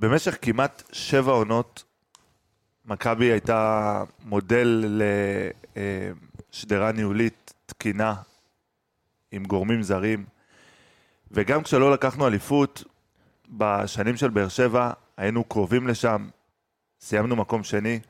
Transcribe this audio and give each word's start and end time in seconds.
במשך 0.00 0.38
כמעט 0.42 0.82
שבע 0.92 1.32
עונות, 1.32 1.84
מכבי 2.84 3.24
הייתה 3.24 4.02
מודל 4.24 5.00
לשדרה 6.52 6.92
ניהולית 6.92 7.54
תקינה 7.66 8.14
עם 9.32 9.44
גורמים 9.44 9.82
זרים, 9.82 10.24
וגם 11.30 11.62
כשלא 11.62 11.92
לקחנו 11.92 12.26
אליפות, 12.26 12.84
בשנים 13.48 14.16
של 14.16 14.30
באר 14.30 14.48
שבע 14.48 14.90
היינו 15.16 15.44
קרובים 15.44 15.88
לשם, 15.88 16.28
סיימנו 17.00 17.36
מקום 17.36 17.64
שני, 17.64 18.00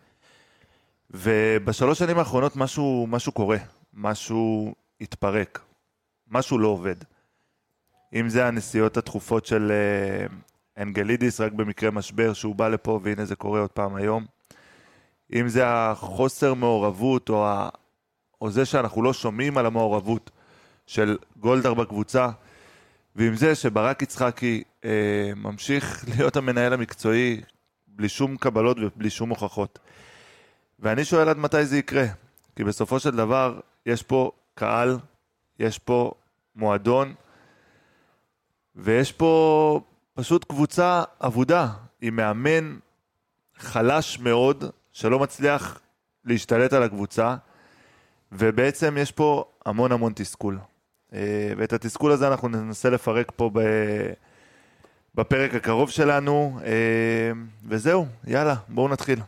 ובשלוש 1.10 1.98
שנים 1.98 2.18
האחרונות 2.18 2.56
משהו, 2.56 3.06
משהו 3.10 3.32
קורה, 3.32 3.58
משהו 3.94 4.74
התפרק, 5.00 5.60
משהו 6.30 6.58
לא 6.58 6.68
עובד. 6.68 6.96
אם 8.14 8.28
זה 8.28 8.46
הנסיעות 8.46 8.96
התכופות 8.96 9.46
של 9.46 9.72
uh, 10.28 10.32
אנגלידיס, 10.78 11.40
רק 11.40 11.52
במקרה 11.52 11.90
משבר, 11.90 12.32
שהוא 12.32 12.54
בא 12.54 12.68
לפה, 12.68 13.00
והנה 13.02 13.24
זה 13.24 13.36
קורה 13.36 13.60
עוד 13.60 13.70
פעם 13.70 13.94
היום. 13.94 14.26
אם 15.32 15.48
זה 15.48 15.62
החוסר 15.66 16.54
מעורבות, 16.54 17.28
או, 17.28 17.46
ה... 17.46 17.68
או 18.40 18.50
זה 18.50 18.64
שאנחנו 18.64 19.02
לא 19.02 19.12
שומעים 19.12 19.58
על 19.58 19.66
המעורבות 19.66 20.30
של 20.86 21.18
גולדהר 21.36 21.74
בקבוצה, 21.74 22.28
ועם 23.16 23.34
זה 23.34 23.54
שברק 23.54 24.02
יצחקי 24.02 24.62
אה, 24.84 25.32
ממשיך 25.36 26.04
להיות 26.08 26.36
המנהל 26.36 26.72
המקצועי 26.72 27.40
בלי 27.86 28.08
שום 28.08 28.36
קבלות 28.36 28.76
ובלי 28.80 29.10
שום 29.10 29.30
הוכחות. 29.30 29.78
ואני 30.78 31.04
שואל 31.04 31.28
עד 31.28 31.38
מתי 31.38 31.66
זה 31.66 31.78
יקרה, 31.78 32.04
כי 32.56 32.64
בסופו 32.64 33.00
של 33.00 33.10
דבר 33.10 33.60
יש 33.86 34.02
פה 34.02 34.30
קהל, 34.54 34.98
יש 35.58 35.78
פה 35.78 36.12
מועדון, 36.56 37.14
ויש 38.76 39.12
פה 39.12 39.80
פשוט 40.20 40.44
קבוצה 40.44 41.02
אבודה, 41.20 41.68
עם 42.00 42.16
מאמן 42.16 42.76
חלש 43.58 44.18
מאוד, 44.18 44.64
שלא 44.92 45.18
מצליח 45.18 45.80
להשתלט 46.24 46.72
על 46.72 46.82
הקבוצה, 46.82 47.36
ובעצם 48.32 48.96
יש 49.00 49.12
פה 49.12 49.44
המון 49.66 49.92
המון 49.92 50.12
תסכול. 50.16 50.58
אה, 51.12 51.52
ואת 51.56 51.72
התסכול 51.72 52.12
הזה 52.12 52.28
אנחנו 52.28 52.48
ננסה 52.48 52.90
לפרק 52.90 53.32
פה 53.36 53.50
בפרק 55.14 55.54
הקרוב 55.54 55.90
שלנו, 55.90 56.58
אה, 56.64 57.32
וזהו, 57.68 58.06
יאללה, 58.26 58.54
בואו 58.68 58.88
נתחיל. 58.88 59.18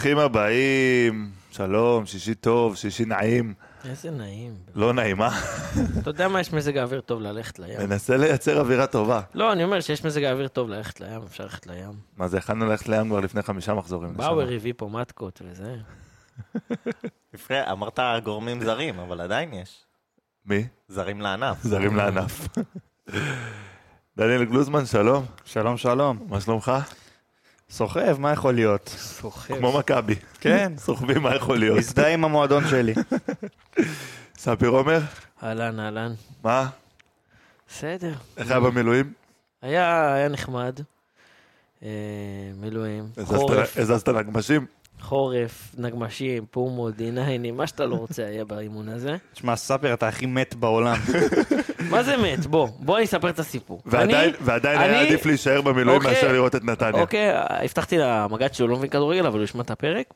ברוכים 0.00 0.18
הבאים, 0.18 1.30
שלום, 1.50 2.06
שישי 2.06 2.34
טוב, 2.34 2.76
שישי 2.76 3.04
נעים. 3.04 3.54
איזה 3.84 4.10
נעים. 4.10 4.54
לא 4.74 4.92
נעים, 4.92 5.22
אה? 5.22 5.40
אתה 5.98 6.10
יודע 6.10 6.28
מה, 6.28 6.40
יש 6.40 6.52
מזג 6.52 6.76
האוויר 6.76 7.00
טוב 7.00 7.20
ללכת 7.20 7.58
לים. 7.58 7.78
מנסה 7.80 8.16
לייצר 8.16 8.60
אווירה 8.60 8.86
טובה. 8.86 9.20
לא, 9.34 9.52
אני 9.52 9.64
אומר 9.64 9.80
שיש 9.80 10.04
מזג 10.04 10.24
האוויר 10.24 10.48
טוב 10.48 10.68
ללכת 10.68 11.00
לים, 11.00 11.22
אפשר 11.22 11.44
ללכת 11.44 11.66
לים. 11.66 11.92
מה 12.16 12.28
זה, 12.28 12.38
יכלנו 12.38 12.66
ללכת 12.66 12.88
לים 12.88 13.08
כבר 13.08 13.20
לפני 13.20 13.42
חמישה 13.42 13.74
מחזורים. 13.74 14.16
באואר 14.16 14.54
הביא 14.54 14.72
פה 14.76 14.88
מתקות 14.88 15.42
וזה. 15.44 15.76
אמרת 17.72 17.98
גורמים 18.24 18.64
זרים, 18.64 19.00
אבל 19.00 19.20
עדיין 19.20 19.54
יש. 19.54 19.84
מי? 20.46 20.66
זרים 20.88 21.20
לענף. 21.20 21.56
זרים 21.70 21.96
לענף. 21.96 22.48
דניאל 24.16 24.44
גלוזמן, 24.44 24.86
שלום. 24.86 25.24
שלום, 25.44 25.76
שלום. 25.76 26.26
מה 26.28 26.40
שלומך? 26.40 26.72
סוחב, 27.70 28.20
מה 28.20 28.32
יכול 28.32 28.54
להיות? 28.54 28.88
סוחב. 28.98 29.58
כמו 29.58 29.78
מכבי. 29.78 30.14
כן. 30.40 30.72
סוחבים, 30.86 31.22
מה 31.22 31.36
יכול 31.36 31.58
להיות? 31.58 31.78
מזדהה 31.78 32.12
עם 32.12 32.24
המועדון 32.24 32.68
שלי. 32.68 32.94
ספיר 34.38 34.68
עומר? 34.68 35.00
אהלן, 35.42 35.80
אהלן. 35.80 36.12
מה? 36.44 36.68
בסדר. 37.68 38.12
איך 38.36 38.50
היה 38.50 38.60
במילואים? 38.60 39.12
היה, 39.62 40.14
היה 40.14 40.28
נחמד. 40.28 40.80
אה, 41.82 41.88
מילואים. 42.60 43.08
חורף, 43.24 43.76
הזזת 43.76 44.08
נגמשים? 44.08 44.66
חורף, 45.00 45.74
נגמשים, 45.78 46.44
פומות, 46.50 46.96
דיניינים, 46.96 47.56
מה 47.56 47.66
שאתה 47.66 47.86
לא 47.86 47.94
רוצה 47.94 48.26
היה 48.26 48.44
באימון 48.44 48.88
הזה. 48.88 49.16
תשמע, 49.32 49.56
ספיר, 49.56 49.94
אתה 49.94 50.08
הכי 50.08 50.26
מת 50.26 50.54
בעולם. 50.54 50.96
מה 51.90 52.02
זה 52.02 52.16
מת? 52.16 52.46
בוא, 52.46 52.68
בוא 52.78 52.96
אני 52.96 53.04
אספר 53.04 53.28
את 53.30 53.38
הסיפור. 53.38 53.82
ועדיין 53.86 54.28
אני- 54.28 54.36
ועדיין 54.40 54.80
אני- 54.80 54.88
היה 54.96 55.00
עדיף 55.08 55.26
להישאר 55.26 55.60
במילואים 55.62 56.00
אוקיי. 56.00 56.14
מאשר 56.14 56.32
לראות 56.32 56.54
את 56.56 56.64
נתניה. 56.64 57.00
אוקיי, 57.02 57.30
הבטחתי 57.34 57.98
למג"ד 57.98 58.54
שהוא 58.54 58.68
לא 58.68 58.76
מבין 58.76 58.90
כדורגל, 58.90 59.26
אבל 59.26 59.38
הוא 59.38 59.44
ישמע 59.44 59.62
את 59.62 59.70
הפרק, 59.70 60.06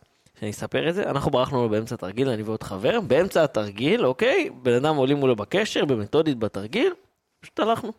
שאני 0.40 0.50
אספר 0.50 0.88
את 0.88 0.94
זה. 0.94 1.02
אנחנו 1.10 1.30
ברחנו 1.30 1.62
לו 1.62 1.68
באמצע 1.68 1.94
התרגיל, 1.94 2.28
אני 2.28 2.42
ועוד 2.42 2.62
חבר, 2.62 3.00
באמצע 3.00 3.44
התרגיל, 3.44 4.06
אוקיי? 4.06 4.50
בן 4.62 4.72
אדם 4.72 4.96
עולים 4.96 5.16
מולו 5.16 5.36
בקשר, 5.36 5.84
במתודית 5.84 6.38
בתרגיל, 6.38 6.92
פשוט 7.40 7.60
הלכנו. 7.60 7.92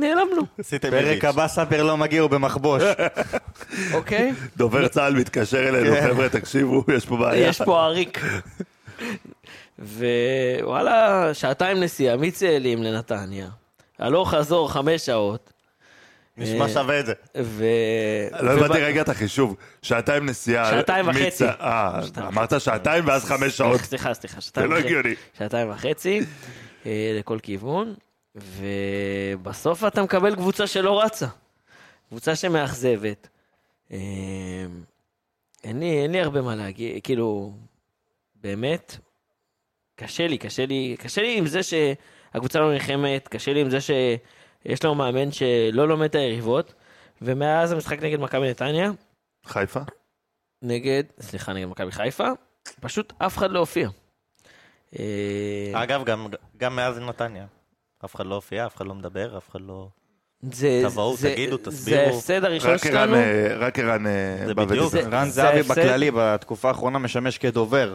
נעלמנו, 0.00 0.42
עשיתם 0.58 0.90
פרק. 0.90 1.24
הבא 1.24 1.48
ספיר 1.48 1.82
לא 1.82 1.96
מגיע, 1.96 2.20
הוא 2.20 2.30
במחבוש. 2.30 2.82
אוקיי? 3.92 4.32
דובר 4.56 4.88
צה"ל 4.88 5.14
מתקשר 5.14 5.68
אלינו, 5.68 5.96
כן. 5.96 6.08
חבר'ה, 6.10 6.28
תקשיבו, 6.28 6.84
יש 6.96 7.06
פה 7.06 7.16
בעיה. 7.16 7.48
יש 7.48 7.62
פה 7.62 7.84
עריק. 7.84 8.20
ווואלה, 9.78 11.30
שעתיים 11.34 11.80
נסיעה 11.80 12.16
מצאלים 12.16 12.82
לנתניה. 12.82 13.48
הלוך 13.98 14.34
חזור 14.34 14.72
חמש 14.72 15.06
שעות. 15.06 15.52
נשמע 16.38 16.64
אה, 16.64 16.68
שווה 16.68 17.00
את 17.00 17.06
זה. 17.06 17.12
ו... 17.42 17.64
לא 18.40 18.50
הבנתי 18.50 18.82
רגע 18.82 19.00
את 19.00 19.08
החישוב. 19.08 19.56
שעתיים 19.82 20.26
נסיעה. 20.26 20.70
שעתיים 20.70 21.08
וחצי. 21.08 21.44
אה, 21.44 22.00
אמרת 22.18 22.60
שעתיים 22.60 23.06
ואז 23.06 23.24
חמש 23.24 23.56
שעות. 23.56 23.80
סליחה, 23.80 24.14
סליחה, 24.14 24.40
זה 24.40 24.46
שעתיים 24.46 24.70
לא 24.70 24.74
וחצי. 24.74 24.86
הגיוני. 24.86 25.14
שעתיים 25.38 25.70
וחצי 25.70 26.20
אה, 26.86 27.16
לכל 27.18 27.38
כיוון, 27.42 27.94
ובסוף 28.36 29.84
אתה 29.84 30.02
מקבל 30.02 30.34
קבוצה 30.34 30.66
שלא 30.66 31.02
רצה. 31.02 31.26
קבוצה 32.08 32.36
שמאכזבת. 32.36 33.28
אה, 33.92 33.98
אין 35.64 35.80
לי, 35.80 36.02
אין 36.02 36.12
לי 36.12 36.20
הרבה 36.20 36.42
מה 36.42 36.54
להגיד, 36.56 37.02
כאילו, 37.04 37.52
באמת, 38.34 38.96
קשה 39.96 40.26
לי, 40.28 40.38
קשה 40.38 40.66
לי, 40.66 40.96
קשה 40.98 41.22
לי 41.22 41.38
עם 41.38 41.46
זה 41.46 41.60
שהקבוצה 41.62 42.60
לא 42.60 42.72
נלחמת, 42.72 43.28
קשה 43.28 43.52
לי 43.52 43.60
עם 43.60 43.70
זה 43.70 43.78
שיש 43.80 44.84
לנו 44.84 44.94
מאמן 44.94 45.32
שלא 45.32 45.88
לומד 45.88 46.04
את 46.08 46.14
היריבות, 46.14 46.74
ומאז 47.22 47.72
המשחק 47.72 48.02
נגד 48.02 48.20
מכבי 48.20 48.50
נתניה, 48.50 48.90
חיפה? 49.46 49.80
נגד, 50.62 51.04
סליחה, 51.20 51.52
נגד 51.52 51.66
מכבי 51.66 51.92
חיפה, 51.92 52.28
פשוט 52.80 53.12
אף 53.18 53.36
אחד 53.38 53.50
לא 53.50 53.58
הופיע. 53.58 53.88
אגב, 55.74 56.04
גם- 56.04 56.26
גם 56.56 56.76
מאז 56.76 56.98
נתניה. 56.98 57.46
אף 58.06 58.14
אחד 58.14 58.26
לא 58.26 58.34
הופיע, 58.34 58.66
אף 58.66 58.76
אחד 58.76 58.86
לא 58.86 58.94
מדבר, 58.94 59.38
אף 59.38 59.50
אחד 59.50 59.60
לא... 59.60 59.88
זה, 60.52 60.80
תבואו, 60.84 61.16
זה- 61.16 61.32
תגידו, 61.34 61.56
זה 61.56 61.70
תסבירו. 61.70 62.00
ההפסד 62.00 62.44
הראשון 62.44 62.78
שלנו. 62.78 63.14
אה, 63.16 63.56
רק 63.58 63.78
ערן 63.78 64.06
אה, 64.06 64.12
זה 64.46 64.54
בא 64.54 64.64
בדיוק. 64.64 64.94
ודיבר. 64.94 65.16
רן 65.16 65.24
זה 65.24 65.30
זהבי. 65.30 65.62
בכללי 65.62 66.10
בתקופה 66.14 66.68
האחרונה 66.68 66.98
משמש 66.98 67.38
כדובר. 67.38 67.94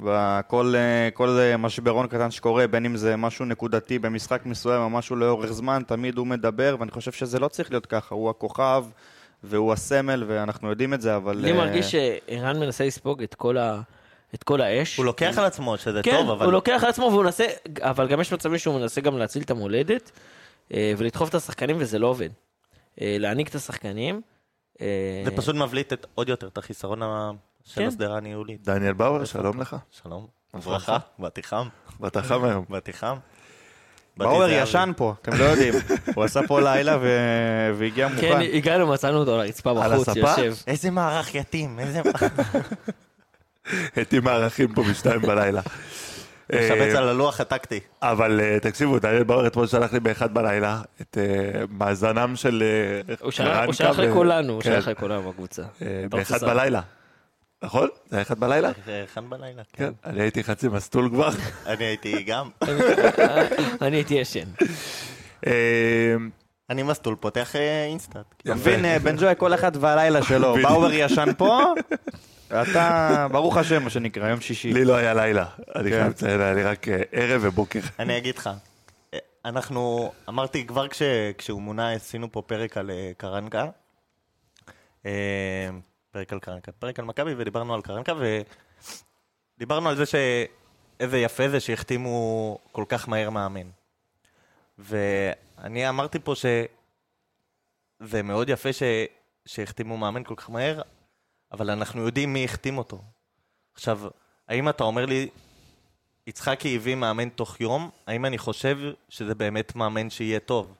וכל 0.00 0.74
אה, 0.76 1.08
כל 1.14 1.28
אה, 1.40 1.56
משברון 1.56 2.06
קטן 2.06 2.30
שקורה, 2.30 2.66
בין 2.66 2.84
אם 2.84 2.96
זה 2.96 3.16
משהו 3.16 3.44
נקודתי 3.44 3.98
במשחק 3.98 4.46
מסוים 4.46 4.82
או 4.82 4.90
משהו 4.90 5.16
לאורך 5.16 5.52
זמן, 5.52 5.82
תמיד 5.86 6.18
הוא 6.18 6.26
מדבר, 6.26 6.76
ואני 6.80 6.90
חושב 6.90 7.12
שזה 7.12 7.38
לא 7.38 7.48
צריך 7.48 7.70
להיות 7.70 7.86
ככה. 7.86 8.14
הוא 8.14 8.30
הכוכב 8.30 8.84
והוא 9.44 9.72
הסמל, 9.72 10.24
ואנחנו 10.26 10.70
יודעים 10.70 10.94
את 10.94 11.00
זה, 11.00 11.16
אבל... 11.16 11.36
לי 11.36 11.50
אה, 11.50 11.56
מרגיש 11.56 11.90
שערן 11.90 12.60
מנסה 12.60 12.84
לספוג 12.86 13.22
את 13.22 13.34
כל, 13.34 13.58
ה... 13.58 13.80
את 14.34 14.42
כל 14.42 14.60
האש. 14.60 14.96
הוא 14.96 15.04
לוקח 15.04 15.34
על 15.38 15.44
עצמו 15.44 15.76
שזה 15.78 16.00
כן, 16.02 16.10
טוב, 16.20 16.30
אבל... 16.30 16.44
הוא 16.44 16.52
לוקח 16.52 16.80
על 16.84 16.90
עצמו 16.90 17.04
והוא 17.12 17.22
מנסה, 17.24 17.44
אבל 17.80 18.08
גם 18.08 18.20
יש 18.20 18.32
מצבים 18.32 18.58
שהוא 18.58 18.80
מנסה 18.80 19.00
גם 19.00 19.18
להציל 19.18 19.42
את 19.42 19.50
המולדת 19.50 20.10
אה, 20.74 20.92
ולדחוף 20.98 21.28
את 21.28 21.34
השחקנים 21.34 21.76
וזה 21.78 21.98
לא 21.98 22.06
עובד. 22.06 22.28
אה, 23.00 23.16
להעניק 23.18 23.48
את 23.48 23.54
השחקנים. 23.54 24.20
אה, 24.80 24.86
זה 25.24 25.36
פשוט 25.36 25.54
מבליט 25.56 25.92
את- 25.92 26.06
עוד 26.14 26.28
יותר 26.28 26.46
את 26.46 26.58
החיסרון 26.58 27.00
של 27.64 27.80
כן. 27.80 27.88
השדרה 27.88 28.16
הניהולית. 28.16 28.64
דניאל 28.64 28.92
באואר, 28.92 29.24
שלום 29.24 29.60
לך. 29.60 29.76
שלום. 29.90 30.26
ברכה, 30.64 30.98
באתי 31.18 31.42
חם, 31.42 31.68
באת 32.00 32.16
חם 32.16 32.44
היום. 32.44 32.64
באתי 32.68 32.92
חם. 32.92 33.16
באתי 34.16 34.30
באואר. 34.30 34.50
ישן 34.50 34.92
פה, 34.96 35.14
אתם 35.22 35.32
לא 35.38 35.44
יודעים. 35.44 35.74
הוא 36.14 36.24
עשה 36.24 36.40
פה 36.46 36.60
לילה 36.60 36.98
ו- 37.00 37.70
והגיע 37.78 38.08
כן, 38.08 38.14
מוכן. 38.14 38.40
הגענו, 38.52 38.86
מצאנו 38.86 39.18
אותו 39.18 39.34
על 39.34 39.40
הרצפה 39.40 39.74
בחוץ? 39.74 40.16
יושב. 40.16 40.54
איזה 40.66 40.90
מערך 40.90 41.34
יתים, 41.34 41.78
איזה... 41.78 42.00
הייתי 43.96 44.20
מערכים 44.20 44.74
פה 44.74 44.82
בשתיים 44.82 45.20
בלילה. 45.20 45.60
משבץ 46.54 46.94
על 46.94 47.08
הלוח 47.08 47.40
הטקטי. 47.40 47.80
אבל 48.02 48.40
אה, 48.40 48.58
תקשיבו, 48.60 48.98
דניאל 48.98 49.22
באואר 49.24 49.46
אתמול 49.46 49.66
שלח 49.66 49.92
לי 49.92 50.00
באחד 50.00 50.34
בלילה 50.34 50.80
את 51.00 51.18
אה, 51.20 51.60
מאזנם 51.70 52.36
של 52.36 52.62
אה, 53.08 53.14
הוא 53.20 53.30
שלח- 53.30 53.98
לכולנו, 53.98 54.52
הוא 54.52 54.62
כן, 54.62 54.70
שלח 54.72 54.88
לכולנו 54.88 55.30
בקבוצה. 55.30 55.62
אה, 55.82 56.04
באחד? 56.10 56.44
בלילה. 56.44 56.80
נכון? 57.64 57.88
זה 58.10 58.16
היה 58.16 58.22
אחד 58.22 58.40
בלילה? 58.40 58.70
זה 58.86 59.02
אחד 59.12 59.22
בלילה, 59.28 59.62
כן. 59.72 59.84
כן. 60.02 60.10
אני 60.10 60.20
הייתי 60.20 60.44
חצי 60.44 60.68
מסטול 60.68 61.08
כבר. 61.08 61.30
אני 61.66 61.84
הייתי 61.84 62.22
גם. 62.22 62.48
אני 63.82 63.96
הייתי 63.96 64.14
ישן. 64.14 64.44
אה, 65.46 65.52
אני 66.70 66.82
מסטול, 66.82 67.14
פותח 67.20 67.56
אה, 67.56 67.84
InStat. 67.84 68.24
אתה 68.42 68.54
מבין, 68.54 68.84
אה, 68.84 68.98
בן 68.98 69.16
ג'וי, 69.16 69.32
כל 69.36 69.54
אחד 69.54 69.72
והלילה 69.80 70.22
שלו. 70.22 70.54
באובר 70.62 70.92
ישן 70.92 71.28
פה, 71.38 71.74
אתה, 72.52 73.26
ברוך 73.32 73.56
השם, 73.56 73.82
מה 73.82 73.90
שנקרא, 73.90 74.28
יום 74.28 74.40
שישי. 74.40 74.72
לי 74.72 74.84
לא 74.84 74.94
היה 74.96 75.14
לילה. 75.14 75.46
אני 75.76 75.90
כן. 75.90 75.96
חייב 75.96 76.08
לציין, 76.08 76.40
היה 76.40 76.54
לי 76.54 76.62
רק 76.62 76.88
אה, 76.88 77.02
ערב 77.12 77.40
ובוקר. 77.44 77.80
אני 77.98 78.18
אגיד 78.18 78.38
לך, 78.38 78.50
אה, 79.14 79.18
אנחנו, 79.44 80.12
אמרתי 80.28 80.66
כבר 80.66 80.88
כש, 80.88 81.02
כשהוא 81.38 81.62
מונה, 81.62 81.92
עשינו 81.92 82.32
פה 82.32 82.42
פרק 82.42 82.76
על 82.76 82.90
אה, 82.90 83.10
קרנקה. 83.16 83.66
פרק 86.10 86.32
על 86.32 86.38
קרנקה, 86.40 86.72
פרק 86.72 86.98
על 86.98 87.04
מכבי, 87.04 87.34
ודיברנו 87.36 87.74
על 87.74 87.82
קרנקה, 87.82 88.12
ודיברנו 89.56 89.88
על 89.88 89.96
זה 89.96 90.04
שאיזה 90.06 91.18
יפה 91.18 91.48
זה 91.48 91.60
שהחתימו 91.60 92.58
כל 92.72 92.84
כך 92.88 93.08
מהר 93.08 93.30
מאמן. 93.30 93.66
ואני 94.78 95.88
אמרתי 95.88 96.18
פה 96.18 96.34
שזה 96.34 98.22
מאוד 98.22 98.48
יפה 98.48 98.72
ש... 98.72 98.82
שהחתימו 99.46 99.96
מאמן 99.96 100.24
כל 100.24 100.34
כך 100.36 100.50
מהר, 100.50 100.80
אבל 101.52 101.70
אנחנו 101.70 102.02
יודעים 102.02 102.32
מי 102.32 102.44
החתים 102.44 102.78
אותו. 102.78 103.02
עכשיו, 103.74 104.00
האם 104.48 104.68
אתה 104.68 104.84
אומר 104.84 105.06
לי, 105.06 105.28
יצחקי 106.26 106.76
הביא 106.76 106.94
מאמן 106.94 107.28
תוך 107.28 107.60
יום, 107.60 107.90
האם 108.06 108.24
אני 108.26 108.38
חושב 108.38 108.78
שזה 109.08 109.34
באמת 109.34 109.76
מאמן 109.76 110.10
שיהיה 110.10 110.40
טוב? 110.40 110.74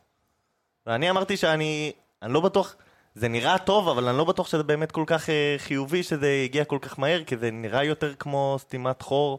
ואני 0.86 1.10
אמרתי 1.10 1.36
שאני 1.36 1.92
אני 2.22 2.32
לא 2.32 2.40
בטוח, 2.40 2.76
זה 3.14 3.28
נראה 3.28 3.58
טוב, 3.58 3.88
אבל 3.88 4.08
אני 4.08 4.18
לא 4.18 4.24
בטוח 4.24 4.48
שזה 4.48 4.62
באמת 4.62 4.92
כל 4.92 5.04
כך 5.06 5.30
אה, 5.30 5.54
חיובי 5.58 6.02
שזה 6.02 6.42
הגיע 6.44 6.64
כל 6.64 6.78
כך 6.82 6.98
מהר, 6.98 7.24
כי 7.24 7.36
זה 7.36 7.50
נראה 7.50 7.84
יותר 7.84 8.14
כמו 8.14 8.56
סתימת 8.58 9.02
חור, 9.02 9.38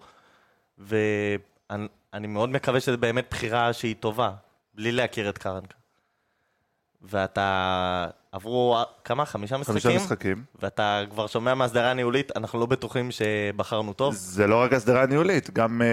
ואני 0.78 1.88
אני 2.14 2.28
מאוד 2.28 2.50
מקווה 2.50 2.80
שזה 2.80 2.98
באמת 2.98 3.28
בחירה 3.30 3.74
שהיא 3.74 3.96
טובה, 4.00 4.32
בלי 4.74 4.92
להכיר 4.92 5.30
את 5.30 5.38
קרנקה. 5.38 5.78
ואתה... 7.02 8.08
עברו 8.32 8.76
אה, 8.78 8.84
כמה? 9.06 9.26
חמישה 9.26 9.58
משחקים? 9.58 9.82
חמישה 9.82 10.04
משחקים. 10.04 10.44
ואתה 10.62 11.04
כבר 11.10 11.28
שומע 11.28 11.54
מהסדרה 11.54 11.92
הניהולית, 11.92 12.32
אנחנו 12.36 12.60
לא 12.60 12.66
בטוחים 12.66 13.10
שבחרנו 13.12 13.94
טוב. 13.94 14.14
זה 14.14 14.48
לא 14.48 14.62
רק 14.62 14.74
הסדרה 14.74 15.06
ניהולית, 15.06 15.50
גם 15.54 15.82
אה, 15.82 15.88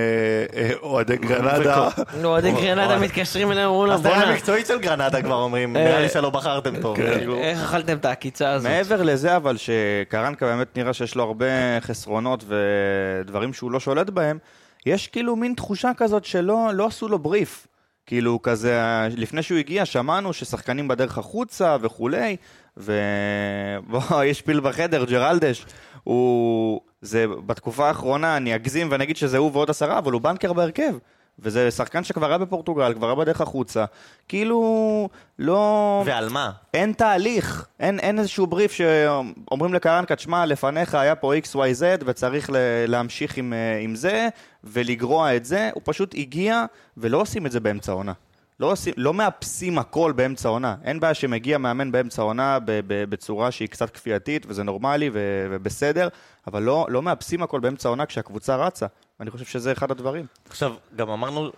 אה, 0.61 0.71
אוהדי 0.83 1.17
גרנדה. 1.27 1.89
נו, 2.21 2.29
אוהדי 2.29 2.53
גרנדה 2.63 2.99
מתקשרים 2.99 3.53
אלינו, 3.53 3.71
אומרים 3.71 3.89
להם, 3.91 3.99
הסדרה 3.99 4.23
המקצועית 4.23 4.67
של 4.67 4.79
גרנדה 4.79 5.23
כבר 5.23 5.43
אומרים, 5.43 5.77
אה, 5.77 5.85
נראה 5.85 6.01
לי 6.01 6.09
שלא 6.09 6.31
בחרתם 6.31 6.81
טוב. 6.81 6.97
כן. 6.97 7.15
כאילו. 7.19 7.39
איך 7.39 7.63
אכלתם 7.63 7.97
את 7.97 8.05
העקיצה 8.05 8.51
הזאת? 8.51 8.71
מעבר 8.71 9.03
לזה, 9.03 9.37
אבל 9.37 9.57
שקרנקה 9.57 10.47
באמת 10.47 10.79
נראה 10.79 10.93
שיש 10.93 11.15
לו 11.15 11.23
הרבה 11.25 11.47
חסרונות 11.81 12.45
ודברים 12.49 13.53
שהוא 13.53 13.71
לא 13.71 13.81
שולט 13.81 14.11
בהם, 14.11 14.39
יש 14.87 15.09
כאילו 15.09 15.37
מין 15.37 15.55
תחושה 15.55 15.91
כזאת 15.97 16.25
שלא 16.25 16.71
לא 16.73 16.87
עשו 16.87 17.09
לו 17.09 17.19
בריף. 17.19 17.68
כאילו 18.09 18.43
כזה, 18.43 18.81
לפני 19.17 19.43
שהוא 19.43 19.59
הגיע 19.59 19.85
שמענו 19.85 20.33
ששחקנים 20.33 20.89
בדרך 20.89 21.19
החוצה 21.19 21.77
וכולי, 21.81 22.37
ובוא, 22.77 24.23
יש 24.31 24.43
פיל 24.43 24.61
בחדר, 24.61 25.05
ג'רלדש, 25.05 25.67
הוא... 26.05 26.81
זה 27.03 27.27
בתקופה 27.47 27.89
האחרונה, 27.89 28.37
אני 28.37 28.55
אגזים 28.55 28.89
ואני 28.91 29.05
אגיד 29.05 29.17
שזה 29.17 29.39
הוא 29.39 29.51
ועוד 29.53 29.71
עשרה, 29.71 29.99
אבל 29.99 30.13
הוא 30.13 30.21
בנקר 30.21 30.53
בהרכב. 30.53 30.95
וזה 31.39 31.71
שחקן 31.71 32.05
שכבר 32.05 32.29
היה 32.29 32.39
בפורטוגל, 32.39 32.95
כבר 32.95 33.07
היה 33.07 33.15
בדרך 33.15 33.41
החוצה. 33.41 33.85
כאילו, 34.29 35.09
לא... 35.39 36.03
ועל 36.07 36.29
מה? 36.29 36.51
אין 36.75 36.93
תהליך, 36.93 37.67
אין, 37.81 37.99
אין 37.99 38.19
איזשהו 38.19 38.47
בריף 38.47 38.73
שאומרים 38.73 39.75
לקרנקה, 39.75 40.17
תשמע, 40.17 40.47
לפניך 40.47 40.95
היה 40.95 41.15
פה 41.15 41.33
XYZ 41.37 41.83
וצריך 42.07 42.51
ל- 42.51 42.55
להמשיך 42.87 43.37
עם, 43.37 43.53
אה, 43.53 43.79
עם 43.79 43.95
זה 43.95 44.29
ולגרוע 44.65 45.37
את 45.37 45.45
זה, 45.45 45.71
הוא 45.75 45.83
פשוט 45.85 46.15
הגיע 46.15 46.65
ולא 46.97 47.21
עושים 47.21 47.47
את 47.47 47.53
זה 47.53 47.61
באמצע 47.61 47.93
העונה. 47.93 48.13
לא, 48.61 48.73
עושים, 48.73 48.95
לא 48.97 49.15
מאפסים 49.15 49.79
הכל 49.79 50.13
באמצע 50.13 50.49
העונה. 50.49 50.77
אין 50.85 51.01
בעיה 51.01 51.15
שמגיע 51.15 51.59
מאמן 51.59 51.93
באמצע 51.93 52.23
העונה 52.23 52.59
בצורה 52.89 53.51
שהיא 53.51 53.69
קצת 53.69 53.91
כפייתית 53.91 54.47
וזה 54.49 54.63
נורמלי 54.63 55.11
ובסדר, 55.13 56.09
אבל 56.47 56.63
לא, 56.63 56.87
לא 56.89 57.03
מאפסים 57.03 57.43
הכל 57.43 57.61
באמצע 57.61 57.89
העונה 57.89 58.07
כשהקבוצה 58.07 58.57
רצה. 58.57 58.87
ואני 59.21 59.31
חושב 59.31 59.45
שזה 59.45 59.73
אחד 59.73 59.91
הדברים. 59.91 60.27
עכשיו, 60.49 60.75
גם 60.97 61.11
אמרנו, 61.11 61.51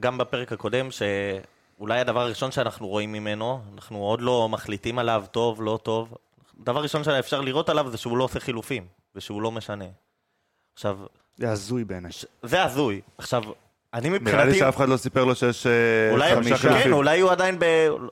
גם 0.00 0.18
בפרק 0.18 0.52
הקודם, 0.52 0.88
שאולי 0.90 2.00
הדבר 2.00 2.20
הראשון 2.20 2.52
שאנחנו 2.52 2.88
רואים 2.88 3.12
ממנו, 3.12 3.60
אנחנו 3.74 3.98
עוד 3.98 4.20
לא 4.20 4.48
מחליטים 4.48 4.98
עליו 4.98 5.24
טוב, 5.30 5.62
לא 5.62 5.78
טוב. 5.82 6.14
דבר 6.60 6.82
ראשון 6.82 7.04
שאפשר 7.04 7.40
לראות 7.40 7.68
עליו 7.68 7.90
זה 7.90 7.96
שהוא 7.96 8.18
לא 8.18 8.24
עושה 8.24 8.40
חילופים, 8.40 8.86
ושהוא 9.14 9.42
לא 9.42 9.52
משנה. 9.52 9.84
עכשיו, 10.74 10.98
זה 11.38 11.50
הזוי 11.52 11.84
בעיניי. 11.84 12.12
ש- 12.12 12.26
זה 12.42 12.62
הזוי. 12.62 13.00
עכשיו, 13.18 13.42
אני 13.94 14.08
נראה 14.08 14.18
לי 14.18 14.24
מבחינתי... 14.24 14.58
שאף 14.58 14.76
אחד 14.76 14.88
לא 14.88 14.96
סיפר 14.96 15.24
לו 15.24 15.34
שיש 15.34 15.66
אה, 15.66 15.72
אולי, 16.12 16.34
חמישה 16.34 16.56
כן, 16.56 16.68
חילופים. 16.68 16.92
אולי 16.92 17.20
הוא 17.20 17.30
עדיין 17.30 17.58
ב... 17.58 17.64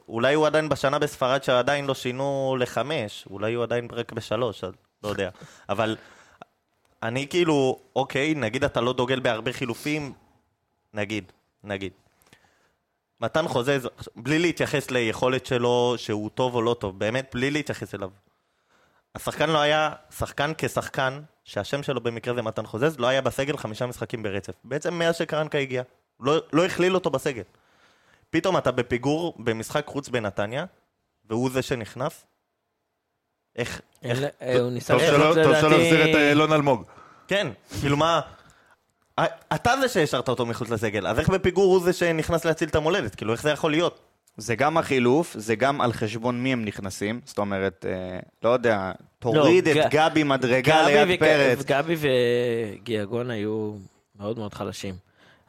אולי 0.09 0.35
הוא 0.35 0.47
עדיין 0.47 0.69
בשנה 0.69 0.99
בספרד 0.99 1.43
שעדיין 1.45 1.85
לא 1.87 1.95
שינו 1.95 2.57
לחמש, 2.61 3.25
אולי 3.31 3.55
הוא 3.55 3.63
עדיין 3.63 3.89
רק 3.93 4.13
בשלוש, 4.13 4.65
אז 4.65 4.73
לא 5.05 5.09
יודע. 5.09 5.31
אבל 5.69 5.97
אני 7.03 7.27
כאילו, 7.29 7.79
אוקיי, 7.97 8.35
נגיד 8.35 8.65
אתה 8.65 8.81
לא 8.81 8.93
דוגל 8.93 9.21
בהרבה 9.21 9.53
חילופים, 9.53 10.13
נגיד, 10.95 11.33
נגיד. 11.65 11.93
מתן 13.21 13.49
חוזז, 13.49 13.89
בלי 14.17 14.39
להתייחס 14.39 14.91
ליכולת 14.91 15.47
שלו, 15.47 15.95
שהוא 15.97 16.31
טוב 16.35 16.55
או 16.55 16.63
לא 16.63 16.77
טוב, 16.81 16.99
באמת, 16.99 17.31
בלי 17.35 17.51
להתייחס 17.51 17.95
אליו. 17.95 18.11
השחקן 19.17 19.51
לא 19.51 19.59
היה, 19.59 19.93
שחקן 20.19 20.53
כשחקן, 20.59 21.21
שהשם 21.45 21.83
שלו 21.83 22.01
במקרה 22.01 22.35
זה 22.35 22.43
מתן 22.43 22.67
חוזז, 22.67 22.99
לא 22.99 23.07
היה 23.07 23.21
בסגל 23.21 23.57
חמישה 23.57 23.87
משחקים 23.87 24.23
ברצף. 24.23 24.53
בעצם 24.65 24.95
מאז 24.95 25.17
שקרנקה 25.17 25.59
הגיע. 25.59 25.83
לא, 26.21 26.37
לא 26.53 26.65
הכליל 26.65 26.95
אותו 26.95 27.11
בסגל. 27.11 27.43
פתאום 28.31 28.57
אתה 28.59 28.71
בפיגור 28.73 29.35
במשחק 29.39 29.87
חוץ 29.87 30.09
בנתניה, 30.09 30.65
והוא 31.25 31.51
זה 31.51 31.63
שנכנס. 31.63 32.25
איך, 33.57 33.81
איך, 34.03 34.19
אה, 34.43 34.61
הוא 34.61 34.71
ניסה 34.71 34.93
טוב 34.93 35.03
שלא 35.03 35.41
החזיר 35.57 36.11
את 36.11 36.15
אה, 36.15 36.33
אלון 36.33 36.53
אלמוג. 36.53 36.85
כן, 37.29 37.47
כאילו 37.81 37.97
מה... 37.97 38.21
א- 39.17 39.25
אתה 39.55 39.75
זה 39.81 39.89
שהשארת 39.89 40.29
אותו 40.29 40.47
מחוץ 40.47 40.71
לסגל, 40.71 41.07
אז 41.07 41.19
איך 41.19 41.29
בפיגור 41.29 41.75
הוא 41.75 41.85
זה 41.85 41.93
שנכנס 41.93 42.45
להציל 42.45 42.69
את 42.69 42.75
המולדת? 42.75 43.15
כאילו, 43.15 43.33
איך 43.33 43.43
זה 43.43 43.51
יכול 43.51 43.71
להיות? 43.71 44.01
זה 44.37 44.55
גם 44.55 44.79
החילוף, 44.79 45.35
זה 45.39 45.55
גם 45.55 45.81
על 45.81 45.93
חשבון 45.93 46.43
מי 46.43 46.53
הם 46.53 46.65
נכנסים. 46.65 47.21
זאת 47.25 47.39
אומרת, 47.39 47.87
אה, 47.89 48.19
לא 48.45 48.49
יודע, 48.51 48.93
תוריד 49.19 49.69
לא, 49.69 49.73
את 49.73 49.93
ג- 49.93 49.97
גבי 49.97 50.23
מדרגה 50.23 50.83
גבי 50.83 50.93
ליד 50.95 51.09
וג- 51.11 51.19
פרץ. 51.21 51.65
גבי 51.65 51.95
וגיאגון 52.01 53.31
היו 53.31 53.73
מאוד 54.21 54.39
מאוד 54.39 54.55
חלשים. 54.55 54.95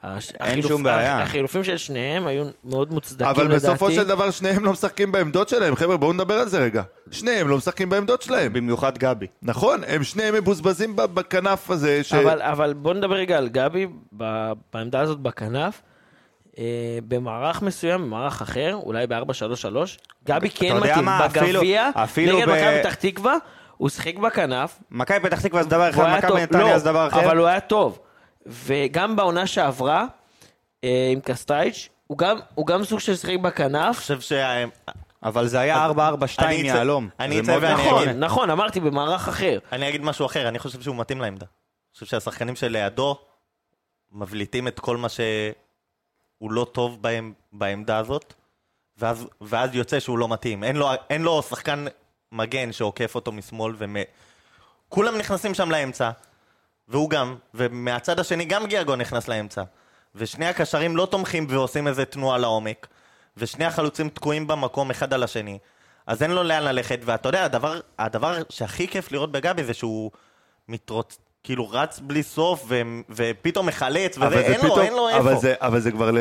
הש- 0.03 0.31
אין 0.31 0.59
החילופ- 0.59 0.67
שום 0.67 0.83
בעיה. 0.83 1.21
החילופים 1.21 1.63
של 1.63 1.77
שניהם 1.77 2.27
היו 2.27 2.45
מאוד 2.63 2.93
מוצדקים 2.93 3.27
אבל 3.27 3.43
לדעתי. 3.45 3.55
בסופו 3.65 3.91
של 3.91 4.03
דבר 4.07 4.31
שניהם 4.31 4.65
לא 4.65 4.71
משחקים 4.71 5.11
בעמדות 5.11 5.49
שלהם. 5.49 5.75
חבר'ה, 5.75 5.97
בואו 5.97 6.13
נדבר 6.13 6.33
על 6.33 6.49
זה 6.49 6.59
רגע. 6.59 6.83
שניהם 7.11 7.47
לא 7.47 7.57
משחקים 7.57 7.89
בעמדות 7.89 8.21
שלהם. 8.21 8.53
במיוחד 8.53 8.97
גבי. 8.97 9.27
נכון, 9.41 9.81
הם 9.87 10.03
שניהם 10.03 10.33
מבוזבזים 10.33 10.95
בכנף 10.95 11.69
הזה. 11.71 12.03
ש- 12.03 12.13
אבל, 12.13 12.41
אבל 12.41 12.73
בוא 12.73 12.93
נדבר 12.93 13.15
רגע 13.15 13.37
על 13.37 13.49
גבי, 13.49 13.87
ב- 14.17 14.51
בעמדה 14.73 14.99
הזאת 14.99 15.19
בכנף. 15.19 15.81
אה, 16.57 16.63
במערך 17.07 17.61
מסוים, 17.61 18.01
במערך 18.01 18.41
אחר, 18.41 18.79
אולי 18.83 19.07
ב-4-3-3, 19.07 19.17
גבי 20.25 20.49
כן 20.49 20.77
מתאים. 20.77 21.05
בגביע, 21.33 21.89
נגד 22.17 22.45
מכבי 22.47 22.79
פתח 22.81 22.93
תקווה, 22.93 23.35
הוא 23.77 23.89
שיחק 23.89 24.15
בכנף, 24.17 24.79
מכבי 24.91 25.19
פתח 25.19 25.41
תקווה 25.41 25.63
זה 25.63 25.69
דבר 25.69 25.89
אחד, 25.89 26.17
מכבי. 26.17 26.41
נתניה 26.41 26.63
לא, 26.63 26.77
זה 26.77 26.85
דבר 26.85 27.07
אחר. 27.07 27.25
אבל 27.25 27.37
הוא 27.37 27.47
היה 27.47 27.59
טוב. 27.59 27.99
וגם 28.45 29.15
בעונה 29.15 29.47
שעברה, 29.47 30.05
אה, 30.83 31.09
עם 31.13 31.19
קסטייץ', 31.19 31.89
הוא 32.07 32.17
גם, 32.17 32.37
הוא 32.55 32.67
גם 32.67 32.83
סוג 32.83 32.99
של 32.99 33.15
שיחק 33.15 33.33
אני 33.87 33.93
חושב 33.93 34.19
שה... 34.21 34.63
אבל 35.23 35.47
זה 35.47 35.59
היה 35.59 35.87
4-4-2 35.87 35.89
אני 36.39 36.61
אצא- 36.61 36.75
יהלום. 36.75 37.09
אני 37.19 37.35
זה 37.35 37.41
אצא 37.41 37.51
מאוד 37.51 37.63
ואני 37.63 37.73
נכון. 37.87 38.03
אגיד- 38.03 38.15
נכון, 38.17 38.49
אמרתי 38.49 38.79
במערך 38.79 39.27
אחר. 39.27 39.59
אני 39.71 39.89
אגיד 39.89 40.01
משהו 40.01 40.25
אחר, 40.25 40.47
אני 40.47 40.59
חושב 40.59 40.81
שהוא 40.81 40.95
מתאים 40.95 41.21
לעמדה. 41.21 41.45
אני 41.45 41.93
חושב 41.93 42.05
שהשחקנים 42.05 42.55
שלידו 42.55 43.17
מבליטים 44.11 44.67
את 44.67 44.79
כל 44.79 44.97
מה 44.97 45.07
שהוא 46.37 46.51
לא 46.51 46.67
טוב 46.71 47.01
בהם, 47.01 47.33
בעמדה 47.51 47.97
הזאת, 47.97 48.33
ואז, 48.97 49.27
ואז 49.41 49.75
יוצא 49.75 49.99
שהוא 49.99 50.17
לא 50.17 50.27
מתאים. 50.27 50.63
אין 50.63 50.75
לו, 50.75 50.89
אין 51.09 51.21
לו 51.21 51.43
שחקן 51.43 51.85
מגן 52.31 52.71
שעוקף 52.71 53.15
אותו 53.15 53.31
משמאל, 53.31 53.75
ומ... 53.77 53.95
כולם 54.89 55.17
נכנסים 55.17 55.53
שם 55.53 55.71
לאמצע, 55.71 56.11
והוא 56.87 57.09
גם, 57.09 57.35
ומהצד 57.53 58.19
השני 58.19 58.45
גם 58.45 58.65
גיאגון 58.65 59.01
נכנס 59.01 59.27
לאמצע. 59.27 59.63
ושני 60.15 60.45
הקשרים 60.45 60.97
לא 60.97 61.05
תומכים 61.05 61.47
ועושים 61.49 61.87
איזה 61.87 62.05
תנועה 62.05 62.37
לעומק, 62.37 62.87
ושני 63.37 63.65
החלוצים 63.65 64.09
תקועים 64.09 64.47
במקום 64.47 64.91
אחד 64.91 65.13
על 65.13 65.23
השני. 65.23 65.59
אז 66.07 66.23
אין 66.23 66.31
לו 66.31 66.43
לאן 66.43 66.63
ללכת, 66.63 66.99
ואתה 67.05 67.29
יודע, 67.29 67.45
הדבר, 67.45 67.79
הדבר 67.99 68.37
שהכי 68.49 68.87
כיף 68.87 69.11
לראות 69.11 69.31
בגבי 69.31 69.63
זה 69.63 69.73
שהוא 69.73 70.11
מתרוץ... 70.67 71.17
כאילו 71.47 71.69
רץ 71.69 71.99
בלי 71.99 72.23
סוף 72.23 72.65
ו- 72.67 72.81
ופתאום 73.09 73.65
מחלץ, 73.65 74.17
אבל 74.17 74.27
וזה, 74.27 74.37
זה 74.37 74.43
אין 74.45 74.53
לו, 74.53 74.61
פתאום- 74.61 74.79
אין 74.79 74.93
לו 74.93 75.09
אבל 75.17 75.29
איפה. 75.29 75.41
זה, 75.41 75.53
אבל 75.61 75.79
זה 75.79 75.91
כבר, 75.91 76.11
ל... 76.11 76.17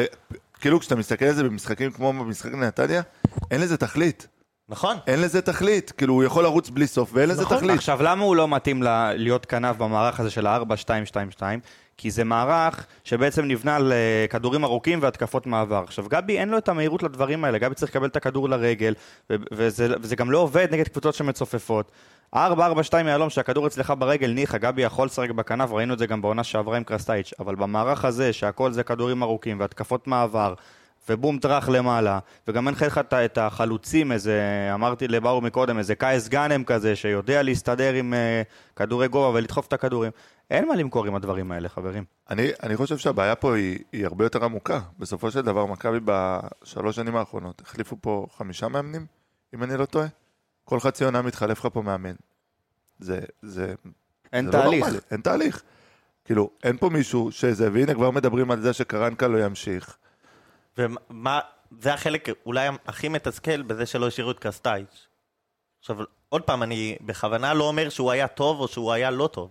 כאילו 0.61 0.80
כשאתה 0.80 0.97
מסתכל 0.97 1.25
על 1.25 1.35
זה 1.35 1.42
במשחקים 1.42 1.90
כמו 1.92 2.12
במשחק 2.12 2.52
נתניה, 2.54 3.02
אין 3.50 3.61
לזה 3.61 3.76
תכלית. 3.76 4.26
נכון. 4.68 4.97
אין 5.06 5.21
לזה 5.21 5.42
תכלית. 5.42 5.92
כאילו, 5.97 6.14
הוא 6.14 6.25
יכול 6.25 6.42
לרוץ 6.45 6.71
בלי 6.71 6.87
סוף, 6.87 7.11
ואין 7.12 7.28
לזה 7.28 7.42
נכון. 7.42 7.56
תכלית. 7.59 7.76
עכשיו, 7.76 8.02
למה 8.02 8.25
הוא 8.25 8.37
לא 8.37 8.49
מתאים 8.49 8.83
ל- 8.83 9.12
להיות 9.16 9.47
כנף 9.47 9.76
במערך 9.76 10.21
הזה 10.21 10.30
של 10.30 10.47
ה-4-2-2-2? 10.47 11.42
כי 11.99 12.11
זה 12.11 12.25
מערך 12.25 12.87
שבעצם 13.05 13.45
נבנה 13.45 13.76
על 13.76 13.93
אה, 13.93 14.26
כדורים 14.31 14.65
ארוכים 14.65 14.99
והתקפות 15.03 15.47
מעבר. 15.47 15.83
עכשיו, 15.85 16.05
גבי 16.09 16.38
אין 16.38 16.49
לו 16.49 16.59
את 16.59 16.69
המהירות 16.69 17.03
לדברים 17.03 17.45
האלה, 17.45 17.59
גבי 17.59 17.75
צריך 17.75 17.91
לקבל 17.91 18.07
את 18.07 18.17
הכדור 18.17 18.49
לרגל, 18.49 18.95
ו- 19.31 19.35
וזה, 19.53 19.88
וזה 20.00 20.17
גם 20.17 20.31
לא 20.31 20.38
עובד 20.38 20.69
נגד 20.71 20.88
קבוצות 20.88 21.15
שמצופפות. 21.15 21.91
4-4-2 22.35 22.38
יהלום, 23.07 23.31
שהכדור 23.31 23.67
אצלך 23.67 23.93
ברגל, 23.99 24.31
ניחא, 24.31 24.59
גבי 24.59 24.83
יכול 24.83 25.07
לשחק 25.07 25.31
בכנף, 25.31 25.71
ראינו 25.73 25.95
את 25.95 25.99
זה 25.99 26.07
גם 26.07 26.23
בעונה 26.23 26.45
שעברה 26.45 26.76
עם 26.76 26.85
קרסטייץ', 26.85 27.33
אבל 27.38 27.55
במערך 27.55 28.05
הזה, 28.05 28.33
שהכל 28.33 28.73
זה 28.73 28.83
כדורים 28.83 29.23
ארוכים 29.23 29.61
והתקפות 29.61 30.07
מעבר, 30.07 30.55
ובום 31.08 31.38
טראח 31.38 31.68
למעלה, 31.68 32.18
וגם 32.48 32.68
אין 32.68 32.75
לך 32.86 32.98
את- 32.98 33.38
החלוצים, 33.38 34.12
איזה, 34.12 34.40
אמרתי 34.75 35.08
לבאור 35.08 35.42
מקודם, 35.42 35.78
איזה 35.78 35.94
קייס 35.94 36.28
גאנם 36.28 36.64
כזה, 36.64 36.96
שיודע 36.96 37.42
להסתדר 37.42 37.92
עם 37.94 38.14
uh, 38.14 38.75
כדורי 38.76 39.08
גובה 39.08 39.38
ולדחוף 39.38 39.66
את 39.66 39.72
הכדורים. 39.72 40.12
אין 40.50 40.68
מה 40.68 40.76
למכור 40.76 41.06
עם 41.06 41.14
הדברים 41.14 41.52
האלה, 41.52 41.68
חברים. 41.68 42.04
אני, 42.30 42.48
אני 42.62 42.76
חושב 42.76 42.98
שהבעיה 42.98 43.34
פה 43.34 43.56
היא, 43.56 43.78
היא 43.92 44.06
הרבה 44.06 44.25
יותר 44.25 44.44
עמוקה. 44.44 44.80
בסופו 44.98 45.30
של 45.30 45.40
דבר, 45.42 45.66
מכבי 45.66 45.98
בשלוש 46.04 46.96
שנים 46.96 47.16
האחרונות 47.16 47.62
החליפו 47.66 47.96
פה 48.00 48.26
חמישה 48.36 48.68
מאמנים, 48.68 49.06
אם 49.54 49.62
אני 49.62 49.76
לא 49.76 49.84
טועה. 49.84 50.06
כל 50.64 50.80
חצי 50.80 51.04
עונה 51.04 51.22
מתחלף 51.22 51.58
לך 51.64 51.72
פה 51.72 51.82
מאמן. 51.82 52.14
זה, 52.98 53.20
זה, 53.42 53.75
אין 54.32 54.44
זה 54.50 54.58
לא 54.58 54.62
תהליך. 54.62 54.80
נורמלי, 54.84 54.98
אין 55.10 55.20
תהליך. 55.20 55.62
כאילו, 56.25 56.50
אין 56.64 56.76
פה 56.76 56.88
מישהו 56.88 57.32
שזה, 57.32 57.68
והנה 57.72 57.94
כבר 57.94 58.10
מדברים 58.10 58.50
על 58.50 58.60
זה 58.60 58.72
שקרנקה 58.72 59.28
לא 59.28 59.44
ימשיך. 59.44 59.96
ומה, 60.78 61.40
זה 61.80 61.95
החלק 61.95 62.28
אולי 62.47 62.68
הכי 62.87 63.09
מתסכל 63.09 63.62
בזה 63.62 63.87
שלא 63.87 64.06
השאירו 64.06 64.30
את 64.30 64.38
קרסטייץ'. 64.38 65.06
עכשיו, 65.80 65.97
עוד 66.28 66.42
פעם, 66.42 66.62
אני 66.62 66.97
בכוונה 67.00 67.54
לא 67.54 67.64
אומר 67.64 67.88
שהוא 67.88 68.11
היה 68.11 68.28
טוב 68.28 68.61
או 68.61 68.68
שהוא 68.68 68.92
היה 68.92 69.11
לא 69.11 69.26
טוב. 69.33 69.50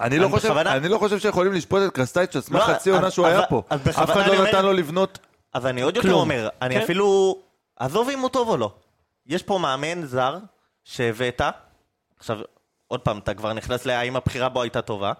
אני 0.00 0.18
לא, 0.18 0.28
חושב, 0.28 0.48
בכוונה- 0.48 0.76
אני 0.76 0.88
לא 0.88 0.98
חושב 0.98 1.18
שיכולים 1.18 1.52
לשפוט 1.52 1.82
את 1.86 1.92
קרסטייץ' 1.94 2.36
על 2.36 2.42
סמך 2.42 2.68
לא, 2.68 2.74
חצי 2.74 2.90
עונה 2.90 3.10
שהוא 3.10 3.26
אז- 3.26 3.32
היה 3.38 3.46
פה. 3.46 3.62
אז 3.70 3.80
אף 3.88 4.10
אחד 4.10 4.26
לא 4.26 4.32
אומר- 4.36 4.48
נתן 4.48 4.64
לו 4.64 4.72
לבנות... 4.72 5.18
אז 5.52 5.66
אני 5.66 5.82
עוד 5.82 5.96
יותר. 5.96 6.12
אומר, 6.12 6.48
אני 6.62 6.74
כן. 6.74 6.80
אפילו... 6.82 7.38
עזוב 7.76 8.08
אם 8.08 8.18
הוא 8.18 8.28
טוב 8.28 8.48
או 8.48 8.56
לא. 8.56 8.72
יש 9.26 9.42
פה 9.42 9.58
מאמן 9.58 10.06
זר 10.06 10.38
שהבאת, 10.84 11.40
עכשיו, 12.18 12.38
עוד 12.88 13.00
פעם, 13.00 13.18
אתה 13.18 13.34
כבר 13.34 13.52
נכנס 13.52 13.86
להאם 13.86 14.16
הבחירה 14.16 14.48
בו 14.48 14.62
הייתה 14.62 14.82
טובה, 14.82 15.12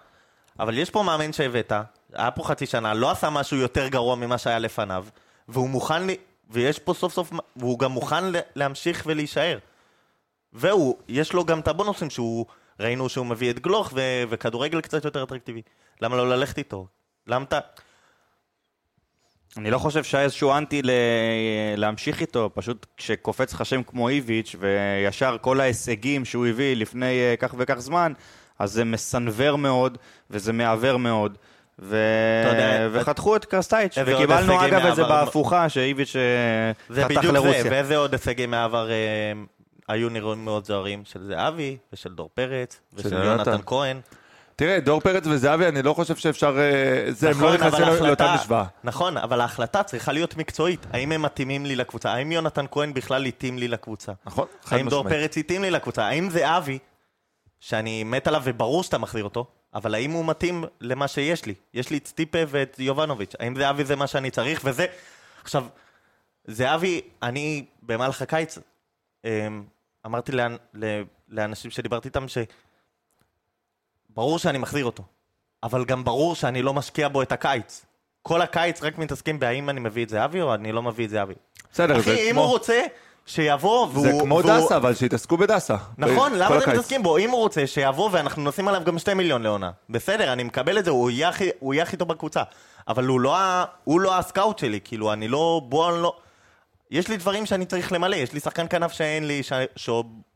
אבל 0.59 0.79
יש 0.79 0.91
פה 0.91 1.03
מאמן 1.03 1.33
שהבאת, 1.33 1.73
היה 2.13 2.31
פה 2.31 2.45
חצי 2.45 2.67
שנה, 2.67 2.95
לא 2.95 3.11
עשה 3.11 3.31
משהו 3.31 3.57
יותר 3.57 3.89
גרוע 3.89 4.17
ממה 4.17 4.39
שהיה 4.39 4.59
לפניו, 4.59 5.05
והוא 5.49 5.69
מוכן, 5.69 6.07
לי- 6.07 6.17
ויש 6.51 6.79
פה 6.79 6.95
סוף 6.95 7.13
סוף, 7.15 7.33
והוא 7.57 7.79
גם 7.79 7.91
מוכן 7.93 8.25
להמשיך 8.55 9.03
ולהישאר. 9.07 9.59
והוא, 10.53 10.97
יש 11.09 11.33
לו 11.33 11.45
גם 11.45 11.61
את 11.61 11.69
הבונוסים 11.69 12.11
שהוא, 12.11 12.47
ראינו 12.81 13.09
שהוא 13.09 13.27
מביא 13.27 13.51
את 13.51 13.59
גלוך 13.59 13.93
ו- 13.95 14.23
וכדורגל 14.29 14.81
קצת 14.81 15.05
יותר 15.05 15.23
אטרקטיבי. 15.23 15.63
למה 16.01 16.17
לא 16.17 16.29
ללכת 16.31 16.59
איתו? 16.59 16.87
למה 17.27 17.45
אתה... 17.45 17.59
אני 19.57 19.71
לא 19.71 19.79
חושב 19.79 20.05
שהיה 20.05 20.25
איזשהו 20.25 20.53
אנטי 20.53 20.83
ל... 20.83 20.91
להמשיך 21.77 22.21
איתו, 22.21 22.51
פשוט 22.55 22.87
כשקופץ 22.97 23.53
לך 23.55 23.67
שם 23.67 23.83
כמו 23.83 24.09
איביץ' 24.09 24.55
וישר 24.59 25.37
כל 25.41 25.61
ההישגים 25.61 26.25
שהוא 26.25 26.47
הביא 26.47 26.77
לפני 26.77 27.21
אה, 27.21 27.35
כך 27.39 27.55
וכך 27.59 27.79
זמן, 27.79 28.13
אז 28.59 28.73
זה 28.73 28.85
מסנוור 28.85 29.57
מאוד 29.59 29.99
וזה 30.31 30.53
מעוור 30.53 30.97
מאוד. 30.97 31.39
ו... 31.79 31.97
יודע, 32.47 32.89
וחתכו 32.93 33.37
את 33.37 33.45
קרסטייץ', 33.45 33.95
וקיבלנו 34.07 34.65
אגב 34.67 34.87
את 34.87 34.97
זה? 34.97 35.05
בהפוכה, 35.05 35.69
שאיביץ' 35.69 36.17
אה, 36.17 36.23
זה 36.95 37.05
חתך 37.05 37.17
בדיוק 37.17 37.35
לרוסיה. 37.35 37.63
זה, 37.63 37.69
ואיזה 37.71 37.97
עוד 37.97 38.13
הישגים 38.13 38.51
מהעבר 38.51 38.91
אה, 38.91 39.33
היו 39.89 40.09
נראים 40.09 40.45
מאוד 40.45 40.65
זוהרים, 40.65 41.03
של 41.05 41.25
זהבי, 41.27 41.77
ושל 41.93 42.15
דור 42.15 42.31
פרץ, 42.35 42.81
ושל 42.95 43.09
של 43.09 43.15
יונתן 43.17 43.51
יונתן. 43.51 43.65
כהן. 43.67 44.01
תראה, 44.57 44.81
דור 44.81 45.01
פרץ 45.01 45.27
וזהבי, 45.27 45.67
אני 45.69 45.83
לא 45.83 45.93
חושב 45.95 46.17
שאפשר... 46.17 46.59
אה, 46.59 47.13
זה, 47.13 47.31
הם 47.31 47.41
לא 47.41 47.55
נכון, 47.55 47.67
נכנסים 47.67 47.85
אבל 47.85 48.07
לאותה 48.07 48.25
ההחלטה- 48.25 48.43
משוואה. 48.43 48.65
נכון, 48.85 49.17
אבל 49.17 49.41
ההחלטה 49.41 49.83
צריכה 49.83 50.13
להיות 50.13 50.37
מקצועית. 50.37 50.87
האם 50.93 51.13
הם 51.13 51.23
מתאימים 51.23 51.67
לי 51.67 51.77
לקבוצה? 51.77 52.13
האם 52.13 52.33
יונתן 52.33 52.65
כהן 52.71 52.95
בכלל 52.95 53.25
התאים 53.27 53.59
לי 53.59 53.69
לקבוצה? 53.69 54.13
נכון? 54.27 54.47
חד 54.65 54.77
האם 54.77 54.89
דור 54.89 55.05
משמעית. 55.05 55.21
פרץ 55.23 55.37
התאים 55.39 55.63
לי 55.63 55.71
לקבוצה? 55.71 56.05
האם 56.05 56.31
זהבי, 56.31 56.79
שאני 57.61 58.05
מת 58.05 58.27
עליו 58.27 58.43
וברור 58.45 58.83
שאתה 58.83 58.99
מחזיר 58.99 59.25
אותו, 59.25 59.47
אבל 59.75 59.95
האם 59.95 60.11
הוא 60.11 60.27
מתאים 60.27 60.65
למה 60.81 61.09
שיש 61.09 61.47
לי? 61.47 61.55
יש 61.75 61.91
לי 61.91 61.97
את 61.97 62.07
סטיפה 62.07 62.39
ואת 62.49 62.77
יובנוביץ'. 62.79 63.33
האם 63.41 63.57
זהבי 63.57 63.85
זה 63.85 63.97
מה 63.97 64.07
שאני 64.07 64.31
צריך? 64.31 64.61
וזה... 64.65 64.87
עכשיו, 65.43 65.67
זהבי, 66.47 67.01
אני 67.23 67.65
במהלך 67.83 68.23
הקיץ 68.23 68.59
אמ, 69.25 69.65
אמרתי 70.07 70.33
לאן, 70.33 70.57
ל- 70.75 71.03
לאנשים 71.29 71.71
שדיברתי 71.71 72.09
איתם 72.09 72.27
שברור 74.11 74.39
שאני 74.39 74.59
מחזיר 74.59 74.85
אותו, 74.85 75.03
אבל 75.63 75.85
גם 75.85 76.05
ברור 76.05 76.35
שאני 76.35 76.63
לא 76.63 76.75
משקיע 76.75 77.09
בו 77.09 77.23
את 77.23 77.33
הקיץ. 77.33 77.87
כל 78.23 78.43
הקיץ 78.43 78.83
רק 78.83 78.99
מתעסקים 78.99 79.39
בהאם 79.39 79.71
אני 79.71 79.81
מביא 79.81 80.05
את 80.05 80.09
זהבי 80.09 80.41
או 80.41 80.55
אני 80.55 80.73
לא 80.73 80.83
מביא 80.83 81.05
את 81.05 81.11
זהבי. 81.11 81.35
בסדר, 81.73 81.95
זה 81.95 82.01
אחי, 82.01 82.27
אם 82.27 82.33
כמו... 82.33 82.41
הוא 82.41 82.51
רוצה, 82.51 82.83
שיבוא 83.27 83.89
והוא... 83.93 84.03
זה 84.07 84.13
כמו 84.21 84.35
והוא- 84.45 84.65
דסה, 84.65 84.77
אבל 84.77 84.95
שיתעסקו 84.95 85.37
בדסה. 85.37 85.77
נכון, 85.99 86.31
כל 86.33 86.37
למה 86.39 86.59
אתם. 86.59 86.71
מתעסקים 86.71 87.03
בו? 87.03 87.19
אם 87.19 87.31
הוא 87.31 87.39
רוצה, 87.39 87.67
שיבוא 87.67 88.09
ואנחנו 88.13 88.45
נשים 88.45 88.69
עליו 88.69 88.83
גם 88.85 88.99
שתי 88.99 89.15
מיליון 89.15 89.43
לעונה. 89.43 89.71
בסדר, 89.91 90.33
אני 90.33 90.43
מקבל 90.43 90.79
את 90.79 90.85
זה, 90.85 90.91
הוא 90.91 91.11
יהיה 91.11 91.29
הכי- 91.29 91.51
הכי 91.83 91.97
טוב 91.97 92.09
בקבוצה. 92.09 92.43
אבל 92.89 93.05
הוא 93.07 93.21
לא 93.21 93.37
הוא 93.85 94.01
לא 94.01 94.19
הסקאוט 94.19 94.59
שלי, 94.59 94.81
כאילו, 94.85 95.13
אני 95.13 95.29
לא... 95.29 95.61
בוא, 95.69 95.91
אני 95.91 96.03
לא... 96.03 96.17
יש 96.91 97.09
לי 97.09 97.17
דברים 97.17 97.47
שאני 97.47 97.67
צריך 97.67 97.93
למלא, 97.93 98.17
יש 98.17 98.33
לי 98.33 98.41
שחקן 98.41 98.67
כנף 98.71 98.93
שאין 98.93 99.27
לי, 99.27 99.43
ש... 99.43 99.53
ש... 99.77 99.91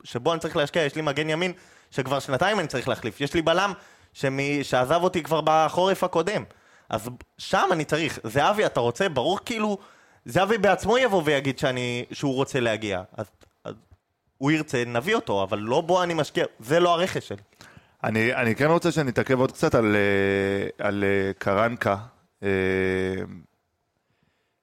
שבו 0.05 0.33
אני 0.33 0.41
צריך 0.41 0.57
להשקיע, 0.57 0.83
יש 0.83 0.95
לי 0.95 1.03
מגן 1.03 1.31
ימין 1.31 1.53
שכבר 1.91 2.19
שנתיים 2.19 2.61
אני 2.61 2.69
צריך 2.69 2.89
להחליף, 2.89 3.21
יש 3.21 3.35
לי 3.35 3.43
בלם 3.43 3.73
שמ... 4.13 4.39
שעזב 4.63 5.01
אותי 5.03 5.23
כבר 5.23 5.41
בחורף 5.45 6.05
הקודם. 6.05 6.43
אז 6.91 7.09
שם 7.39 7.69
אני 7.73 7.85
צריך. 7.85 8.19
זהבי, 8.25 8.67
אתה 8.67 8.81
רוצה? 8.81 9.09
ברור 9.09 9.39
כאילו... 9.45 9.79
זהבי 10.25 10.59
בעצמו 10.59 10.99
יבוא 10.99 11.23
ויגיד 11.25 11.59
שאני, 11.59 12.05
שהוא 12.13 12.35
רוצה 12.35 12.61
להגיע. 12.61 13.03
אז, 13.17 13.27
אז 13.65 13.75
הוא 14.39 14.51
ירצה, 14.51 14.83
נביא 14.87 15.15
אותו, 15.15 15.43
אבל 15.43 15.59
לא 15.59 15.81
בו 15.81 16.03
אני 16.03 16.15
משקיע, 16.15 16.45
זה 16.61 16.81
לא 16.81 16.95
הרכש 16.95 17.29
שלי. 17.29 17.43
אני, 18.05 18.35
אני 18.35 18.55
כן 18.55 18.67
רוצה 18.67 18.93
שנתעכב 18.93 19.41
עוד 19.41 19.53
קצת 19.53 19.75
על, 19.75 19.97
אה, 19.97 20.87
על 20.87 21.05
אה, 21.05 21.33
קרנקה. 21.39 21.97
אה, 22.43 22.49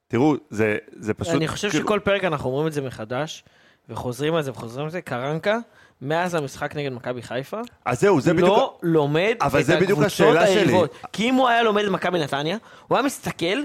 תראו, 0.08 0.34
זה, 0.50 0.76
זה 0.96 1.14
פשוט... 1.14 1.34
אני 1.34 1.48
חושב 1.48 1.70
כאילו- 1.70 1.84
שכל 1.84 2.00
פרק 2.04 2.24
אנחנו 2.24 2.50
אומרים 2.50 2.66
את 2.66 2.72
זה 2.72 2.82
מחדש, 2.82 3.44
וחוזרים 3.88 4.34
על 4.34 4.42
זה 4.42 4.50
וחוזרים 4.50 4.84
על 4.84 4.90
זה. 4.90 5.00
קרנקה, 5.00 5.58
מאז 6.02 6.34
המשחק 6.34 6.76
נגד 6.76 6.92
מכבי 6.92 7.22
חיפה, 7.22 7.60
אז 7.84 8.00
זהו, 8.00 8.20
זה 8.20 8.34
בדיוק... 8.34 8.48
לא 8.48 8.78
לומד 8.82 9.36
אבל 9.40 9.60
את 9.60 9.66
זה 9.66 9.76
בדיוק 9.76 9.90
הקבוצות 9.90 10.06
השאלה 10.06 10.46
שלי. 10.46 10.58
היריבות. 10.58 10.96
כי 11.12 11.28
אם 11.28 11.34
הוא 11.34 11.48
היה 11.48 11.62
לומד 11.62 11.84
את 11.84 11.90
מכבי 11.90 12.18
נתניה, 12.18 12.56
הוא 12.88 12.98
היה 12.98 13.06
מסתכל, 13.06 13.62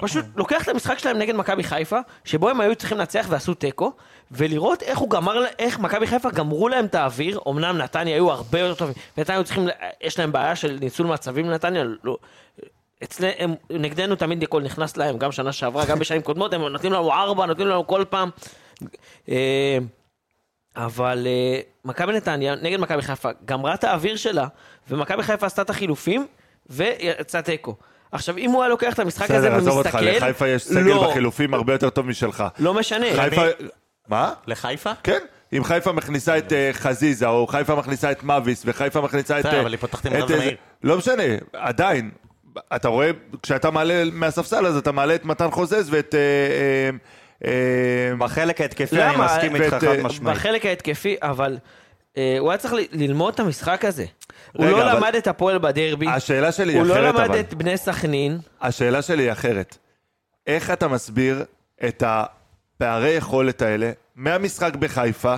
פשוט 0.00 0.24
לוקח 0.36 0.62
את 0.62 0.68
המשחק 0.68 0.98
שלהם 0.98 1.18
נגד 1.18 1.34
מכבי 1.34 1.64
חיפה, 1.64 1.98
שבו 2.24 2.48
הם 2.48 2.60
היו 2.60 2.74
צריכים 2.76 2.98
לנצח 2.98 3.26
ועשו 3.28 3.54
תיקו, 3.54 3.92
ולראות 4.30 4.82
איך 4.82 4.98
איך 5.58 5.78
מכבי 5.78 6.06
חיפה 6.06 6.30
גמרו 6.30 6.68
להם 6.68 6.84
את 6.84 6.94
האוויר, 6.94 7.40
אמנם 7.48 7.78
נתניה 7.78 8.14
היו 8.14 8.30
הרבה 8.30 8.58
יותר 8.58 8.74
טובים, 8.74 8.94
נתניה 9.18 9.38
היו 9.38 9.44
צריכים, 9.44 9.68
יש 10.00 10.18
להם 10.18 10.32
בעיה 10.32 10.56
של 10.56 10.78
ניצול 10.80 11.06
מצבים 11.06 11.50
לנתניה, 11.50 11.84
לא, 12.04 12.16
אצלם, 13.02 13.54
נגדנו 13.70 14.16
תמיד 14.16 14.42
הכל 14.42 14.62
נכנס 14.62 14.96
להם, 14.96 15.18
גם 15.18 15.32
שנה 15.32 15.52
שעברה, 15.52 15.86
גם 15.86 15.98
בשנים 15.98 16.22
קודמות, 16.22 16.52
הם 16.52 16.62
נותנים 16.62 16.92
לנו 16.92 17.12
ארבע, 17.12 17.46
נותנים 17.46 17.66
לנו 17.66 17.86
כל 17.86 18.04
פעם. 18.10 18.30
אה, 19.28 19.78
אבל 20.76 21.26
אה, 21.26 21.60
מכבי 21.84 22.12
נתניה, 22.12 22.54
נגד 22.54 22.80
מכבי 22.80 23.02
חיפה, 23.02 23.28
גמרה 23.44 23.74
את 23.74 23.84
האוויר 23.84 24.16
שלה, 24.16 24.46
ומכבי 24.90 25.22
חיפה 25.22 25.46
עשתה 25.46 25.62
את 25.62 25.70
החילופים, 25.70 26.26
ויצא 26.66 27.40
תיקו. 27.40 27.74
עכשיו, 28.12 28.38
אם 28.38 28.50
הוא 28.50 28.62
היה 28.62 28.68
לוקח 28.68 28.94
את 28.94 28.98
המשחק 28.98 29.30
הזה 29.30 29.50
בסדר, 29.50 29.58
עזוב 29.58 29.78
אותך, 29.78 29.94
ומסתכל... 29.94 30.10
לחיפה 30.10 30.48
יש 30.48 30.64
סגל 30.64 30.80
לא, 30.80 31.08
בחילופים 31.08 31.54
הרבה 31.54 31.72
יותר 31.72 31.90
טוב 31.90 32.06
משלך. 32.06 32.44
לא 32.58 32.74
משנה. 32.74 33.06
חיפה... 33.16 33.42
מה? 34.08 34.32
לחיפה? 34.46 34.90
כן. 35.02 35.18
אם 35.52 35.64
חיפה 35.64 35.92
מכניסה 35.92 36.38
את 36.38 36.52
אה, 36.52 36.70
חזיזה, 36.72 37.28
או 37.28 37.46
חיפה 37.46 37.74
מכניסה 37.74 38.10
את 38.10 38.22
מאביס, 38.22 38.62
וחיפה 38.66 39.00
מכניסה 39.00 39.40
את... 39.40 39.44
בסדר, 39.44 39.56
אה, 39.56 39.60
אבל 39.60 39.72
היא 39.72 39.80
פותחת 39.80 40.06
עם 40.06 40.12
רז 40.12 40.30
מאיר. 40.30 40.56
לא 40.82 40.98
משנה, 40.98 41.22
עדיין. 41.52 42.10
אתה 42.76 42.88
רואה, 42.88 43.10
כשאתה 43.42 43.70
מעלה 43.70 44.04
מהספסל, 44.12 44.66
אז 44.66 44.76
אתה 44.76 44.92
מעלה 44.92 45.14
את 45.14 45.24
מתן 45.24 45.50
חוזז 45.50 45.88
ואת... 45.90 46.14
אה, 46.14 46.90
בחלק 48.18 48.60
ההתקפי 48.60 49.02
אני 49.02 49.14
למה? 49.14 49.24
מסכים 49.24 49.56
איתך 49.56 49.74
חד 49.74 50.00
משמעית. 50.02 50.38
בחלק 50.38 50.66
ההתקפי, 50.66 51.16
אבל 51.22 51.58
הוא 52.38 52.50
היה 52.50 52.58
צריך 52.58 52.74
ללמוד 52.92 53.34
את 53.34 53.40
המשחק 53.40 53.84
הזה. 53.84 54.04
הוא 54.52 54.66
לא 54.66 54.82
אבל- 54.92 54.96
למד 54.96 55.14
את 55.14 55.26
הפועל 55.26 55.58
בדרבי, 55.58 56.08
השאלה 56.08 56.52
שלי 56.52 56.72
היא 56.72 56.78
הוא 56.80 56.86
לא 56.86 56.94
אחרת, 56.94 57.14
למד 57.14 57.24
אבל. 57.30 57.40
את 57.40 57.54
בני 57.54 57.76
סכנין. 57.78 58.38
השאלה 58.60 59.02
שלי 59.02 59.22
היא 59.22 59.32
אחרת. 59.32 59.76
איך 60.46 60.70
אתה 60.70 60.88
מסביר 60.88 61.44
את 61.88 62.02
הפערי 62.06 63.10
יכולת 63.10 63.62
האלה 63.62 63.92
מהמשחק 64.16 64.76
בחיפה, 64.76 65.34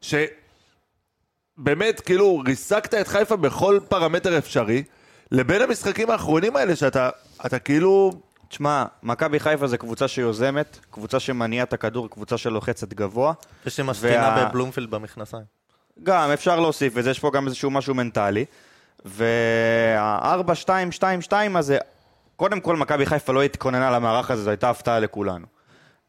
ש... 0.00 0.14
באמת, 1.58 2.00
כאילו, 2.00 2.42
ריסקת 2.46 2.94
את 2.94 3.08
חיפה 3.08 3.36
בכל 3.36 3.80
פרמטר 3.88 4.38
אפשרי, 4.38 4.82
לבין 5.32 5.62
המשחקים 5.62 6.10
האחרונים 6.10 6.56
האלה, 6.56 6.76
שאתה 6.76 7.10
אתה 7.46 7.58
כאילו... 7.58 8.12
תשמע, 8.48 8.84
מכבי 9.02 9.40
חיפה 9.40 9.66
זה 9.66 9.78
קבוצה 9.78 10.08
שיוזמת, 10.08 10.78
קבוצה 10.90 11.20
שמניעה 11.20 11.64
את 11.64 11.72
הכדור, 11.72 12.08
קבוצה 12.10 12.38
שלוחצת 12.38 12.94
גבוה. 12.94 13.32
ושמשתינה 13.66 14.34
וה- 14.36 14.44
בבלומפילד 14.44 14.90
במכנסיים. 14.90 15.59
גם, 16.02 16.30
אפשר 16.30 16.60
להוסיף 16.60 16.98
את 16.98 17.04
זה, 17.04 17.10
יש 17.10 17.18
פה 17.18 17.30
גם 17.30 17.46
איזשהו 17.46 17.70
משהו 17.70 17.94
מנטלי. 17.94 18.44
וה-4-2-2-2 19.04 21.32
הזה, 21.54 21.78
קודם 22.36 22.60
כל 22.60 22.76
מכבי 22.76 23.06
חיפה 23.06 23.32
לא 23.32 23.42
התכוננה 23.42 23.90
למערך 23.90 24.30
הזה, 24.30 24.42
זו 24.42 24.50
הייתה 24.50 24.70
הפתעה 24.70 25.00
לכולנו. 25.00 25.46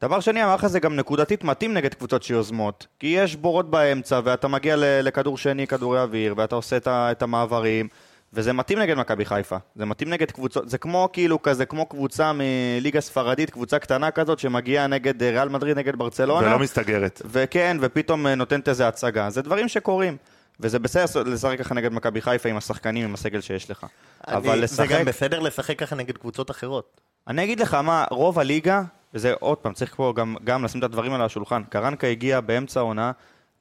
דבר 0.02 0.20
שני, 0.20 0.42
המערך 0.42 0.64
הזה 0.64 0.80
גם 0.80 0.96
נקודתית 0.96 1.44
מתאים 1.44 1.74
נגד 1.74 1.94
קבוצות 1.94 2.22
שיוזמות, 2.22 2.86
כי 2.98 3.06
יש 3.06 3.36
בורות 3.36 3.70
באמצע, 3.70 4.20
ואתה 4.24 4.48
מגיע 4.48 4.74
לכדור 4.78 5.38
שני, 5.38 5.66
כדורי 5.66 6.00
אוויר, 6.00 6.34
ואתה 6.36 6.54
עושה 6.54 6.76
את 6.86 7.22
המעברים, 7.22 7.88
וזה 8.34 8.52
מתאים 8.52 8.78
נגד 8.78 8.96
מכבי 8.96 9.24
חיפה. 9.24 9.56
זה 9.76 9.84
מתאים 9.86 10.10
נגד 10.10 10.30
קבוצות, 10.30 10.68
זה 10.70 10.78
כמו 10.78 11.08
כאילו 11.12 11.42
כזה, 11.42 11.66
כמו 11.66 11.86
קבוצה 11.86 12.32
מליגה 12.34 13.00
ספרדית, 13.00 13.50
קבוצה 13.50 13.78
קטנה 13.78 14.10
כזאת, 14.10 14.38
שמגיעה 14.38 14.86
נגד 14.86 15.22
אה, 15.22 15.30
ריאל 15.30 15.48
מדריד, 15.48 15.78
נגד 15.78 15.96
ברצלונה. 15.96 16.46
ולא 16.46 16.58
מסתגרת. 16.58 17.22
וכן, 17.24 17.76
ופתאום 17.80 18.26
אה, 18.26 18.34
נותנת 18.34 18.68
איזה 18.68 18.88
הצגה. 18.88 19.30
זה 19.30 19.42
דברים 19.42 19.68
שקורים. 19.68 20.16
וזה 20.60 20.78
בסדר 20.78 21.22
לשחק 21.22 21.58
ככה 21.58 21.74
נגד 21.74 21.92
מכבי 21.92 22.20
חיפה 22.20 22.48
עם 22.48 22.56
השחקנים, 22.56 23.04
עם 23.04 23.14
הסגל 23.14 23.40
שיש 23.40 23.70
לך. 23.70 23.86
אבל 24.28 24.36
אני- 24.50 24.58
זה 24.58 24.64
לשחק... 24.64 24.88
גם 24.90 25.04
בסדר 25.04 25.40
לשחק 25.40 25.78
ככה 25.78 25.96
נגד 25.96 26.16
קבוצות 26.18 26.50
אחרות. 26.50 27.00
אני 27.28 27.44
אגיד 27.44 27.60
לך 27.60 27.74
מה, 27.74 28.04
רוב 28.10 28.38
הליגה, 28.38 28.82
וזה 29.14 29.32
עוד 29.40 29.58
פעם, 29.58 29.72
צריך 29.72 29.94
פה 29.94 30.12
גם, 30.16 30.36
גם 30.44 30.64
לשים 30.64 30.78
את 30.78 30.84
הדברים 30.84 31.12
על 31.12 31.22
השולחן. 31.22 31.62
קרנקה 31.68 32.06
הגיע 32.06 32.40
באמצע 32.40 32.80
העונה, 32.80 33.12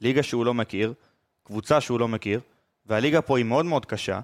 ליגה 0.01 0.23
שהוא 0.23 0.45
לא 0.45 0.53
מכיר, 0.53 0.93
קבוצה 1.43 1.81
שהוא 1.81 1.99
לא 1.99 2.07
מכיר, 2.07 2.39
והליגה 2.85 3.21
פה 3.21 3.37
היא 3.37 3.45
מאוד 3.45 3.65
מאוד 3.65 3.85
קשה. 3.85 4.19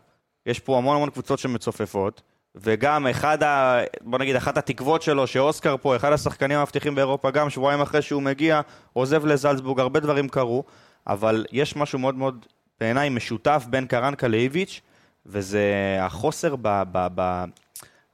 יש 0.47 0.59
פה 0.59 0.77
המון 0.77 0.95
המון 0.95 1.09
קבוצות 1.09 1.39
שמצופפות, 1.39 2.21
וגם 2.55 3.07
אחד 3.07 3.43
ה... 3.43 3.79
בוא 4.01 4.19
נגיד, 4.19 4.35
אחת 4.35 4.57
התקוות 4.57 5.01
שלו, 5.01 5.27
שאוסקר 5.27 5.75
פה, 5.81 5.95
אחד 5.95 6.13
השחקנים 6.13 6.57
המבטיחים 6.57 6.95
באירופה, 6.95 7.31
גם 7.31 7.49
שבועיים 7.49 7.81
אחרי 7.81 8.01
שהוא 8.01 8.21
מגיע, 8.21 8.61
עוזב 8.93 9.25
לזלצבורג, 9.25 9.79
הרבה 9.79 9.99
דברים 9.99 10.29
קרו, 10.29 10.63
אבל 11.07 11.45
יש 11.51 11.75
משהו 11.75 11.99
מאוד 11.99 12.15
מאוד, 12.15 12.45
בעיניי, 12.79 13.09
משותף 13.09 13.65
בין 13.69 13.87
קרנקה 13.87 14.27
לאיביץ', 14.27 14.81
וזה 15.25 15.63
החוסר 16.01 16.55
ב... 16.61 16.83
ב, 16.91 17.07
ב 17.15 17.43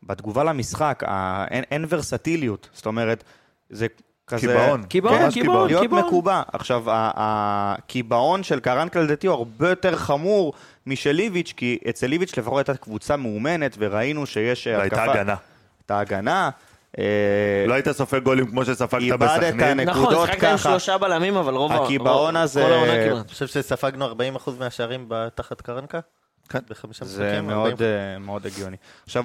בתגובה 0.04 0.44
למשחק, 0.44 1.04
ה- 1.08 1.46
אין, 1.52 1.64
אין 1.72 1.86
ורסטיליות, 1.90 2.70
זאת 2.74 2.86
אומרת, 2.86 3.24
זה 3.70 3.88
כזה... 4.28 4.48
קיבעון. 4.48 4.84
קיבעון, 4.84 5.22
ממש 5.22 5.34
קיבעון, 5.34 5.68
להיות 5.68 5.82
קיבעון. 5.82 6.06
מקובע. 6.06 6.42
עכשיו, 6.54 6.84
הקיבעון 6.88 8.44
של 8.44 8.60
קרנקה 8.60 9.02
לדעתי 9.02 9.28
הוא 9.28 9.36
הרבה 9.36 9.70
יותר 9.70 9.96
חמור 9.96 10.54
משל 10.88 11.20
איביץ', 11.20 11.54
כי 11.58 11.78
אצל 11.90 12.12
איביץ' 12.12 12.38
לפחות 12.38 12.58
הייתה 12.70 12.82
קבוצה 12.82 13.18
מאומנת, 13.18 13.76
וראינו 13.80 14.26
שיש 14.26 14.68
והייתה 14.68 15.04
הגנה. 15.04 15.36
הייתה 15.80 16.00
הגנה. 16.00 16.50
אה, 17.00 17.04
לא 17.68 17.74
היית 17.74 17.92
סופג 17.92 18.20
גולים 18.24 18.46
כמו 18.48 18.66
שספגת 18.66 19.02
איבדת 19.02 19.30
בסכנין. 19.44 19.80
נקודות 19.80 20.12
נכון, 20.12 20.28
שחקת 20.28 20.44
עם 20.44 20.58
ככה. 20.58 20.70
שלושה 20.70 20.98
בלמים, 20.98 21.36
אבל 21.36 21.54
רוב 21.56 21.72
הקיבעון 21.72 22.36
הזה- 22.36 22.64
כל 22.64 22.72
העונה 22.74 22.94
אני 22.94 23.10
כמעט. 23.10 23.32
חושב 23.32 23.48
שספגנו 23.48 24.06
40% 24.06 24.12
מהשערים 24.60 25.10
תחת 25.36 25.62
קרנקה? 25.62 26.00
כן. 26.50 26.60
בחמישה 26.70 27.06
זה 27.06 27.24
משחקים? 27.26 27.48
מאוד, 27.48 27.72
40. 27.72 27.90
אה, 27.90 28.20
מאוד 28.20 28.46
הגיוני. 28.46 28.78
עכשיו, 29.04 29.24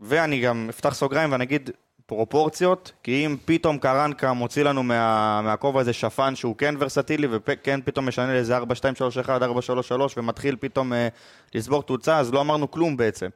ואני 0.00 0.40
גם 0.40 0.66
אפתח 0.70 0.94
סוגריים 0.94 1.32
ואני 1.32 1.44
אגיד 1.44 1.70
פרופורציות, 2.10 2.92
כי 3.02 3.26
אם 3.26 3.36
פתאום 3.44 3.78
קרנקה 3.78 4.32
מוציא 4.32 4.62
לנו 4.62 4.82
מה, 4.82 5.40
מהכובע 5.42 5.80
איזה 5.80 5.92
שפן 5.92 6.36
שהוא 6.36 6.56
כן 6.56 6.74
ורסטילי, 6.78 7.28
וכן 7.30 7.80
פתאום 7.84 8.08
משנה 8.08 8.32
לאיזה 8.32 8.56
4, 8.56 8.74
2, 8.74 8.94
3, 8.94 9.18
1, 9.18 9.42
4, 9.42 9.62
3, 9.62 9.88
3, 9.88 10.18
ומתחיל 10.18 10.56
פתאום 10.60 10.92
אה, 10.92 11.08
לסבור 11.54 11.82
תאוצה, 11.82 12.18
אז 12.18 12.32
לא 12.32 12.40
אמרנו 12.40 12.70
כלום 12.70 12.96
בעצם. 12.96 13.28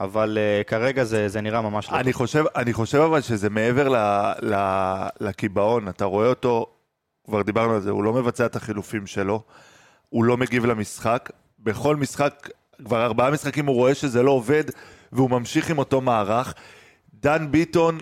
אבל 0.00 0.38
אה, 0.40 0.64
כרגע 0.64 1.04
זה, 1.04 1.28
זה 1.28 1.40
נראה 1.40 1.60
ממש 1.62 1.90
לא 1.90 2.00
אני 2.00 2.12
חושב, 2.12 2.44
אני 2.56 2.72
חושב 2.72 2.98
אבל 2.98 3.20
שזה 3.20 3.50
מעבר 3.50 3.88
לקיבעון, 5.20 5.88
אתה 5.88 6.04
רואה 6.04 6.26
אותו, 6.26 6.66
כבר 7.26 7.42
דיברנו 7.42 7.74
על 7.74 7.80
זה, 7.80 7.90
הוא 7.90 8.04
לא 8.04 8.12
מבצע 8.12 8.46
את 8.46 8.56
החילופים 8.56 9.06
שלו, 9.06 9.42
הוא 10.08 10.24
לא 10.24 10.36
מגיב 10.36 10.66
למשחק, 10.66 11.30
בכל 11.58 11.96
משחק, 11.96 12.48
כבר 12.84 13.04
ארבעה 13.04 13.30
משחקים 13.30 13.66
הוא 13.66 13.74
רואה 13.74 13.94
שזה 13.94 14.22
לא 14.22 14.30
עובד, 14.30 14.64
והוא 15.12 15.30
ממשיך 15.30 15.70
עם 15.70 15.78
אותו 15.78 16.00
מערך. 16.00 16.54
דן 17.20 17.50
ביטון, 17.50 17.98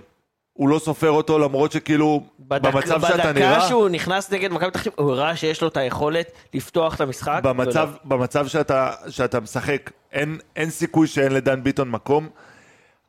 הוא 0.57 0.69
לא 0.69 0.79
סופר 0.79 1.11
אותו, 1.11 1.39
למרות 1.39 1.73
שכאילו, 1.73 2.23
בדק- 2.41 2.63
במצב 2.73 3.01
שאתה 3.01 3.15
בדקה 3.17 3.33
נראה... 3.33 3.61
שהוא 3.69 3.89
נכנס 3.89 4.33
נגד 4.33 4.53
מכבי 4.53 4.71
פתח 4.71 4.83
תקווה, 4.83 5.05
הוא 5.07 5.13
הראה 5.13 5.37
שיש 5.37 5.63
לו 5.63 5.69
את 5.69 5.77
היכולת 5.77 6.33
לפתוח 6.55 6.95
את 6.95 7.01
המשחק. 7.01 7.41
במצב, 7.43 7.89
ולא. 7.93 7.99
במצב 8.17 8.47
שאתה, 8.47 8.93
שאתה 9.09 9.41
משחק, 9.41 9.91
אין, 10.13 10.39
אין 10.57 10.71
סיכוי 10.71 11.07
שאין 11.07 11.33
לדן 11.33 11.63
ביטון 11.63 11.91
מקום, 11.91 12.29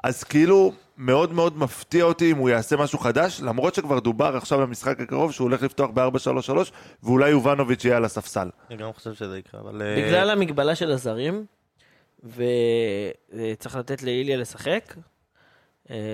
אז 0.03 0.23
כאילו 0.23 0.73
מאוד 0.97 1.33
מאוד 1.33 1.57
מפתיע 1.57 2.03
אותי 2.03 2.31
אם 2.31 2.37
הוא 2.37 2.49
יעשה 2.49 2.77
משהו 2.77 2.99
חדש, 2.99 3.41
למרות 3.41 3.75
שכבר 3.75 3.99
דובר 3.99 4.37
עכשיו 4.37 4.59
במשחק 4.59 4.99
הקרוב 5.01 5.31
שהוא 5.31 5.45
הולך 5.45 5.63
לפתוח 5.63 5.89
ב-4-3-3, 5.93 6.51
ואולי 7.03 7.29
יובנוביץ' 7.29 7.85
יהיה 7.85 7.97
על 7.97 8.05
הספסל. 8.05 8.49
אני 8.69 8.77
גם 8.77 8.93
חושב 8.93 9.13
שזה 9.13 9.37
יקרה, 9.37 9.61
אבל... 9.61 9.81
אה, 9.81 9.95
בגלל 10.07 10.29
המגבלה 10.29 10.75
של 10.75 10.91
הזרים, 10.91 11.45
וצריך 12.23 13.75
לתת 13.75 14.03
לאיליה 14.03 14.37
לשחק, 14.37 14.93
אה, 14.97 15.01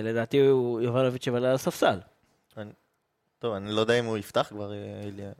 לדעתי 0.04 0.40
הוא- 0.40 0.82
יובנוביץ' 0.82 1.28
יבלה 1.28 1.50
על 1.50 1.56
הספסל. 1.56 2.00
טוב, 3.40 3.54
אני 3.56 3.72
לא 3.72 3.82
יודע 3.82 4.00
אם 4.00 4.06
הוא 4.06 4.18
יפתח 4.18 4.48
כבר, 4.50 4.74
אה, 4.74 4.78
איליה. 5.06 5.32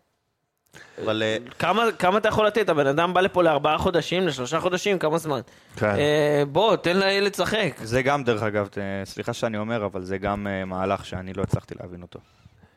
אבל 1.04 1.24
אה, 1.24 1.38
כמה, 1.60 1.84
כמה 2.00 2.18
אתה 2.18 2.28
יכול 2.28 2.48
לתת? 2.48 2.70
הבן 2.70 2.88
אדם 2.88 3.14
בא 3.14 3.22
לפה 3.22 3.44
לארבעה 3.44 3.78
חודשים, 3.78 4.28
לשלושה 4.28 4.60
חודשים, 4.60 5.00
כמה 5.00 5.18
זמן? 5.18 5.40
כן. 5.76 5.86
אה, 5.96 6.44
בוא, 6.52 6.76
תן 6.76 6.98
לילד 6.98 7.32
לשחק. 7.32 7.74
זה 7.84 8.02
גם, 8.02 8.24
דרך 8.24 8.44
אגב, 8.44 8.70
סליחה 9.06 9.34
שאני 9.34 9.58
אומר, 9.58 9.86
אבל 9.86 10.04
זה 10.04 10.18
גם 10.18 10.48
אה, 10.48 10.66
מהלך 10.66 11.06
שאני 11.06 11.34
לא 11.34 11.44
הצלחתי 11.44 11.76
להבין 11.80 12.02
אותו. 12.02 12.20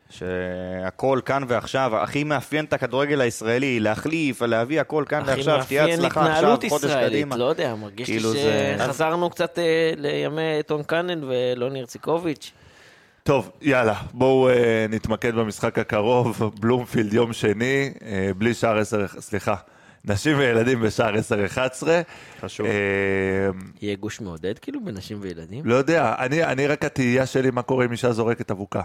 שהכל 0.09 1.19
כאן 1.25 1.43
ועכשיו, 1.47 1.97
הכי 1.97 2.23
מאפיין 2.23 2.65
את 2.65 2.73
הכדורגל 2.73 3.21
הישראלי, 3.21 3.79
להחליף, 3.79 4.41
להביא 4.41 4.81
הכל 4.81 5.03
כאן 5.07 5.23
ועכשיו, 5.25 5.63
שתהיה 5.63 5.81
מאפיין 5.81 5.99
הצלחה 5.99 6.21
עכשיו, 6.21 6.33
התנהלות 6.37 6.65
חודש 6.69 6.83
ישראלית, 6.83 7.09
קדימה. 7.09 7.37
לא 7.37 7.43
יודע, 7.45 7.75
מרגיש 7.75 8.07
לי 8.09 8.13
כאילו 8.15 8.31
זה- 8.31 8.75
שחזרנו 8.79 9.29
קצת 9.29 9.59
אה, 9.59 9.63
לימי 9.97 10.41
טון 10.65 10.83
קאנן 10.83 11.23
ולא 11.23 11.69
נרציקוביץ'. 11.69 12.51
טוב, 13.23 13.51
יאללה, 13.61 13.93
בואו 14.13 14.49
אה, 14.49 14.85
נתמקד 14.89 15.35
במשחק 15.35 15.79
הקרוב, 15.79 16.51
בלומפילד 16.59 17.13
יום 17.13 17.33
שני, 17.33 17.93
אה, 18.05 18.29
בלי 18.37 18.53
שער 18.53 18.77
10, 18.79 19.05
סליחה, 19.19 19.55
נשים 20.05 20.37
וילדים 20.37 20.81
בשער 20.81 21.13
10-11. 21.15 21.87
חשוב. 22.41 22.65
אה, 22.67 22.71
יהיה 23.81 23.95
גוש 23.95 24.21
מעודד 24.21 24.59
כאילו 24.59 24.79
בנשים 24.85 25.17
וילדים? 25.21 25.61
לא 25.65 25.75
יודע, 25.75 26.15
אני, 26.19 26.43
אני 26.43 26.67
רק 26.67 26.85
התהייה 26.85 27.25
שלי 27.25 27.51
מה 27.51 27.61
קורה 27.61 27.85
אם 27.85 27.91
אישה 27.91 28.11
זורקת 28.11 28.51
אבוקה 28.51 28.81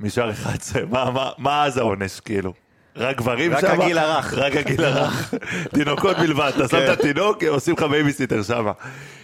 משער 0.00 0.30
11, 0.30 0.82
מה, 0.90 1.10
מה, 1.10 1.30
מה 1.38 1.64
אז 1.64 1.76
העונש 1.76 2.20
כאילו? 2.20 2.52
רק 2.96 3.16
גברים 3.16 3.52
רק 3.52 3.60
שם? 3.60 3.80
הגיל 3.80 3.98
הרך. 3.98 4.34
רק 4.34 4.56
הגיל 4.56 4.84
הרך. 4.84 5.34
תינוקות 5.74 6.16
בלבד, 6.16 6.52
אתה 6.56 6.68
שם 6.68 6.78
את 6.84 6.98
התינוק, 6.98 7.44
עושים 7.44 7.74
לך 7.74 7.82
בייביסיטר 7.82 8.42
שם. 8.42 8.70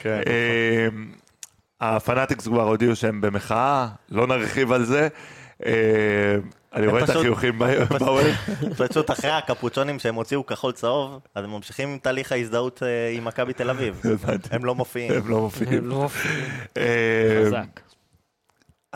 כן. 0.02 0.20
הפנאטיקס 1.80 2.46
כבר 2.48 2.62
הודיעו 2.62 2.96
שהם 2.96 3.20
במחאה, 3.20 3.88
לא 4.10 4.26
נרחיב 4.26 4.72
על 4.72 4.84
זה. 4.84 5.08
אה, 5.66 5.72
אני 6.74 6.86
רואה 6.86 7.04
את 7.04 7.08
החיוכים 7.08 7.58
באוהל. 7.98 8.32
פשוט 8.76 9.10
אחרי 9.10 9.30
הקפוצ'ונים 9.30 9.98
שהם 9.98 10.14
הוציאו 10.14 10.46
כחול 10.46 10.72
צהוב, 10.72 11.20
אז 11.34 11.44
הם 11.44 11.50
ממשיכים 11.50 11.88
עם 11.88 11.98
תהליך 11.98 12.32
ההזדהות 12.32 12.82
אה, 12.82 13.10
עם 13.16 13.24
מכבי 13.24 13.52
תל 13.52 13.70
אביב. 13.70 14.02
הם 14.50 14.64
לא 14.64 14.74
מופיעים. 14.74 15.12
הם 15.12 15.28
לא 15.28 15.40
מופיעים. 15.40 15.78
הם 15.78 15.88
לא 15.88 15.96
מופיעים. 15.96 16.44
אה, 16.76 17.42
חזק. 17.46 17.85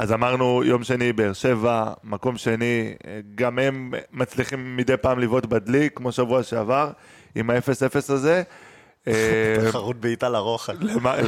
אז 0.01 0.13
אמרנו 0.13 0.65
יום 0.65 0.85
שני 0.85 1.13
באר 1.13 1.33
שבע, 1.33 1.93
מקום 2.05 2.37
שני, 2.37 2.95
אה, 3.07 3.21
גם 3.35 3.59
הם 3.59 3.93
מצליחים 4.13 4.77
מדי 4.77 4.97
פעם 4.97 5.19
לבעוט 5.19 5.47
בדלי, 5.47 5.89
כמו 5.95 6.13
שבוע 6.13 6.43
שעבר, 6.43 6.91
עם 7.35 7.51
ה-0-0 7.51 8.13
הזה. 8.13 8.43
אה, 9.09 9.57
תחרות 9.67 9.97
בעיטה 9.97 10.29
לרוחק. 10.29 10.75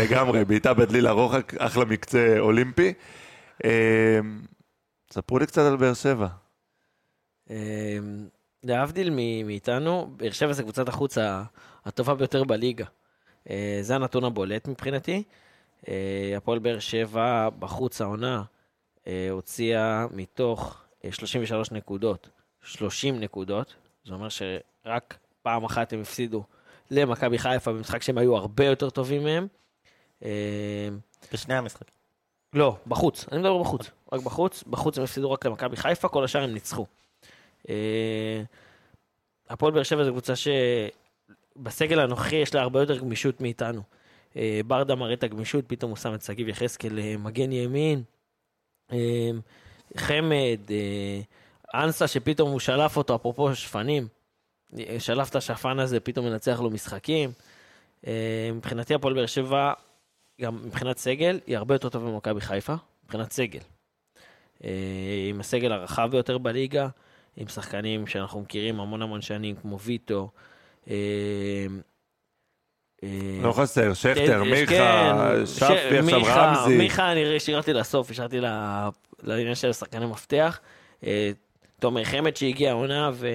לגמרי, 0.01 0.45
בעיטה 0.45 0.75
בדלי 0.75 1.01
לרוחק, 1.01 1.55
אחלה 1.59 1.85
מקצה 1.85 2.37
אולימפי. 2.39 2.93
אה, 3.65 4.21
ספרו 5.13 5.39
לי 5.39 5.47
קצת 5.47 5.63
על 5.63 5.77
באר 5.77 5.95
שבע. 5.95 6.29
אמ, 7.51 7.57
להבדיל 8.65 9.11
מאיתנו, 9.45 10.11
באר 10.17 10.31
שבע 10.31 10.53
זה 10.53 10.63
קבוצת 10.63 10.89
החוץ 10.89 11.19
הטובה 11.85 12.15
ביותר 12.15 12.45
בליגה. 12.45 12.85
אה, 13.51 13.79
זה 13.81 13.95
הנתון 13.95 14.25
הבולט 14.25 14.69
מבחינתי. 14.69 15.23
אה, 15.89 16.35
הפועל 16.37 16.59
באר 16.59 16.79
שבע 16.79 17.49
בחוץ 17.59 18.01
העונה 18.01 18.37
אה, 18.37 18.52
הוציאה 19.31 20.07
מתוך 20.11 20.83
אה, 21.05 21.13
33 21.13 21.71
נקודות, 21.73 22.29
30 22.63 23.21
נקודות. 23.21 23.75
זה 24.05 24.15
אומר 24.15 24.29
שרק 24.29 25.19
פעם 25.43 25.65
אחת 25.65 25.93
הם 25.93 26.01
הפסידו 26.01 26.45
למכבי 26.91 27.39
חיפה 27.39 27.73
במשחק 27.73 28.03
שהם 28.03 28.19
היו 28.19 28.37
הרבה 28.37 28.65
יותר 28.65 28.91
טובים 28.91 29.25
מהם. 29.25 29.47
אה, 30.25 30.89
בשני 31.33 31.55
המשחקים. 31.55 31.95
לא, 32.53 32.77
בחוץ, 32.87 33.27
אני 33.33 33.41
מדבר 33.41 33.59
בחוץ, 33.59 33.91
רק 34.13 34.21
בחוץ, 34.21 34.65
בחוץ 34.71 34.99
הם 34.99 35.05
הפסידו 35.05 35.33
רק 35.33 35.47
למכבי 35.47 35.77
חיפה, 35.77 36.09
כל 36.09 36.25
השאר 36.25 36.43
הם 36.43 36.55
ניצחו. 36.55 36.87
אה, 37.69 38.43
הפועל 39.51 39.73
באר 39.73 39.83
שבע 39.83 40.05
זו 40.05 40.11
קבוצה 40.11 40.33
בסגל 41.57 42.01
הנוכחי 42.01 42.37
יש 42.37 42.55
לה 42.55 42.61
הרבה 42.61 42.81
יותר 42.81 42.99
גמישות 42.99 43.41
מאיתנו. 43.41 43.83
אה, 44.37 44.61
ברדה 44.67 44.95
מראה 44.95 45.13
את 45.13 45.23
הגמישות, 45.23 45.65
פתאום 45.67 45.91
הוא 45.91 45.97
שם 45.97 46.15
את 46.15 46.23
שגיב 46.23 46.49
יחזקאל 46.49 46.99
אה, 46.99 47.17
מגן 47.19 47.53
ימין. 47.53 48.03
אה, 48.93 49.31
חמד, 49.97 50.59
אה, 50.71 51.21
אנסה 51.83 52.07
שפתאום 52.07 52.51
הוא 52.51 52.61
שלף 52.61 52.97
אותו, 52.97 53.17
אפרופו 53.17 53.55
שפנים. 53.55 54.09
אה, 54.79 54.97
שלף 55.01 55.31
את 55.31 55.37
השפן 55.37 55.79
הזה, 55.79 56.01
פתאום 56.01 56.27
מנצח 56.27 56.61
לו 56.61 56.71
משחקים. 56.71 57.33
אה, 58.07 58.51
מבחינתי 58.55 58.95
הפועל 58.95 59.15
באר 59.15 59.27
שבע, 59.27 59.73
גם 60.41 60.67
מבחינת 60.67 60.99
סגל, 60.99 61.41
היא 61.47 61.57
הרבה 61.57 61.75
יותר 61.75 61.89
טובה 61.89 62.11
ממכבי 62.11 62.41
חיפה, 62.41 62.75
מבחינת 63.05 63.33
סגל. 63.33 63.61
אה, 64.65 64.71
עם 65.31 65.41
הסגל 65.41 65.73
הרחב 65.73 66.09
ביותר 66.11 66.39
בליגה, 66.39 66.89
עם 67.37 67.49
שחקנים 67.49 68.07
שאנחנו 68.07 68.41
מכירים 68.41 68.81
המון 68.81 69.03
המון 69.03 69.21
שנים, 69.21 69.57
כמו 69.57 69.81
ויטו. 69.81 70.31
אה, 73.03 73.09
אה, 73.09 73.43
לא 73.43 73.53
חסר, 73.53 73.95
שכטר, 73.95 74.45
כן, 74.45 74.51
מיכה, 74.51 74.67
כן, 74.67 75.47
שפי, 75.47 76.15
עכשיו 76.21 76.55
רמזי. 76.59 76.77
מיכה 76.77 77.13
אני 77.13 77.37
השארתי 77.37 77.73
לסוף, 77.73 78.11
השארתי 78.11 78.41
לעניין 79.23 79.55
של 79.55 79.73
שחקני 79.73 80.07
מפתח. 80.07 80.61
אה, 81.07 81.31
תומר 81.81 82.05
חמד 82.05 82.37
שהגיע 82.37 82.71
העונה, 82.71 83.11
ו... 83.13 83.29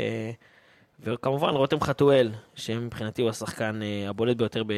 וכמובן 1.00 1.50
רותם 1.50 1.82
חתואל, 1.82 2.32
שמבחינתי 2.56 3.22
הוא 3.22 3.30
השחקן 3.30 3.80
אה, 3.84 4.10
הבולט 4.10 4.38
ביותר 4.38 4.64
ב... 4.68 4.74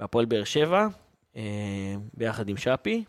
בהפועל 0.00 0.24
באר 0.24 0.44
שבע, 0.44 0.86
אה, 1.36 1.42
ביחד 2.14 2.48
עם 2.48 2.56
שפי. 2.56 3.04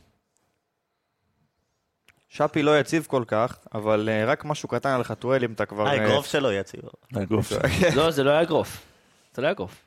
שפי 2.30 2.64
לא 2.64 2.80
יציב 2.80 3.06
כל 3.10 3.24
כך, 3.28 3.58
אבל 3.74 4.10
אה, 4.12 4.26
רק 4.26 4.46
משהו 4.46 4.70
קטן 4.70 4.90
על 4.90 5.04
חתואל, 5.04 5.44
אם 5.44 5.54
אתה 5.54 5.66
כבר... 5.66 5.88
אה, 5.88 5.92
האגרוף 5.92 6.26
שלו 6.26 6.52
יציב. 6.52 6.82
שלו. 7.42 7.60
לא, 7.96 8.12
זה 8.12 8.24
לא 8.24 8.32
היה 8.32 8.42
אגרוף. 8.42 8.86
זה 9.34 9.42
לא 9.42 9.48
היה 9.48 9.52
אגרוף. 9.52 9.85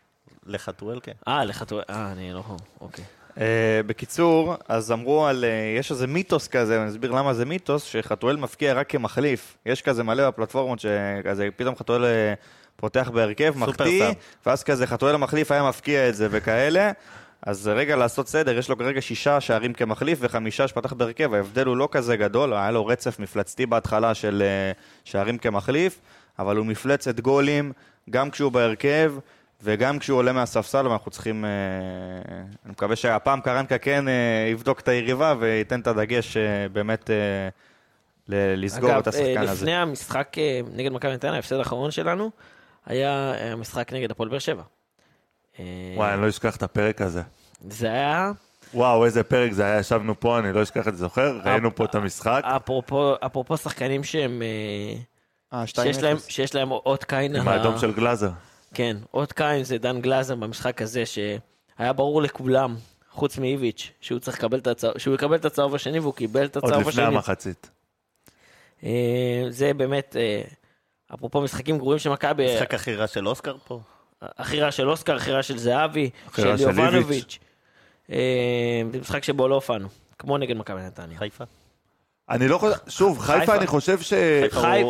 לחתואל, 0.49 1.01
כן. 1.03 1.13
אה, 1.29 1.45
לחתואל, 1.45 1.83
אה, 1.91 2.13
אני 2.13 2.33
לא... 2.33 2.43
אוקיי. 2.81 3.05
אה, 3.41 3.81
בקיצור, 3.87 4.55
אז 4.69 4.93
אמרו 4.93 5.27
על... 5.27 5.45
אה, 5.45 5.79
יש 5.79 5.91
איזה 5.91 6.07
מיתוס 6.07 6.49
כזה, 6.49 6.83
אני 6.83 6.91
אסביר 6.91 7.11
למה 7.11 7.35
זה 7.35 7.45
מיתוס, 7.45 7.83
שחתואל 7.83 8.37
מפקיע 8.37 8.73
רק 8.75 8.91
כמחליף. 8.91 9.57
יש 9.67 9.83
כזה 9.83 10.03
מלא 10.03 10.29
בפלטפורמות 10.29 10.79
שכזה, 10.79 11.49
פתאום 11.57 11.77
חתואל 11.77 12.05
אה, 12.05 12.35
פותח 12.77 13.11
בהרכב, 13.15 13.55
מחטיא. 13.57 14.05
ואז 14.47 14.63
כזה 14.63 14.87
חתואל 14.87 15.15
המחליף 15.15 15.53
היה 15.53 15.69
מפקיע 15.69 16.09
את 16.09 16.15
זה 16.15 16.29
וכאלה. 16.31 16.91
אז 17.43 17.69
רגע 17.69 17.97
לעשות 17.97 18.29
סדר, 18.29 18.59
יש 18.59 18.69
לו 18.69 18.79
כרגע 18.79 19.01
שישה 19.01 19.41
שערים 19.41 19.73
כמחליף 19.73 20.19
וחמישה 20.23 20.69
שפתח 20.69 20.93
בהרכב, 20.93 21.35
ההבדל 21.35 21.67
הוא 21.67 21.77
לא 21.77 21.89
כזה 21.93 22.17
גדול, 22.17 22.53
היה 22.53 22.71
לו 22.71 22.87
רצף 22.87 23.19
מפלצתי 23.19 23.67
בהתחלה 23.67 24.15
של 24.15 24.43
שערים 25.05 25.39
כמחליף, 25.39 26.01
אבל 26.39 26.57
הוא 26.57 26.67
מפלצת 26.67 27.21
גולים, 27.21 27.73
גם 28.11 28.31
כשהוא 28.31 28.53
בהרכב 28.53 29.15
וגם 29.63 29.99
כשהוא 29.99 30.19
עולה 30.19 30.33
מהספסל, 30.33 30.87
ואנחנו 30.87 31.11
צריכים... 31.11 31.45
אה, 31.45 31.51
אני 32.65 32.73
מקווה 32.73 32.97
שהפעם 32.97 33.41
קרנקה 33.41 33.79
כן 33.79 34.09
אה, 34.09 34.49
יבדוק 34.53 34.81
את 34.81 34.89
היריבה 34.89 35.35
וייתן 35.39 35.81
את 35.81 35.87
הדגש 35.87 36.37
אה, 36.37 36.69
באמת 36.73 37.11
לסגור 38.29 38.91
אגב, 38.91 38.99
את 38.99 39.07
השחקן 39.07 39.37
אה, 39.37 39.43
הזה. 39.43 39.53
לפני 39.53 39.75
המשחק 39.75 40.37
נגד 40.75 40.93
מכבי 40.93 41.13
נתניה, 41.13 41.35
ההפסד 41.35 41.57
האחרון 41.57 41.91
שלנו, 41.91 42.31
היה 42.87 43.35
המשחק 43.53 43.93
נגד 43.93 44.11
הפועל 44.11 44.29
באר 44.29 44.39
שבע. 44.39 44.63
וואי, 45.97 46.15
אני 46.15 46.23
לא 46.23 46.29
אשכח 46.29 46.57
את 46.57 46.63
הפרק 46.63 47.01
הזה. 47.01 47.23
זה 47.69 47.87
היה, 47.87 48.33
וואו, 48.75 49.05
איזה 49.05 49.23
פרק 49.23 49.53
זה 49.53 49.65
היה, 49.65 49.79
ישבנו 49.79 50.21
פה, 50.21 50.39
אני 50.39 50.53
לא 50.53 50.63
אשכח 50.63 50.89
את 50.89 50.97
זה, 50.97 51.01
זוכר? 51.01 51.41
ראינו 51.45 51.75
פה 51.75 51.85
את 51.85 51.95
המשחק. 51.95 52.43
אפרופו, 52.45 53.15
אפרופו 53.27 53.57
שחקנים 53.57 54.05
שהם, 54.05 54.43
2-0. 55.53 55.57
שיש 55.67 56.03
להם, 56.03 56.17
שיש 56.29 56.55
להם 56.55 56.71
אות 56.71 57.05
קין, 57.05 57.37
עם 57.37 57.49
האדום 57.49 57.79
של 57.79 57.93
גלאזר. 57.93 58.31
כן, 58.75 58.97
אות 59.15 59.33
קין 59.33 59.65
זה 59.65 59.79
דן 59.79 60.01
גלאזר 60.01 60.35
במשחק 60.35 60.83
הזה, 60.83 61.03
שהיה 61.07 61.93
ברור 61.93 62.23
לכולם, 62.23 62.77
חוץ 63.11 63.39
מאיביץ', 63.39 63.91
שהוא 64.01 64.19
צריך 64.21 64.39
לקבל 64.39 64.59
את 64.59 64.67
הצהוב, 64.67 64.99
שהוא 64.99 65.15
יקבל 65.15 65.37
את 65.37 65.45
הצהוב 65.45 65.75
השני, 65.75 65.99
והוא 65.99 66.15
קיבל 66.15 66.45
את 66.45 66.57
עוד 66.57 66.65
הצהוב 66.65 66.89
לפני 66.89 67.03
השני. 67.03 67.15
המחצית. 67.15 67.71
אה, 68.85 68.91
זה 69.49 69.75
באמת, 69.75 70.17
אה, 70.19 70.43
אפרופו 71.15 71.41
משחקים 71.41 71.79
גרועים 71.79 71.99
של 71.99 72.11
מכבי, 72.11 72.55
משחק 72.57 72.75
הכי 72.75 72.95
רע 72.95 73.07
של 73.07 73.29
אוסקר 73.29 73.57
פה. 73.65 73.81
הכי 74.23 74.61
רע 74.61 74.71
של 74.71 74.91
אוסקר, 74.91 75.17
הכי 75.17 75.33
רע 75.33 75.43
של 75.43 75.59
זהבי, 75.59 76.11
הכי 76.27 76.43
של 76.43 76.49
רע 76.49 76.59
של 76.59 76.63
יובנוביץ'. 76.65 77.39
אה, 78.13 78.17
זה 78.93 79.01
משחק 79.01 79.25
שבו 79.25 79.49
לא 79.49 79.55
הופענו, 79.55 79.89
כמו 80.19 80.39
נגד 80.39 80.57
מכבי 80.57 80.81
נתניה. 80.81 81.19
חיפה. 81.19 81.45
אני 82.31 82.49
לא 82.49 82.59
חושב, 82.59 82.77
שוב, 82.89 83.19
חיפה. 83.19 83.55
אני 83.57 83.67
חושב 83.67 84.01
ש... 84.01 84.13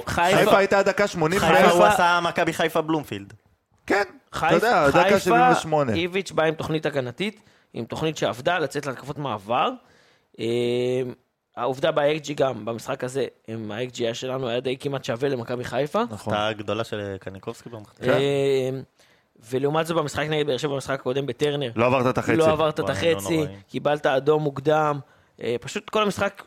חיפה 0.07 0.59
הייתה 0.59 0.83
דקה 0.83 1.07
80. 1.09 1.41
חיפה- 1.41 1.55
חיפה 1.55 1.71
הוא 1.71 1.85
עשה 1.85 2.21
מכבי 2.23 2.53
חיפה 2.53 2.81
בלומפילד. 2.81 3.33
כן, 3.89 4.03
אתה 4.31 4.39
חיפה, 4.39 4.55
יודע, 4.55 4.89
דקה 4.89 5.03
חיפה, 5.03 5.19
78. 5.21 5.93
איביץ' 5.93 6.33
בא 6.33 6.45
עם 6.45 6.55
תוכנית 6.55 6.87
הגנתית, 6.87 7.41
עם 7.75 7.85
תוכנית 7.85 8.17
שעבדה, 8.17 8.59
לצאת 8.59 8.87
להתקפות 8.87 9.19
מעבר. 9.19 9.71
אה, 10.41 10.47
העובדה 11.57 11.93
ב-XG 11.93 12.35
גם, 12.35 12.65
במשחק 12.65 13.05
הזה, 13.05 13.27
עם 13.49 13.71
ה-XG 13.71 13.99
היה 13.99 14.15
שלנו 14.15 14.49
היה 14.49 14.61
די 14.61 14.77
כמעט 14.77 15.05
שווה 15.05 15.29
למכבי 15.29 15.65
חיפה. 15.65 16.03
נכון. 16.11 16.35
הפתעה 16.35 16.53
גדולה 16.53 16.85
של 16.85 17.17
קניקובסקי 17.21 17.69
במחצית. 17.69 18.09
אה, 18.09 18.71
ולעומת 19.51 19.87
זאת 19.87 19.97
במשחק 19.97 20.27
נגד 20.31 20.47
באר 20.47 20.57
שבע, 20.57 20.73
במשחק 20.73 21.01
הקודם 21.01 21.27
בטרנר, 21.27 21.71
לא 21.77 21.87
עברת 21.87 22.07
את 22.07 22.19
החצי. 22.19 22.37
לא 22.37 22.51
עברת 22.51 22.81
את 22.81 22.89
לא 22.89 22.93
החצי. 22.93 23.45
קיבלת 23.69 24.07
אדום 24.07 24.43
מוקדם, 24.43 25.01
אה, 25.43 25.57
פשוט 25.61 25.91
כל 25.91 26.03
המשחק 26.03 26.43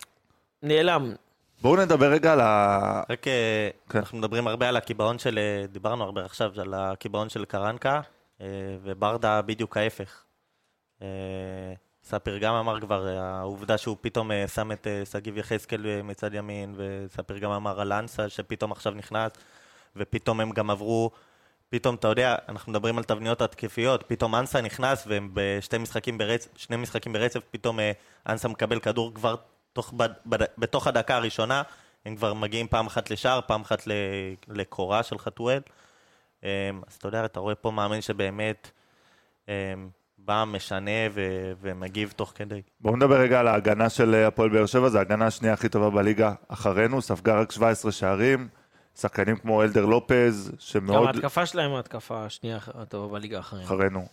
נעלם. 0.64 1.14
בואו 1.62 1.76
נדבר 1.76 2.12
רגע 2.12 2.34
על 2.34 2.42
ה... 2.42 3.04
רק 3.10 3.28
אה, 3.28 3.70
כן. 3.90 4.00
אנחנו 4.00 4.18
מדברים 4.18 4.48
הרבה 4.48 4.70
על 4.70 4.78
הקיבעון 4.78 5.20
של, 5.20 5.38
אה, 5.38 5.68
דיברנו 5.68 6.04
הרבה 6.04 6.26
עכשיו 6.26 6.62
על 6.62 6.74
הקיבעון 6.74 7.30
של 7.30 7.46
קרנקה, 7.46 8.02
אה, 8.42 8.46
וברדה 8.84 9.42
בדיוק 9.42 9.78
ההפך. 9.78 10.24
ספיר 12.04 12.38
גם 12.38 12.54
אמר 12.54 12.80
כבר, 12.80 13.08
העובדה 13.08 13.78
שהוא 13.78 13.98
פתאום 14.02 14.32
שם 14.56 14.72
את 14.72 14.88
שגיב 15.12 15.38
יחזקאל 15.38 16.02
מצד 16.04 16.34
ימין, 16.34 16.76
וספיר 16.78 17.38
גם 17.38 17.52
אמר 17.52 17.82
על 17.82 17.94
אנסה 17.94 18.30
שפתאום 18.30 18.72
עכשיו 18.72 18.94
נכנס, 18.94 19.32
ופתאום 19.96 20.40
הם 20.40 20.52
גם 20.52 20.70
עברו, 20.70 21.12
פתאום, 21.70 21.96
אתה 21.96 22.08
יודע, 22.08 22.36
אנחנו 22.50 22.72
מדברים 22.72 22.98
על 22.98 23.04
תבניות 23.04 23.42
התקפיות, 23.42 24.04
פתאום 24.08 24.36
אנסה 24.36 24.62
נכנס, 24.62 25.04
והם 25.08 25.30
בשתי 25.34 25.78
משחקים 25.78 26.18
ברצף, 26.18 26.50
שני 26.56 26.78
משחקים 26.78 27.14
ברצף, 27.14 27.40
פתאום 27.52 27.80
אנסה 28.28 28.48
מקבל 28.48 28.80
כדור 28.80 29.14
כבר 29.14 29.36
תוך, 29.74 29.94
בד, 29.94 30.10
בד, 30.26 30.46
בתוך 30.58 30.88
הדקה 30.88 31.16
הראשונה, 31.16 31.62
הם 32.06 32.16
כבר 32.16 32.34
מגיעים 32.34 32.68
פעם 32.68 32.88
אחת 32.88 33.12
לשער, 33.12 33.40
פעם 33.48 33.62
אחת 33.62 33.84
לקורה 34.48 35.04
של 35.04 35.18
חתואל. 35.18 35.62
אמ, 36.44 36.50
אז 36.88 36.94
אתה 36.94 37.08
יודע, 37.08 37.26
אתה 37.26 37.40
רואה 37.40 37.56
פה 37.56 37.72
מאמן 37.72 38.02
שבאמת 38.02 38.72
אמ, 39.48 39.54
בא, 40.18 40.44
משנה 40.48 40.92
ו- 41.12 41.52
ומגיב 41.62 42.14
תוך 42.16 42.34
כדי. 42.36 42.62
בואו 42.80 42.96
נדבר 42.96 43.20
רגע 43.20 43.40
על 43.40 43.48
ההגנה 43.48 43.90
של 43.90 44.16
הפועל 44.16 44.50
באר 44.50 44.66
שבע, 44.66 44.90
זו 44.90 44.98
ההגנה 44.98 45.26
השנייה 45.26 45.54
הכי 45.54 45.70
טובה 45.70 45.90
בליגה 45.90 46.34
אחרינו, 46.48 47.02
ספגה 47.02 47.40
רק 47.42 47.52
17 47.52 47.92
שערים, 47.92 48.48
שחקנים 48.96 49.36
כמו 49.36 49.64
אלדר 49.64 49.86
לופז, 49.86 50.50
גם 50.52 50.56
שמאוד 50.60 51.08
ההתקפה 51.08 51.46
שלהם 51.46 51.74
ההתקפה 51.74 52.26
השנייה 52.26 52.58
הטובה 52.74 53.14
בליגה 53.14 53.40
אחרינו. 53.40 53.66
אחרינו. 53.66 54.06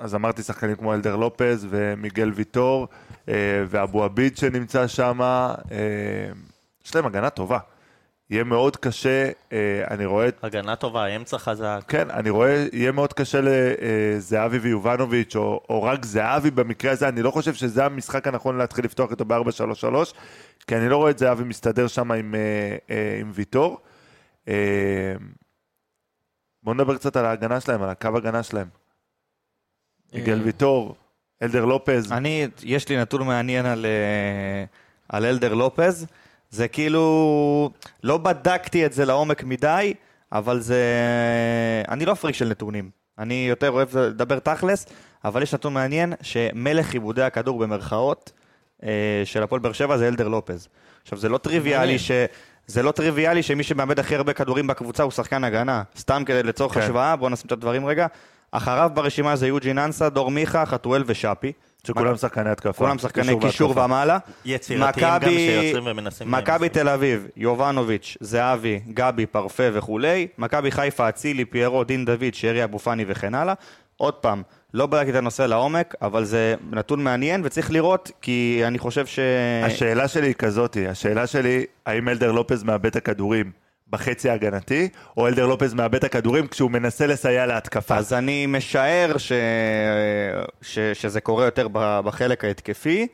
אה, 0.00 0.04
אז 0.04 0.14
אמרתי 0.14 0.42
שחקנים 0.42 0.76
כמו 0.76 0.94
אלדר 0.94 1.16
לופז 1.16 1.66
ומיגל 1.70 2.32
ויטור 2.34 2.88
אה, 3.28 3.34
ואבו 3.68 4.04
עביד 4.04 4.36
שנמצא 4.36 4.86
שם, 4.86 5.20
יש 6.84 6.94
להם 6.94 7.06
הגנה 7.06 7.30
טובה. 7.30 7.58
יהיה 8.30 8.44
מאוד 8.44 8.76
קשה, 8.76 9.30
אה, 9.52 9.84
אני 9.90 10.06
רואה 10.06 10.28
הגנה 10.42 10.76
טובה, 10.76 11.06
אמצע 11.06 11.38
חזק. 11.38 11.80
כן, 11.88 12.10
אני 12.10 12.30
רואה, 12.30 12.66
יהיה 12.72 12.92
מאוד 12.92 13.12
קשה 13.12 13.40
לזהבי 13.42 14.58
ויובנוביץ', 14.58 15.36
או, 15.36 15.60
או 15.68 15.82
רק 15.82 16.04
זהבי 16.04 16.50
במקרה 16.50 16.92
הזה, 16.92 17.08
אני 17.08 17.22
לא 17.22 17.30
חושב 17.30 17.54
שזה 17.54 17.84
המשחק 17.84 18.26
הנכון 18.26 18.58
להתחיל 18.58 18.84
לפתוח 18.84 19.10
איתו 19.10 19.24
ב-4-3-3, 19.24 20.14
כי 20.66 20.76
אני 20.76 20.88
לא 20.88 20.96
רואה 20.96 21.10
את 21.10 21.18
זהבי 21.18 21.44
מסתדר 21.44 21.86
שם 21.86 22.12
עם, 22.12 22.34
אה, 22.34 22.76
אה, 22.90 23.18
עם 23.20 23.30
ויטור. 23.34 23.80
אה, 24.48 25.14
בואו 26.62 26.74
נדבר 26.74 26.96
קצת 26.96 27.16
על 27.16 27.24
ההגנה 27.24 27.60
שלהם, 27.60 27.82
על 27.82 27.90
הקו 27.90 28.16
הגנה 28.16 28.42
שלהם. 28.42 28.77
מיגל 30.14 30.40
ויטור, 30.44 30.94
אלדר 31.42 31.64
לופז, 31.64 32.12
אני, 32.12 32.46
יש 32.62 32.88
לי 32.88 32.96
נתון 32.96 33.26
מעניין 33.26 33.66
על, 33.66 33.86
אה, 33.86 34.64
על 35.08 35.24
אלדר 35.24 35.54
לופז. 35.54 36.06
זה 36.50 36.68
כאילו, 36.68 37.70
לא 38.04 38.18
בדקתי 38.18 38.86
את 38.86 38.92
זה 38.92 39.04
לעומק 39.04 39.44
מדי, 39.44 39.94
אבל 40.32 40.60
זה... 40.60 40.84
אני 41.88 42.04
לא 42.04 42.14
פריק 42.14 42.34
של 42.34 42.48
נתונים. 42.48 42.90
אני 43.18 43.46
יותר 43.48 43.70
אוהב 43.70 43.96
לדבר 43.96 44.38
תכלס, 44.38 44.86
אבל 45.24 45.42
יש 45.42 45.54
נתון 45.54 45.74
מעניין 45.74 46.12
שמלך 46.22 46.92
עיבודי 46.92 47.22
הכדור 47.22 47.58
במרכאות 47.58 48.32
אה, 48.82 49.22
של 49.24 49.42
הפועל 49.42 49.60
באר 49.60 49.72
שבע 49.72 49.96
זה 49.96 50.08
אלדר 50.08 50.28
לופז. 50.28 50.68
עכשיו, 51.02 51.18
זה 51.18 51.28
לא 51.28 51.38
טריוויאלי. 51.38 51.98
ש... 51.98 52.10
זה 52.66 52.82
לא 52.82 52.92
טריוויאלי 52.92 53.42
שמי 53.42 53.62
שמאבד 53.62 53.98
הכי 53.98 54.16
הרבה 54.16 54.32
כדורים 54.32 54.66
בקבוצה 54.66 55.02
הוא 55.02 55.12
שחקן 55.12 55.44
הגנה. 55.44 55.82
סתם 55.98 56.22
כדי 56.26 56.42
לצורך 56.42 56.74
כן. 56.74 56.80
השוואה, 56.80 57.16
בואו 57.16 57.30
נשים 57.30 57.46
את 57.46 57.52
הדברים 57.52 57.86
רגע. 57.86 58.06
אחריו 58.52 58.90
ברשימה 58.94 59.36
זה 59.36 59.46
יוג'ין 59.48 59.78
אנסה, 59.78 60.08
דור 60.08 60.30
מיכה, 60.30 60.66
חתואל 60.66 61.02
ושאפי. 61.06 61.52
שכולם 61.86 62.16
שחקני 62.16 62.50
התקפה. 62.50 62.72
כולם 62.72 62.98
שחקני 62.98 63.40
קישור. 63.40 63.78
ומעלה. 63.78 64.18
יצירתיים 64.44 65.06
גם 65.06 65.16
מכבי- 65.16 65.36
שיוצרים 65.62 65.84
ומנסים... 65.86 66.30
מכבי 66.30 66.68
תל 66.68 66.88
אביב, 66.88 67.26
יובנוביץ', 67.36 68.16
זהבי, 68.20 68.80
גבי, 68.94 69.26
פרפה 69.26 69.62
וכולי. 69.72 70.26
מכבי 70.38 70.70
חיפה, 70.70 71.08
אצילי, 71.08 71.44
פיירו, 71.44 71.84
דין 71.84 72.04
דוד, 72.04 72.22
שרי 72.32 72.64
אבו 72.64 72.78
פאני 72.78 73.04
וכן 73.08 73.34
הלאה. 73.34 73.54
עוד 73.96 74.14
פעם, 74.14 74.42
לא 74.74 74.86
בדקתי 74.86 75.10
את 75.10 75.14
הנושא 75.14 75.42
לעומק, 75.42 75.94
אבל 76.02 76.24
זה 76.24 76.54
נתון 76.70 77.04
מעניין 77.04 77.40
וצריך 77.44 77.70
לראות, 77.70 78.10
כי 78.22 78.62
אני 78.66 78.78
חושב 78.78 79.06
ש... 79.06 79.18
השאלה 79.66 80.08
שלי 80.08 80.26
היא 80.26 80.34
כזאתי, 80.34 80.88
השאלה 80.88 81.26
שלי, 81.26 81.64
האם 81.86 82.08
אלדר 82.08 82.32
לופז 82.32 82.62
מאבד 82.62 82.86
את 82.86 82.96
הכדורים 82.96 83.50
בחצי 83.90 84.30
ההגנתי, 84.30 84.88
או 85.16 85.26
אלדר 85.26 85.46
לופז 85.46 85.74
מאבד 85.74 85.94
את 85.94 86.04
הכדורים 86.04 86.46
כשהוא 86.46 86.70
מנסה 86.70 87.06
לסייע 87.06 87.46
להתקפה? 87.46 87.96
אז 87.96 88.12
אני 88.12 88.46
משער 88.46 89.18
ש... 89.18 89.32
ש... 90.62 90.78
שזה 90.78 91.20
קורה 91.20 91.44
יותר 91.44 91.68
בחלק 91.72 92.44
ההתקפי, 92.44 93.06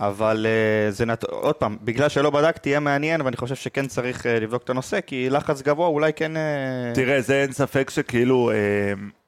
אבל 0.00 0.46
אה, 0.48 0.90
זה 0.90 1.06
נת... 1.06 1.24
עוד 1.24 1.54
פעם, 1.54 1.76
בגלל 1.82 2.08
שלא 2.08 2.30
בדקתי, 2.30 2.68
יהיה 2.68 2.80
מעניין, 2.80 3.20
ואני 3.20 3.36
חושב 3.36 3.54
שכן 3.54 3.86
צריך 3.86 4.26
אה, 4.26 4.40
לבדוק 4.40 4.62
את 4.62 4.70
הנושא, 4.70 5.00
כי 5.00 5.30
לחץ 5.30 5.62
גבוה 5.62 5.86
אולי 5.86 6.12
כן... 6.12 6.36
אה, 6.36 6.92
תראה, 6.94 7.20
זה 7.20 7.42
אין 7.42 7.52
ספק 7.52 7.90
שכאילו 7.90 8.50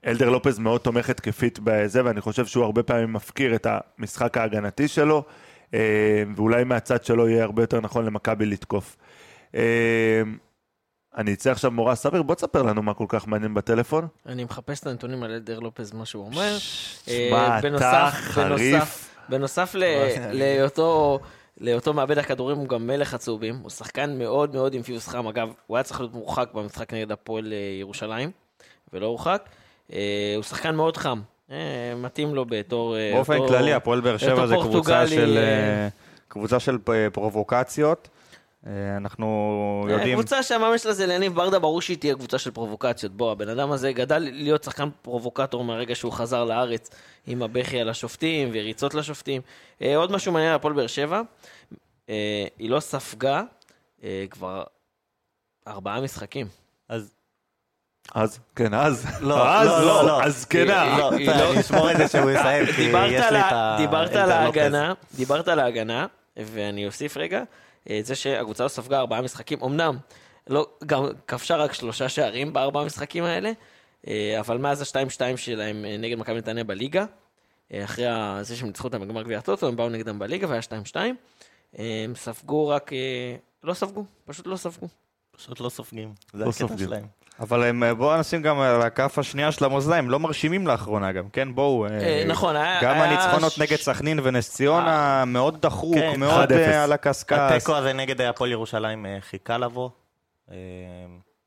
אלדר 0.07 0.31
לופז 0.31 0.59
מאוד 0.59 0.81
תומך 0.81 1.11
התקפית 1.11 1.59
בזה, 1.65 2.05
ואני 2.05 2.21
חושב 2.21 2.47
שהוא 2.47 2.65
הרבה 2.65 2.83
פעמים 2.83 3.12
מפקיר 3.12 3.55
את 3.55 3.67
המשחק 3.71 4.38
ההגנתי 4.38 4.88
שלו, 4.88 5.25
ואולי 6.37 6.65
מהצד 6.65 7.05
שלו 7.05 7.29
יהיה 7.29 7.45
הרבה 7.45 7.62
יותר 7.62 7.81
נכון 7.81 8.05
למכבי 8.05 8.47
לתקוף. 8.47 8.97
אני 11.16 11.33
אצא 11.33 11.51
עכשיו 11.51 11.70
מורה 11.70 11.94
סביר, 11.94 12.22
בוא 12.22 12.35
תספר 12.35 12.62
לנו 12.62 12.83
מה 12.83 12.94
כל 12.94 13.05
כך 13.09 13.27
מעניין 13.27 13.55
בטלפון. 13.55 14.07
אני 14.27 14.44
מחפש 14.44 14.81
את 14.81 14.87
הנתונים 14.87 15.22
על 15.22 15.31
אלדר 15.31 15.59
לופז, 15.59 15.92
מה 15.92 16.05
שהוא 16.07 16.25
אומר. 16.27 16.59
שמע, 16.59 17.12
אה, 17.33 17.59
אתה 17.59 17.68
בנוסף- 17.68 18.11
חריף. 18.12 19.11
בנוסף- 19.29 19.75
להיותו... 20.33 21.18
להיותו 21.61 21.92
מאבד 21.94 22.18
הכדורים 22.18 22.57
הוא 22.57 22.68
גם 22.68 22.87
מלך 22.87 23.14
עצובים, 23.14 23.57
הוא 23.62 23.70
שחקן 23.70 24.18
מאוד 24.18 24.55
מאוד 24.55 24.75
עם 24.75 24.83
פיוס 24.83 25.09
חם, 25.09 25.27
אגב, 25.29 25.48
הוא 25.66 25.77
היה 25.77 25.85
צריך 25.85 26.01
להיות 26.01 26.12
מורחק 26.14 26.48
במשחק 26.55 26.92
נגד 26.94 27.12
הפועל 27.12 27.53
אה, 27.53 27.59
ירושלים, 27.81 28.31
ולא 28.92 29.07
הורחק. 29.07 29.48
אה, 29.92 29.98
הוא 30.37 30.42
שחקן 30.42 30.75
מאוד 30.75 30.96
חם, 30.96 31.20
מתאים 31.96 32.35
לו 32.35 32.44
בתור... 32.48 32.96
באופן 33.14 33.38
כללי, 33.48 33.72
הפועל 33.75 34.01
באר 34.01 34.16
שבע 34.16 34.46
זה 34.46 34.55
קבוצה 34.62 35.07
של... 35.07 35.38
קבוצה 36.29 36.61
של 36.61 36.79
פרובוקציות. 37.12 38.09
אה, 38.66 38.96
אנחנו 38.96 39.87
אה, 39.88 39.92
יודעים... 39.92 40.18
קבוצה 40.18 40.42
שהמאמן 40.42 40.79
שלה 40.79 40.92
זה 40.92 41.07
להניב 41.07 41.35
ברדה, 41.35 41.59
ברור 41.59 41.83
שהיא 41.83 41.98
תהיה 41.98 42.14
קבוצה 42.14 42.38
של 42.38 42.51
פרובוקציות. 42.51 43.12
בוא, 43.12 43.33
הבן 43.33 43.48
אדם 43.48 43.72
הזה 43.72 43.92
גדל 43.92 44.18
להיות 44.18 44.64
שחקן 44.64 44.88
פרובוקטור 45.03 45.64
מהרגע 45.64 45.94
שהוא 45.94 46.12
חזר 46.12 46.44
לארץ 46.44 46.90
עם 47.27 47.42
הבכי 47.42 47.81
על 47.81 47.88
השופטים 47.88 48.51
וריצות 48.53 48.94
לשופטים. 48.94 49.42
אה, 49.83 49.96
עוד 49.96 50.12
משהו 50.12 50.33
מעניין 50.33 50.51
על 50.51 50.57
הפועל 50.57 50.75
באר 50.75 50.87
שבע, 50.87 51.20
היא 52.59 52.70
לא 52.70 52.81
ספגה 52.81 53.42
כבר 54.31 54.64
ארבעה 55.68 56.01
משחקים. 56.01 56.46
אז 56.88 57.12
אז, 58.14 58.38
כן, 58.57 58.75
אז. 58.75 59.07
לא, 59.20 59.48
אז 59.59 59.68
לא, 59.68 59.87
לא, 59.87 60.07
לא. 60.07 60.22
אז 60.25 60.44
כנה. 60.44 60.98
לא, 60.98 61.12
היא 61.14 61.31
בסדר, 61.31 61.53
לא- 61.53 61.61
אשמור 61.61 61.90
את 61.90 61.96
זה 61.96 62.09
שהוא 62.09 62.31
יסיים, 62.31 62.66
כי 62.66 62.83
יש 62.83 63.31
לי 63.31 63.40
את 63.40 63.53
ה... 63.53 63.77
דיברת 63.79 64.16
על. 64.16 64.31
ההגנה, 64.31 64.92
דיברת 65.14 65.48
על 65.48 65.59
ההגנה, 65.59 66.07
ואני 66.37 66.87
אוסיף 66.87 67.16
רגע, 67.16 67.42
את 67.90 68.07
זה 68.07 68.14
שהקבוצה 68.14 68.64
לא 68.64 68.68
ספגה 68.68 68.99
ארבעה 68.99 69.23
משחקים, 69.23 69.62
אמנם, 69.64 69.99
לא, 70.47 70.66
גם 70.87 71.05
כבשה 71.27 71.57
רק 71.57 71.73
שלושה 71.73 72.09
שערים 72.09 72.53
בארבעה 72.53 72.83
המשחקים 72.83 73.25
האלה, 73.25 73.53
אה, 74.07 74.40
אבל 74.40 74.59
מאז 74.59 74.97
ה-2-2 74.97 75.37
שלהם 75.37 75.85
אה, 75.85 75.97
נגד 75.97 76.18
מכבי 76.18 76.38
נתניה 76.38 76.64
בליגה, 76.64 77.05
אה, 77.73 77.85
אחרי 77.85 78.05
זה 78.42 78.57
שהם 78.57 78.66
ניצחו 78.66 78.88
אותם 78.88 79.01
בגמר 79.01 79.23
גביע 79.23 79.38
הטוטו, 79.38 79.68
הם 79.68 79.77
באו 79.77 79.88
נגדם 79.88 80.18
בליגה 80.18 80.49
והיה 80.49 80.61
2-2, 80.62 80.97
אה, 81.79 82.05
הם 82.05 82.14
ספגו 82.14 82.68
רק, 82.68 82.92
אה, 82.92 83.37
לא 83.64 83.75
ספגו, 83.75 84.05
פשוט 84.25 84.47
לא 84.47 84.57
ספגו. 84.57 84.88
פשוט 85.37 85.61
לא 85.61 85.68
סופגים. 85.68 86.14
זה 86.33 86.45
לא 86.45 86.51
הקטע 86.51 86.59
סופגים. 86.59 86.87
שלהם. 86.87 87.07
אבל 87.42 87.62
הם, 87.64 87.83
אה, 87.83 87.94
בואו 87.94 88.20
נשים 88.20 88.42
גם 88.42 88.61
על 88.61 88.83
הכף 88.83 89.18
השנייה 89.18 89.52
של 89.52 89.64
המאזניים, 89.64 90.11
לא 90.11 90.20
מרשימים 90.20 90.66
לאחרונה 90.66 91.12
גם, 91.12 91.28
כן? 91.28 91.55
בואו. 91.55 91.87
אה, 91.87 91.90
אה, 91.90 92.24
נכון, 92.28 92.57
היה... 92.57 92.83
גם 92.83 92.94
היה 92.94 93.05
הניצחונות 93.05 93.52
ש- 93.52 93.59
נגד 93.59 93.76
סכנין 93.76 94.20
ונס 94.22 94.50
ציונה 94.52 95.24
מאוד 95.26 95.62
דחוק, 95.62 95.94
כן, 95.94 96.20
מאוד 96.20 96.52
1-0. 96.52 96.55
אה, 96.55 96.85
על 96.85 96.92
הקשקש. 96.92 97.38
התיקו 97.38 97.76
הזה 97.76 97.92
נגד 97.92 98.20
הפועל 98.20 98.50
ירושלים 98.50 99.07
אה, 99.07 99.16
חיכה 99.20 99.59
לבוא. 99.59 99.90
אה, 100.50 100.57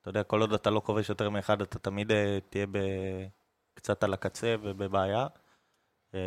אתה 0.02 0.10
יודע, 0.10 0.24
כל 0.24 0.42
עוד 0.42 0.54
אתה 0.54 0.70
לא 0.70 0.82
כובש 0.86 1.10
יותר 1.10 1.30
מאחד, 1.30 1.62
אתה 1.62 1.80
תמיד 1.80 2.12
אה, 2.12 2.38
תהיה 2.50 2.66
ב- 2.72 3.26
קצת 3.74 4.04
על 4.04 4.14
הקצה 4.14 4.56
ובבעיה. 4.62 5.28
אה, 6.16 6.20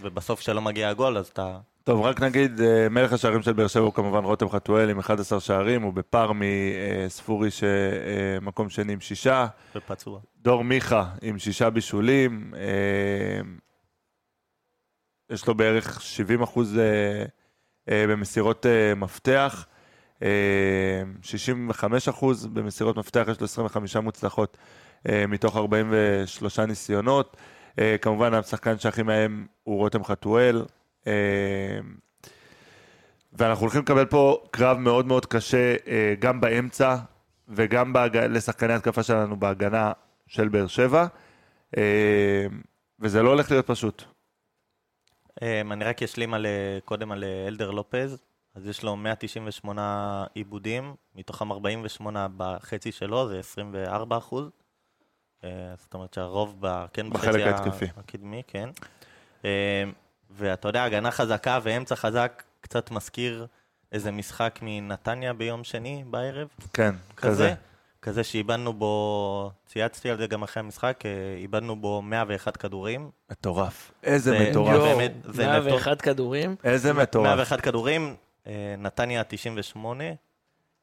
ובסוף 0.00 0.40
כשלא 0.40 0.60
מגיע 0.62 0.88
הגול, 0.88 1.18
אז 1.18 1.26
אתה... 1.26 1.58
טוב, 1.88 2.00
רק 2.00 2.20
נגיד, 2.20 2.60
אה, 2.60 2.88
מלך 2.88 3.12
השערים 3.12 3.42
של 3.42 3.52
באר 3.52 3.66
שבע 3.66 3.84
הוא 3.84 3.92
כמובן 3.92 4.24
רותם 4.24 4.48
חתואל 4.48 4.90
עם 4.90 4.98
11 4.98 5.40
שערים, 5.40 5.82
הוא 5.82 5.92
בפער 5.92 6.32
מספורי 6.34 7.48
שמקום 7.50 8.68
שני 8.68 8.92
עם 8.92 9.00
שישה. 9.00 9.46
ופצוע. 9.74 10.20
דור 10.42 10.64
מיכה 10.64 11.04
עם 11.22 11.38
שישה 11.38 11.70
בישולים, 11.70 12.54
אה, 12.56 13.40
יש 15.30 15.46
לו 15.46 15.54
בערך 15.54 16.02
70 16.02 16.42
אחוז 16.42 16.78
אה, 16.78 17.24
אה, 17.88 18.06
במסירות 18.08 18.66
אה, 18.66 18.94
מפתח, 18.94 19.66
אה, 20.22 21.02
65 21.22 22.08
אחוז 22.08 22.46
במסירות 22.46 22.96
מפתח, 22.96 23.26
יש 23.30 23.40
לו 23.40 23.44
25 23.44 23.96
מוצלחות 23.96 24.58
אה, 25.08 25.24
מתוך 25.28 25.56
43 25.56 26.58
ניסיונות. 26.58 27.36
אה, 27.78 27.96
כמובן, 28.02 28.34
השחקן 28.34 28.78
שהכי 28.78 29.02
מהם 29.02 29.46
הוא 29.62 29.76
רותם 29.76 30.04
חתואל. 30.04 30.62
אה, 31.08 31.80
ואנחנו 33.32 33.62
הולכים 33.62 33.82
לקבל 33.82 34.06
פה 34.06 34.44
קרב 34.50 34.78
מאוד 34.78 35.06
מאוד 35.06 35.26
קשה, 35.26 35.76
אה, 35.86 36.14
גם 36.18 36.40
באמצע 36.40 36.96
וגם 37.48 37.92
בהג... 37.92 38.16
לשחקני 38.16 38.72
התקפה 38.72 39.02
שלנו 39.02 39.40
בהגנה 39.40 39.92
של 40.26 40.48
באר 40.48 40.66
שבע, 40.66 41.06
אה, 41.76 42.46
וזה 43.00 43.22
לא 43.22 43.28
הולך 43.28 43.50
להיות 43.50 43.66
פשוט. 43.66 44.02
אני 45.42 45.84
רק 45.84 46.02
אשלים 46.02 46.34
על, 46.34 46.46
קודם 46.84 47.12
על 47.12 47.24
אלדר 47.24 47.70
לופז. 47.70 48.22
אז 48.54 48.66
יש 48.66 48.82
לו 48.82 48.96
198 48.96 50.24
עיבודים, 50.34 50.94
מתוכם 51.14 51.52
48 51.52 52.26
בחצי 52.36 52.92
שלו, 52.92 53.28
זה 53.28 53.38
24 53.38 54.18
אחוז. 54.18 54.50
זאת 55.76 55.94
אומרת 55.94 56.14
שהרוב 56.14 56.56
ב, 56.60 56.86
כן, 56.92 57.10
בחצי. 57.10 57.84
הקדמי, 57.96 58.42
כן. 58.46 58.68
ואתה 60.30 60.68
יודע, 60.68 60.84
הגנה 60.84 61.10
חזקה 61.10 61.58
ואמצע 61.62 61.96
חזק 61.96 62.42
קצת 62.60 62.90
מזכיר 62.90 63.46
איזה 63.92 64.10
משחק 64.10 64.58
מנתניה 64.62 65.32
ביום 65.32 65.64
שני 65.64 66.04
בערב. 66.10 66.48
כן, 66.72 66.94
כזה. 67.16 67.30
כזה. 67.32 67.54
כזה 68.02 68.24
שאיבדנו 68.24 68.72
בו, 68.72 69.50
צייצתי 69.66 70.10
על 70.10 70.16
זה 70.18 70.26
גם 70.26 70.42
אחרי 70.42 70.60
המשחק, 70.60 71.00
אה, 71.06 71.10
איבדנו 71.38 71.76
בו 71.76 72.02
101 72.02 72.56
כדורים. 72.56 73.10
מטורף. 73.30 73.92
איזה 74.04 74.30
זה- 74.30 74.50
מטורף. 74.50 74.74
יואו. 74.74 74.96
באמת, 74.98 75.12
זה 75.24 75.46
101 75.46 76.02
כדורים. 76.02 76.56
איזה 76.64 76.92
מטורף. 76.92 77.26
101 77.26 77.60
כדורים, 77.60 78.14
אה, 78.46 78.74
נתניה 78.78 79.24
98, 79.24 80.04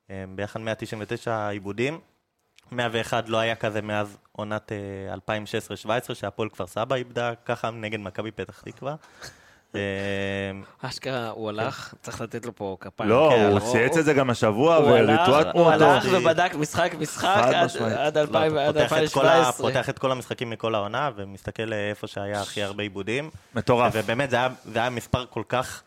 אה, 0.09 0.23
ביחד 0.35 0.59
199 0.59 1.47
עיבודים. 1.49 1.99
101 2.71 3.29
לא 3.29 3.37
היה 3.37 3.55
כזה 3.55 3.81
מאז 3.81 4.17
עונת 4.31 4.71
אה, 4.71 5.35
2016-2017, 6.09 6.13
שהפועל 6.13 6.49
כפר 6.49 6.67
סבא 6.67 6.95
איבדה 6.95 7.31
ככה 7.45 7.69
נגד 7.69 7.99
מכבי 7.99 8.31
פתח 8.31 8.61
תקווה. 8.65 8.95
אה, 9.75 9.79
אשכרה, 10.81 11.29
הוא 11.29 11.49
הלך, 11.49 11.93
צריך 12.01 12.21
לתת 12.21 12.45
לו 12.45 12.55
פה 12.55 12.77
כפיים. 12.79 13.09
לא, 13.09 13.29
כן, 13.35 13.45
הוא 13.45 13.53
על- 13.53 13.71
צייץ 13.71 13.97
את 13.97 14.05
זה 14.05 14.13
גם 14.13 14.29
השבוע, 14.29 14.75
הוא 14.75 14.89
הלך- 14.89 15.19
וריטואטנו 15.19 15.51
הוא 15.63 15.73
אותו. 15.73 15.85
הלך 15.85 16.05
ובדק 16.11 16.55
משחק 16.55 16.91
משחק 16.99 17.27
עד- 17.43 17.65
משמעית. 17.65 17.93
עד 17.93 18.17
לא, 18.17 18.21
2000 18.21 18.51
אתה 18.53 18.67
עד 18.67 18.73
פותח 18.73 18.85
את 18.85 19.13
כל 19.13 19.25
ה- 19.27 19.33
2017. 19.37 19.67
פותח 19.67 19.89
את 19.89 19.99
כל 19.99 20.11
המשחקים 20.11 20.49
מכל 20.49 20.75
העונה, 20.75 21.09
ומסתכל 21.15 21.73
אה, 21.73 21.89
איפה 21.89 22.07
שהיה 22.07 22.41
הכי 22.41 22.63
הרבה 22.63 22.83
עיבודים. 22.83 23.29
מטורף. 23.55 23.93
ובאמת, 23.95 24.29
זה 24.29 24.37
היה 24.75 24.89
מספר 24.89 25.25
כל 25.25 25.43
כך, 25.49 25.81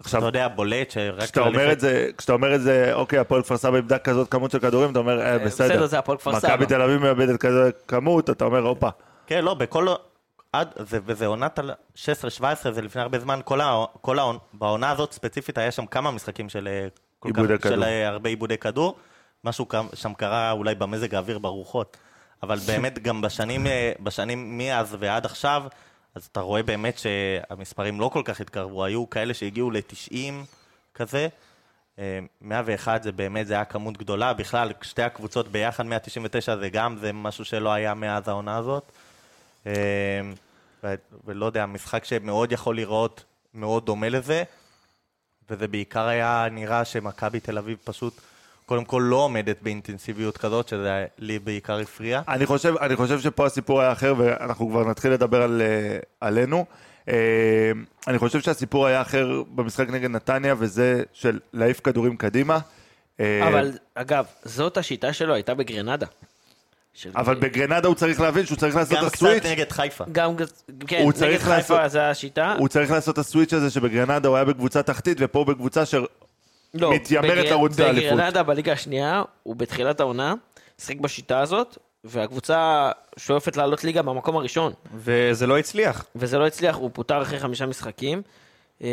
עכשיו, 0.00 0.20
אתה 0.20 0.28
יודע, 0.28 0.48
בולט, 0.48 0.90
שרק 0.90 1.22
כשאתה 1.22 1.40
אומר 1.40 1.72
את 1.72 1.80
זה, 1.80 2.10
כשאתה 2.18 2.32
אומר 2.32 2.54
את 2.54 2.62
זה, 2.62 2.90
אוקיי, 2.94 3.18
הפועל 3.18 3.42
כפר 3.42 3.56
סבא 3.56 3.76
איבדה 3.76 3.98
כזאת 3.98 4.28
כמות 4.30 4.50
של 4.50 4.58
כדורים, 4.58 4.90
אתה 4.90 4.98
אומר, 4.98 5.20
אה, 5.20 5.38
בסדר, 5.38 5.68
בסדר. 5.68 5.86
זה 5.86 5.98
הפועל 5.98 6.18
כפר 6.18 6.40
סבא. 6.40 6.48
מכבי 6.48 6.66
תל 6.66 6.82
אביב 6.82 7.00
מאבדת 7.00 7.40
כזאת 7.40 7.82
כמות, 7.88 8.30
אתה 8.30 8.44
אומר, 8.44 8.60
הופה. 8.60 8.88
כן, 9.26 9.44
לא, 9.44 9.54
בכל... 9.54 9.86
עד, 10.54 10.68
זה, 10.78 10.98
וזה 11.04 11.26
עונת 11.26 11.58
על 11.58 11.70
16-17, 11.94 12.00
זה 12.70 12.82
לפני 12.82 13.02
הרבה 13.02 13.18
זמן, 13.18 13.40
כל, 13.44 13.60
ה, 13.60 13.84
כל 14.00 14.18
העונה, 14.18 14.38
בעונה 14.52 14.90
הזאת 14.90 15.12
ספציפית 15.12 15.58
היה 15.58 15.70
שם 15.70 15.86
כמה 15.86 16.10
משחקים 16.10 16.48
של, 16.48 16.68
אה, 16.68 16.88
עיבודי 17.24 17.58
כך, 17.58 17.62
כדור. 17.62 17.76
של 17.76 17.82
אה, 17.82 18.08
הרבה 18.08 18.28
עיבודי 18.28 18.58
כדור, 18.58 18.96
משהו 19.44 19.66
שם 19.94 20.14
קרה 20.14 20.50
אולי 20.50 20.74
במזג 20.74 21.14
האוויר 21.14 21.38
ברוחות, 21.38 21.96
אבל 22.42 22.58
באמת 22.66 22.98
גם 22.98 23.20
בשנים, 23.20 23.66
אה, 23.66 23.92
בשנים 24.00 24.58
מאז 24.58 24.96
ועד 24.98 25.24
עכשיו, 25.24 25.64
אז 26.14 26.28
אתה 26.32 26.40
רואה 26.40 26.62
באמת 26.62 26.98
שהמספרים 26.98 28.00
לא 28.00 28.08
כל 28.08 28.22
כך 28.24 28.40
התקרבו, 28.40 28.84
היו 28.84 29.10
כאלה 29.10 29.34
שהגיעו 29.34 29.70
ל-90 29.70 30.14
כזה, 30.94 31.28
אה, 31.98 32.18
101 32.40 33.02
זה 33.02 33.12
באמת, 33.12 33.46
זה 33.46 33.54
היה 33.54 33.64
כמות 33.64 33.98
גדולה, 33.98 34.32
בכלל 34.32 34.72
שתי 34.82 35.02
הקבוצות 35.02 35.48
ביחד 35.48 35.86
199 35.86 36.56
זה 36.56 36.68
גם, 36.68 36.96
זה 36.96 37.12
משהו 37.12 37.44
שלא 37.44 37.72
היה 37.72 37.94
מאז 37.94 38.28
העונה 38.28 38.56
הזאת. 38.56 38.92
אה, 39.66 39.72
ו- 40.84 40.94
ולא 41.24 41.46
יודע, 41.46 41.66
משחק 41.66 42.04
שמאוד 42.04 42.52
יכול 42.52 42.76
לראות 42.76 43.24
מאוד 43.54 43.86
דומה 43.86 44.08
לזה, 44.08 44.42
וזה 45.50 45.68
בעיקר 45.68 46.06
היה 46.06 46.46
נראה 46.50 46.84
שמכבי 46.84 47.40
תל 47.40 47.58
אביב 47.58 47.78
פשוט, 47.84 48.20
קודם 48.66 48.84
כל 48.84 49.02
לא 49.10 49.16
עומדת 49.16 49.56
באינטנסיביות 49.62 50.36
כזאת, 50.38 50.68
שזה 50.68 51.06
לי 51.18 51.38
בעיקר 51.38 51.78
הפריע. 51.78 52.20
אני 52.28 52.46
חושב, 52.46 52.74
אני 52.80 52.96
חושב 52.96 53.20
שפה 53.20 53.46
הסיפור 53.46 53.80
היה 53.80 53.92
אחר, 53.92 54.14
ואנחנו 54.18 54.68
כבר 54.68 54.84
נתחיל 54.88 55.12
לדבר 55.12 55.42
על, 55.42 55.62
אה, 55.62 55.98
עלינו. 56.20 56.64
אה, 57.08 57.14
אני 58.08 58.18
חושב 58.18 58.40
שהסיפור 58.40 58.86
היה 58.86 59.00
אחר 59.02 59.42
במשחק 59.54 59.88
נגד 59.88 60.10
נתניה, 60.10 60.54
וזה 60.58 61.02
של 61.12 61.38
להעיף 61.52 61.80
כדורים 61.84 62.16
קדימה. 62.16 62.58
אה, 63.20 63.48
אבל, 63.48 63.72
אגב, 63.94 64.24
זאת 64.44 64.76
השיטה 64.76 65.12
שלו, 65.12 65.34
הייתה 65.34 65.54
בגרנדה. 65.54 66.06
של- 66.94 67.10
אבל 67.16 67.34
בגרנדה 67.34 67.88
הוא 67.88 67.94
צריך 67.94 68.20
להבין 68.20 68.46
שהוא 68.46 68.58
צריך 68.58 68.76
לעשות 68.76 68.98
גם 68.98 69.02
את 69.06 69.12
קצת 69.12 69.14
הסוויץ'. 69.14 69.44
נגד 69.46 69.72
חיפה. 69.72 70.04
גם, 70.12 70.34
כן, 70.86 70.98
הוא 71.02 71.10
נגד 71.10 71.18
צריך 71.18 71.42
חיפה 71.42 71.74
לעשות- 71.74 71.90
זה 71.90 72.10
השיטה. 72.10 72.54
הוא 72.58 72.68
צריך 72.68 72.90
לעשות 72.90 73.14
את 73.14 73.18
הסוויץ' 73.18 73.52
הזה 73.52 73.70
שבגרנדה 73.70 74.28
הוא 74.28 74.36
היה 74.36 74.44
בקבוצה 74.44 74.82
תחתית, 74.82 75.16
ופה 75.20 75.38
הוא 75.38 75.46
בקבוצה 75.46 75.86
ש... 75.86 75.94
לא, 76.74 76.94
מתיימרת 76.94 77.38
בגר- 77.38 77.50
לרוץ 77.50 77.78
לאליפות. 77.80 78.12
בגרנדה 78.18 78.42
בליגה 78.42 78.72
השנייה, 78.72 79.22
הוא 79.42 79.56
בתחילת 79.56 80.00
העונה, 80.00 80.34
שיחק 80.78 80.96
בשיטה 80.96 81.40
הזאת, 81.40 81.78
והקבוצה 82.04 82.90
שואפת 83.18 83.56
לעלות 83.56 83.84
ליגה 83.84 84.02
במקום 84.02 84.36
הראשון. 84.36 84.72
וזה 84.94 85.46
לא 85.46 85.58
הצליח. 85.58 86.04
וזה 86.16 86.38
לא 86.38 86.46
הצליח, 86.46 86.76
הוא 86.76 86.90
פוטר 86.92 87.22
אחרי 87.22 87.40
חמישה 87.40 87.66
משחקים. 87.66 88.22
אה, 88.82 88.88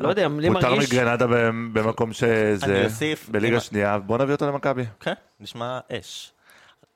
לא 0.00 0.08
יודע, 0.08 0.28
לי 0.38 0.48
פוטר 0.52 0.70
מרגיש... 0.74 0.92
מגרנדה 0.92 1.26
ב- 1.26 1.50
במקום 1.72 2.12
שזה... 2.12 2.66
אני 2.66 2.84
אוסיף- 2.84 3.28
בליגה 3.28 3.60
שנייה, 3.60 3.98
בוא 3.98 4.18
נביא 4.18 4.34
אותו 4.34 4.46
למכבי. 4.46 4.84
כן, 5.00 5.12
נשמע 5.40 5.78
אש. 5.92 6.32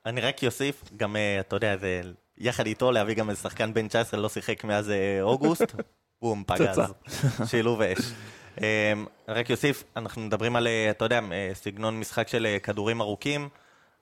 אני 0.07 0.21
רק 0.21 0.45
אוסיף, 0.45 0.83
גם, 0.97 1.17
אה, 1.17 1.41
אתה 1.41 1.57
יודע, 1.57 1.77
זה 1.77 2.01
יחד 2.39 2.67
איתו 2.67 2.93
להביא 2.93 3.15
גם 3.15 3.31
איזה 3.31 3.41
שחקן 3.43 3.75
בן 3.75 3.89
19 3.89 4.21
לא 4.21 4.29
שיחק 4.29 4.65
מאז 4.65 4.91
אה, 4.91 5.19
אוגוסט, 5.23 5.75
בום, 6.23 6.45
פגז. 6.47 6.81
שילוב 7.47 7.83
אש. 7.83 7.99
אה, 8.63 8.93
רק 9.29 9.51
אוסיף, 9.51 9.85
אנחנו 9.97 10.23
מדברים 10.23 10.57
על, 10.57 10.67
אה, 10.67 10.91
אתה 10.91 11.05
יודע, 11.05 11.21
אה, 11.33 11.51
סגנון 11.55 12.01
משחק 12.01 12.29
של 12.29 12.47
אה, 12.47 12.59
כדורים 12.59 13.01
ארוכים, 13.01 13.49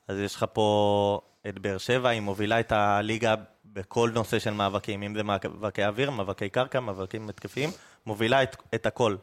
אז 0.09 0.19
יש 0.19 0.35
לך 0.35 0.45
פה 0.53 1.21
את 1.49 1.59
באר 1.59 1.79
שבע, 1.79 2.09
היא 2.09 2.21
מובילה 2.21 2.61
את 2.61 2.73
הליגה 2.73 3.35
בכל 3.65 4.11
נושא 4.15 4.39
של 4.39 4.51
מאבקים, 4.51 5.03
אם 5.03 5.15
זה 5.15 5.23
מאבקי 5.23 5.85
אוויר, 5.85 6.11
מאבקי 6.11 6.49
קרקע, 6.49 6.81
מאבקים 6.81 7.29
התקפיים, 7.29 7.71
מובילה 8.07 8.43
את, 8.43 8.57
את 8.75 8.87
הכל 8.87 9.17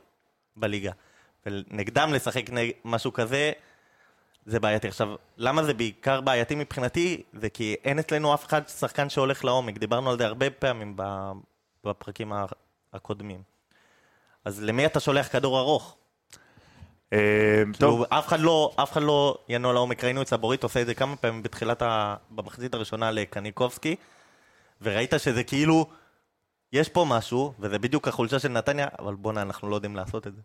בליגה. 0.56 0.92
ונגדם 1.46 2.14
לשחק 2.14 2.50
נג, 2.50 2.72
משהו 2.86 3.14
כזה, 3.14 3.52
זה 4.46 4.60
בעייתי. 4.60 4.88
עכשיו, 4.88 5.16
למה 5.38 5.64
זה 5.64 5.74
בעיקר 5.74 6.22
בעייתי 6.22 6.56
מבחינתי? 6.56 7.24
זה 7.34 7.50
כי 7.50 7.76
אין 7.84 8.00
אצלנו 8.00 8.34
אף 8.34 8.46
אחד 8.48 8.68
שחקן 8.68 9.10
שהולך 9.10 9.46
לעומק. 9.46 9.78
דיברנו 9.78 10.10
על 10.10 10.18
זה 10.18 10.26
הרבה 10.26 10.50
פעמים 10.50 10.96
בפרקים 11.84 12.34
הקודמים. 12.94 13.55
אז 14.46 14.64
למי 14.64 14.86
אתה 14.86 15.00
שולח 15.00 15.28
כדור 15.32 15.60
ארוך? 15.60 15.98
אה, 17.14 17.64
טוב, 17.66 17.80
טוב. 17.80 18.06
אף 18.10 18.28
אחד 18.28 18.40
לא, 18.40 18.74
אף 18.76 18.92
אחד 18.92 19.02
לא 19.02 19.38
ינוע 19.50 19.74
לעומק. 19.74 20.04
ראינו 20.04 20.22
את 20.22 20.28
סבורית 20.28 20.64
עושה 20.64 20.82
את 20.82 20.86
זה 20.86 20.94
כמה 20.94 21.16
פעמים 21.16 21.44
בתחילת 21.44 21.82
ה... 21.82 22.16
במחצית 22.32 22.74
הראשונה 22.74 23.12
לקניקובסקי, 23.12 23.96
וראית 24.82 25.14
שזה 25.18 25.44
כאילו, 25.44 25.86
יש 26.74 26.90
פה 26.90 27.06
משהו, 27.10 27.54
וזה 27.60 27.80
בדיוק 27.80 28.08
החולשה 28.08 28.40
של 28.40 28.48
נתניה, 28.50 28.88
אבל 29.00 29.16
בואנה, 29.16 29.42
אנחנו 29.42 29.70
לא 29.70 29.76
יודעים 29.76 29.96
לעשות 29.96 30.28
את 30.28 30.36
זה. 30.36 30.42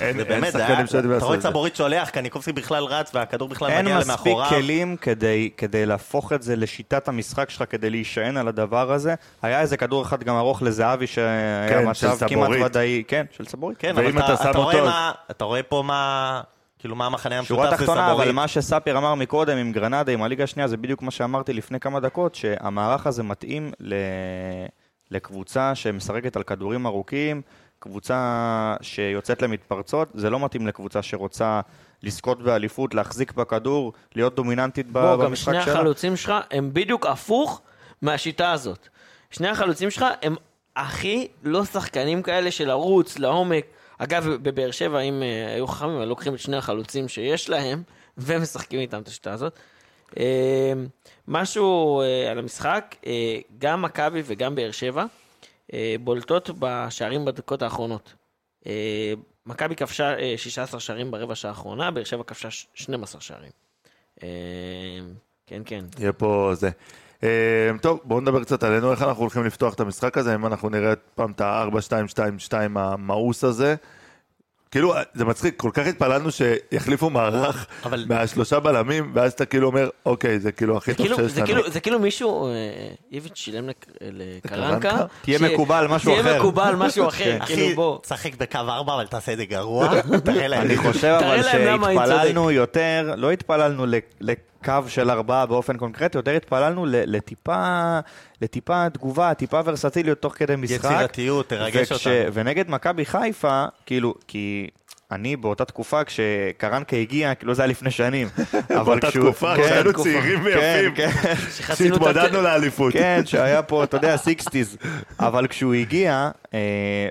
אין 0.00 0.16
זה 0.16 0.22
אין 0.22 0.28
באמת, 0.28 0.56
אתה 0.56 1.24
רואה. 1.24 1.40
סבורית 1.40 1.76
שולח, 1.76 2.10
קניקובסקי 2.10 2.52
בכלל 2.52 2.84
רץ, 2.84 3.10
והכדור 3.14 3.48
בכלל 3.48 3.70
אין 3.70 3.84
מגיע 3.84 3.98
מספיק 3.98 4.10
למאחוריו. 4.10 4.48
כלים 4.48 4.96
כדי, 4.96 5.50
כדי 5.56 5.86
להפוך 5.86 6.32
את 6.32 6.42
זה 6.42 6.56
לשיטת 6.56 7.08
המשחק 7.08 7.50
שלך, 7.50 7.64
כדי 7.70 7.90
להישען 7.90 8.36
על 8.36 8.48
הדבר 8.48 8.92
הזה. 8.92 9.14
היה 9.42 9.60
איזה 9.60 9.76
כדור 9.76 10.02
אחד 10.02 10.22
גם 10.24 10.36
ארוך 10.36 10.62
לזהבי, 10.62 11.06
שהיה 11.06 11.68
כן, 11.68 11.94
של 11.94 12.08
מצב 12.08 12.28
כמעט. 12.28 12.50
ודאי, 12.64 13.02
כן, 13.08 13.26
של 13.30 13.44
סבורית. 13.44 13.78
כן, 13.78 13.90
אבל 13.90 14.08
אתה 14.08 14.34
אתה, 14.34 14.42
שם 14.42 14.50
אתה, 14.50 14.58
רואה 14.58 14.74
אותו, 14.74 14.86
מה, 14.86 15.12
אתה 15.30 15.44
רואה 15.44 15.62
פה 15.62 15.82
מה, 15.86 16.40
כאילו 16.78 16.96
מה 16.96 17.06
המחנה 17.06 17.38
המשותף 17.38 17.54
שורה 17.54 17.70
זה 17.70 17.76
תחתונה. 17.76 18.12
אבל 18.12 18.32
מה 18.32 18.48
שספיר 18.48 18.98
אמר 18.98 19.14
מקודם 19.14 19.58
עם 19.58 19.72
גרנדה, 19.72 20.12
עם 20.12 20.22
הליגה 20.22 20.44
השנייה, 20.44 20.68
זה 20.68 20.76
בדיוק 20.76 21.02
מה 21.02 21.10
שאמרתי 21.10 21.52
לפני 21.52 21.80
כמה 21.80 22.00
דקות, 22.00 22.34
שהמערך 22.34 23.06
הזה 23.06 23.22
מתאים 23.22 23.72
ל... 23.80 23.94
לקבוצה 25.10 25.74
שמשחקת 25.74 26.36
על 26.36 26.42
כדורים 26.42 26.86
ארוכים, 26.86 27.42
קבוצה 27.82 28.74
שיוצאת 28.80 29.42
למתפרצות, 29.42 30.08
זה 30.14 30.30
לא 30.30 30.44
מתאים 30.44 30.66
לקבוצה 30.66 31.02
שרוצה 31.02 31.60
לזכות 32.02 32.42
באליפות, 32.42 32.94
להחזיק 32.94 33.32
בכדור, 33.32 33.92
להיות 34.14 34.34
דומיננטית 34.34 34.86
ב- 34.86 34.92
בוא, 34.92 35.16
גם 35.16 35.20
במשחק 35.20 35.52
שני 35.52 35.62
שלה. 35.62 35.74
החלוצים 35.74 36.16
שלך 36.16 36.32
הם 36.50 36.70
בדיוק 36.72 37.06
הפוך 37.06 37.60
מהשיטה 38.02 38.52
הזאת. 38.52 38.88
שני 39.30 39.48
החלוצים 39.48 39.90
שלך 39.90 40.04
הם 40.22 40.36
הכי 40.76 41.28
לא 41.42 41.64
שחקנים 41.64 42.22
כאלה 42.22 42.50
של 42.50 42.68
לרוץ 42.68 43.18
לעומק. 43.18 43.64
אגב, 43.98 44.26
בבאר 44.42 44.70
שבע, 44.70 45.00
אם 45.00 45.22
אה, 45.22 45.54
היו 45.54 45.66
חכמים, 45.66 45.98
היו 45.98 46.06
לוקחים 46.06 46.34
את 46.34 46.38
שני 46.38 46.56
החלוצים 46.56 47.08
שיש 47.08 47.50
להם, 47.50 47.82
ומשחקים 48.18 48.80
איתם 48.80 49.00
את 49.00 49.08
השיטה 49.08 49.32
הזאת. 49.32 49.58
אה, 50.18 50.72
משהו 51.28 52.00
אה, 52.00 52.30
על 52.30 52.38
המשחק, 52.38 52.96
גם 53.58 53.82
מכבי 53.82 54.22
וגם 54.24 54.54
באר 54.54 54.70
שבע 54.70 55.04
בולטות 56.00 56.50
בשערים 56.58 57.24
בדקות 57.24 57.62
האחרונות. 57.62 58.14
אה, 58.66 59.12
מכבי 59.46 59.76
כבשה 59.76 60.18
אה, 60.18 60.34
16 60.36 60.80
שערים 60.80 61.10
ברבע 61.10 61.34
שעה 61.34 61.50
האחרונה, 61.50 61.90
באר 61.90 62.04
שבע 62.04 62.22
כבשה 62.22 62.50
ש- 62.50 62.66
12 62.74 63.20
שערים. 63.20 63.50
אה, 64.22 64.28
כן, 65.46 65.62
כן. 65.64 65.84
יהיה 65.98 66.12
פה 66.12 66.50
זה. 66.54 66.70
אה, 67.22 67.70
טוב, 67.82 68.00
בואו 68.04 68.20
נדבר 68.20 68.44
קצת 68.44 68.62
עלינו, 68.62 68.92
איך 68.92 69.02
אנחנו 69.02 69.22
הולכים 69.22 69.44
לפתוח 69.44 69.74
את 69.74 69.80
המשחק 69.80 70.18
הזה, 70.18 70.34
אם 70.34 70.46
אנחנו 70.46 70.68
נראה 70.68 70.92
פעם 71.14 71.30
את 71.32 71.40
ה-4-2-2-2 71.40 72.18
המאוס 72.78 73.44
הזה. 73.44 73.74
כאילו, 74.72 74.94
זה 75.14 75.24
מצחיק, 75.24 75.54
כל 75.56 75.70
כך 75.74 75.86
התפללנו 75.86 76.28
שיחליפו 76.30 77.10
מערך 77.10 77.66
אבל- 77.84 78.04
מהשלושה 78.08 78.60
בלמים, 78.60 79.10
ואז 79.14 79.32
אתה 79.32 79.44
כאילו 79.44 79.66
אומר, 79.66 79.88
אוקיי, 80.06 80.38
זה 80.40 80.52
כאילו 80.52 80.76
הכי 80.76 80.94
טוב 80.94 81.06
כאילו, 81.06 81.16
שיש 81.16 81.32
זה, 81.32 81.40
לנו. 81.40 81.46
כאילו, 81.46 81.70
זה 81.70 81.80
כאילו 81.80 81.98
מישהו, 81.98 82.46
אה, 82.46 82.52
איביץ' 83.12 83.36
שילם 83.36 83.68
לק- 83.68 83.86
לקרנקה. 84.00 85.04
תהיה 85.22 85.38
מקובל 85.38 85.86
משהו 85.90 86.12
אחר. 86.14 86.22
תהיה 86.22 86.38
מקובל 86.38 86.74
משהו 86.78 87.08
אחר, 87.08 87.24
כן. 87.38 87.44
כאילו 87.46 87.62
אחי, 87.66 87.74
בוא. 87.74 87.98
תשחק 88.02 88.34
בקו 88.34 88.58
ארבע, 88.58 88.94
אבל 88.94 89.06
תעשה 89.06 89.32
את 89.32 89.38
זה 89.38 89.44
גרוע, 89.44 89.88
תראה 90.24 90.48
להם. 90.48 90.62
אני 90.62 90.76
חושב 90.76 91.18
אבל 91.20 91.42
שהתפללנו 91.42 92.50
יותר, 92.50 93.14
לא 93.16 93.30
התפללנו 93.32 93.86
ל- 93.86 93.94
לקו 94.20 94.72
של 94.88 95.10
ארבעה 95.10 95.46
באופן 95.46 95.76
קונקרטי, 95.76 96.18
יותר 96.18 96.30
התפללנו 96.30 96.86
לטיפה, 96.88 97.98
לטיפה 98.42 98.86
תגובה, 98.92 99.34
טיפה 99.34 99.60
ורסטיליות 99.64 100.18
תוך 100.20 100.34
כדי 100.36 100.56
משחק. 100.56 100.84
יצירתיות, 100.84 101.48
תרגש 101.48 101.92
וכש- 101.92 102.06
אותנו. 102.06 102.32
ונגד 102.34 102.70
מכבי 102.70 103.04
חיפה, 103.04 103.64
כאילו, 103.86 104.14
כי... 104.28 104.68
אני 105.12 105.36
באותה 105.36 105.64
תקופה 105.64 106.04
כשקרנקה 106.04 106.96
הגיע, 106.96 107.34
כאילו 107.34 107.54
זה 107.54 107.62
היה 107.62 107.66
לפני 107.70 107.90
שנים. 107.90 108.28
אבל 108.70 108.84
באותה 108.84 109.08
כשהוא- 109.10 109.24
תקופה, 109.24 109.56
כן, 109.56 109.62
כשהיינו 109.62 109.92
תקופה. 109.92 110.08
צעירים 110.10 110.38
כן, 110.38 110.44
ויפים, 110.44 110.94
כן. 110.94 111.10
שהתמודדנו 111.74 112.42
לאליפות. 112.42 112.92
כן, 112.92 113.22
שהיה 113.26 113.62
פה, 113.62 113.84
אתה 113.84 113.96
יודע, 113.96 114.16
sixties. 114.16 114.76
אבל 115.20 115.46
כשהוא 115.46 115.74
הגיע, 115.74 116.30
אה, 116.54 116.58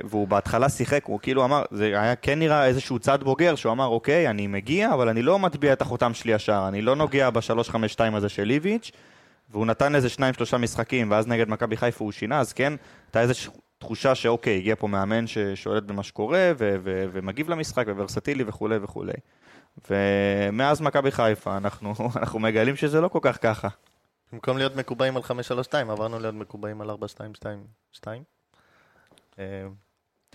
והוא 0.04 0.28
בהתחלה 0.28 0.70
שיחק, 0.70 1.02
הוא 1.06 1.20
כאילו 1.22 1.44
אמר, 1.46 1.64
זה 1.72 1.86
היה 1.86 2.16
כן 2.16 2.40
נראה 2.40 2.66
איזשהו 2.66 3.00
צד 3.00 3.24
בוגר, 3.24 3.56
שהוא 3.56 3.72
אמר, 3.72 3.86
אוקיי, 3.86 4.30
אני 4.30 4.48
מגיע, 4.48 4.94
אבל 4.94 5.10
אני 5.10 5.22
לא 5.22 5.40
מטביע 5.40 5.74
את 5.74 5.82
החותם 5.82 6.14
שלי 6.14 6.32
ישר, 6.34 6.66
אני 6.68 6.82
לא 6.82 6.96
נוגע 6.96 7.30
ב-352 7.30 7.74
הזה 8.16 8.30
של 8.30 8.44
ליביץ', 8.44 8.92
והוא 9.52 9.66
נתן 9.66 9.96
איזה 9.96 10.10
שניים, 10.10 10.34
שלושה 10.34 10.58
משחקים, 10.58 11.12
ואז 11.12 11.28
נגד 11.28 11.50
מכבי 11.50 11.78
חיפה 11.78 12.04
הוא 12.04 12.12
שינה, 12.12 12.40
אז 12.40 12.54
כן, 12.54 12.74
הייתה 13.08 13.22
איזושהי 13.22 13.52
תחושה 13.78 14.16
שאוקיי, 14.16 14.58
הגיע 14.58 14.76
פה 14.76 14.88
מאמן 14.88 15.28
ששולט 15.28 15.84
במה 15.84 16.04
שקורה, 16.04 16.52
ו- 16.58 16.76
ו- 16.84 17.06
ומגיב 17.12 17.50
למשחק, 17.50 17.86
וורסטילי 17.88 18.44
וכולי 18.48 18.78
וכולי. 18.82 19.14
ומאז 19.90 20.82
מכבי 20.82 21.12
חיפה, 21.12 21.58
אנחנו, 21.58 21.94
אנחנו 22.20 22.40
מגלים 22.40 22.76
שזה 22.76 23.02
לא 23.02 23.08
כל 23.08 23.20
כך 23.22 23.38
ככה. 23.42 23.68
במקום 24.34 24.58
להיות 24.58 24.76
מקובעים 24.76 25.18
על 25.18 25.24
532, 25.24 25.90
עברנו 25.90 26.20
להיות 26.20 26.36
מקובעים 26.36 26.82
על 26.82 26.90
4222. 26.90 28.24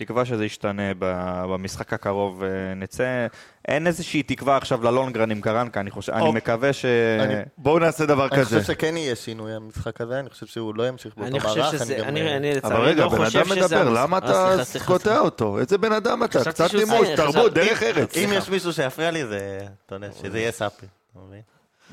אה, 0.01 0.05
תקווה 0.05 0.25
שזה 0.25 0.45
ישתנה 0.45 0.93
ב- 0.99 1.43
במשחק 1.53 1.93
הקרוב 1.93 2.37
ונצא. 2.43 3.27
אין 3.67 3.87
איזושהי 3.87 4.23
תקווה 4.23 4.57
עכשיו 4.57 4.83
ללונגרן 4.83 5.31
עם 5.31 5.41
קרנקה, 5.41 5.79
אני 5.79 5.91
חושב, 5.91 6.11
אני 6.11 6.21
אוקיי. 6.21 6.37
מקווה 6.37 6.73
ש... 6.73 6.85
אני- 7.19 7.33
בואו 7.57 7.79
נעשה 7.79 8.05
דבר 8.05 8.27
אני 8.27 8.37
כזה. 8.37 8.59
חושב 8.59 8.73
שכן 8.73 8.97
יהיה 8.97 9.15
שינוי 9.15 9.53
המשחק 9.55 10.01
הזה, 10.01 10.19
אני 10.19 10.29
חושב 10.29 10.45
שהוא 10.45 10.75
לא 10.75 10.87
ימשיך 10.87 11.15
באותו 11.17 11.29
אני 11.29 11.39
מערך. 11.39 11.47
חושב 11.65 11.77
שזה, 11.77 11.95
גם, 11.95 12.05
אני, 12.07 12.21
אה, 12.21 12.37
אני 12.37 12.51
אבל 12.63 12.75
רגע, 12.75 13.03
לא 13.05 13.09
בן 13.09 13.25
חושב 13.25 13.39
אדם. 13.39 13.49
מדבר, 13.57 13.89
למה 13.89 14.17
אה, 14.17 14.23
אתה 14.23 14.51
קוטע 14.55 14.63
סליחה. 14.63 15.19
אותו? 15.19 15.59
איזה 15.59 15.77
בן 15.77 15.91
אדם 15.91 16.23
אתה? 16.23 16.39
קצת 16.39 16.67
סיים, 16.67 16.87
תרבות, 17.15 17.53
דרך 17.53 17.83
ארץ. 17.83 18.17
אם 18.17 18.29
יש 18.33 18.49
מישהו 18.49 18.73
שיפריע 18.73 19.11
לי, 19.11 19.25
זה, 19.25 19.59
אתה 19.85 19.95
יודע, 19.95 20.07
שזה 20.21 20.39
יהיה 20.39 20.51
סאפי. 20.51 20.85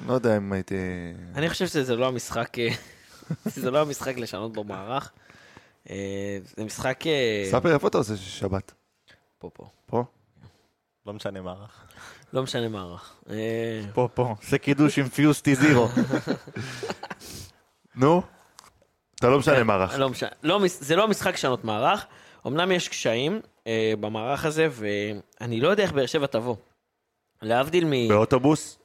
לא 0.08 0.14
יודע 0.14 0.36
אם 0.36 0.52
הייתי... 0.52 0.74
אני 1.34 1.50
חושב 1.50 1.66
שזה 1.66 1.96
לא 1.96 2.06
המשחק, 2.08 2.58
אה, 2.58 2.68
זה 3.44 3.70
לא 3.70 3.80
המשחק 3.82 4.16
לשנות 4.18 4.52
בו 4.52 4.64
מערך. 4.64 5.12
אה, 5.90 6.38
זה 6.42 6.64
משחק... 6.64 7.06
אה, 7.06 7.48
ספר, 7.50 7.74
איפה 7.74 7.88
אתה 7.88 7.98
עושה 7.98 8.16
שבת? 8.16 8.72
פה, 9.38 9.50
פה. 9.52 9.66
פה? 9.86 10.04
לא 11.06 11.12
משנה 11.12 11.40
מערך. 11.40 11.86
לא 12.32 12.42
משנה 12.42 12.68
מערך. 12.68 13.14
אה, 13.30 13.80
פה, 13.94 14.08
פה, 14.14 14.34
זה 14.48 14.58
קידוש 14.58 14.98
עם 14.98 15.08
פיוסטי 15.08 15.54
זירו. 15.54 15.88
נו? 17.96 18.22
אתה 19.14 19.28
לא 19.28 19.38
משנה 19.38 19.64
מערך. 19.64 19.98
לא. 19.98 20.10
לא, 20.42 20.60
זה 20.66 20.96
לא 20.96 21.08
משחק 21.08 21.34
לשנות 21.34 21.64
מערך. 21.64 22.06
אמנם 22.46 22.72
יש 22.72 22.88
קשיים 22.88 23.40
במערך 24.00 24.44
הזה, 24.44 24.68
ואני 24.70 25.60
לא 25.60 25.68
יודע 25.68 25.82
איך 25.82 25.92
באר 25.92 26.06
שבע 26.06 26.26
תבוא. 26.26 26.56
להבדיל 27.42 27.84
מ... 27.84 28.08
באוטובוס? 28.08 28.78